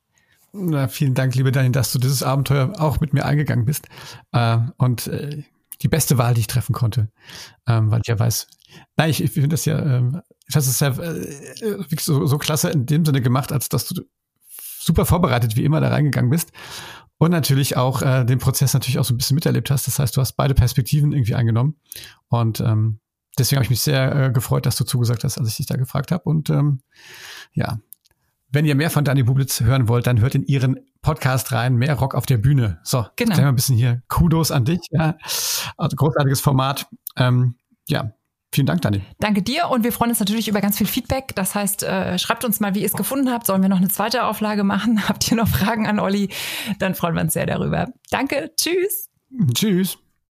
Na, 0.52 0.88
vielen 0.88 1.14
Dank, 1.14 1.36
liebe 1.36 1.52
Daniel, 1.52 1.72
dass 1.72 1.91
du 1.91 2.00
dieses 2.00 2.24
Abenteuer 2.24 2.74
auch 2.80 3.00
mit 3.00 3.14
mir 3.14 3.26
eingegangen 3.26 3.66
bist. 3.66 3.88
Äh, 4.32 4.58
und 4.78 5.08
äh, 5.08 5.43
die 5.82 5.88
beste 5.88 6.18
Wahl, 6.18 6.34
die 6.34 6.41
ich 6.41 6.47
treffen 6.47 6.74
konnte, 6.74 7.10
ähm, 7.68 7.91
weil 7.91 8.02
ich 8.02 8.08
ja 8.08 8.20
weiß, 8.20 8.47
nein, 8.97 9.10
ich, 9.10 9.24
ich 9.24 9.32
finde 9.32 9.50
das 9.50 9.66
ja, 9.66 9.80
ähm, 9.80 10.22
das 10.52 10.68
ist 10.68 10.82
ja 10.82 10.89
äh, 10.89 11.78
so, 12.00 12.26
so 12.26 12.38
klasse 12.38 12.70
in 12.70 12.86
dem 12.86 13.06
Sinne 13.06 13.22
gemacht, 13.22 13.52
als 13.52 13.70
dass 13.70 13.88
du 13.88 14.02
super 14.58 15.06
vorbereitet 15.06 15.56
wie 15.56 15.64
immer 15.64 15.80
da 15.80 15.89
reingegangen 15.89 16.32
bist 16.32 16.52
und 17.18 17.32
natürlich 17.32 17.78
auch 17.78 18.02
äh, 18.02 18.26
den 18.26 18.39
Prozess 18.39 18.74
natürlich 18.74 19.00
auch 19.00 19.06
so 19.06 19.14
ein 19.14 19.18
bisschen 19.18 19.36
miterlebt 19.36 19.70
hast. 19.72 19.88
Das 19.88 20.00
heißt, 20.00 20.18
du 20.18 20.22
hast 20.22 20.34
beide 20.34 20.54
Perspektiven 20.54 21.12
irgendwie 21.12 21.36
eingenommen 21.36 21.76
und 22.28 22.60
ähm, 22.60 23.00
deswegen 23.38 23.58
habe 23.58 23.66
ich 23.66 23.70
mich 23.70 23.82
sehr 23.82 24.16
äh, 24.16 24.32
gefreut, 24.32 24.66
dass 24.66 24.76
du 24.76 24.84
zugesagt 24.84 25.24
hast, 25.24 25.38
als 25.38 25.50
ich 25.50 25.58
dich 25.58 25.68
da 25.68 25.78
gefragt 25.78 26.12
habe 26.12 26.24
und 26.24 26.50
ähm, 26.50 26.82
ja, 27.54 27.80
wenn 28.52 28.66
ihr 28.66 28.76
mehr 28.76 28.89
von 28.89 29.04
Dani 29.04 29.24
Bublitz 29.24 29.62
hören 29.62 29.88
wollt, 29.88 30.08
dann 30.08 30.20
hört 30.20 30.36
in 30.36 30.43
ihren 30.43 30.80
Podcast 31.02 31.52
rein, 31.52 31.76
mehr 31.76 31.95
Rock 31.95 32.16
auf 32.16 32.26
der 32.26 32.38
Bühne. 32.38 32.80
So, 32.84 33.06
genau. 33.16 33.36
ein 33.36 33.56
bisschen 33.56 33.76
hier 33.76 34.02
Kudos 34.08 34.52
an 34.52 34.66
dich. 34.66 34.80
Ja. 34.91 35.18
Also 35.78 35.95
großartiges 35.95 36.41
Format. 36.41 36.88
Ähm, 37.16 37.56
ja, 37.88 38.14
Vielen 38.52 38.66
Dank, 38.66 38.82
Dani. 38.82 39.04
Danke 39.20 39.43
dir 39.43 39.70
und 39.70 39.84
wir 39.84 39.91
freuen 39.91 40.10
uns 40.10 40.20
natürlich 40.20 40.47
über 40.47 40.60
ganz 40.60 40.78
viel 40.78 40.88
Feedback. 40.88 41.36
Das 41.36 41.54
heißt, 41.54 41.84
äh, 41.84 42.18
schreibt 42.18 42.43
uns 42.43 42.60
mal, 42.60 42.74
wie 42.74 42.80
ihr 42.80 42.88
es 42.88 42.93
gefunden 42.93 43.30
habt. 43.30 43.45
Sollen 43.45 43.62
wir 43.62 43.70
noch 43.70 43.78
eine 43.78 43.89
zweite 43.89 44.24
Auflage 44.24 44.64
machen? 44.64 45.08
Habt 45.08 45.30
ihr 45.30 45.38
noch 45.38 45.47
Fragen 45.47 45.86
an 45.86 46.00
Olli? 46.00 46.30
Dann 46.80 46.95
freuen 46.95 47.14
wir 47.14 47.22
uns 47.22 47.34
sehr 47.34 47.45
darüber. 47.45 47.89
Danke, 48.10 48.52
tschüss. 48.58 49.10
Tschüss. 49.54 50.00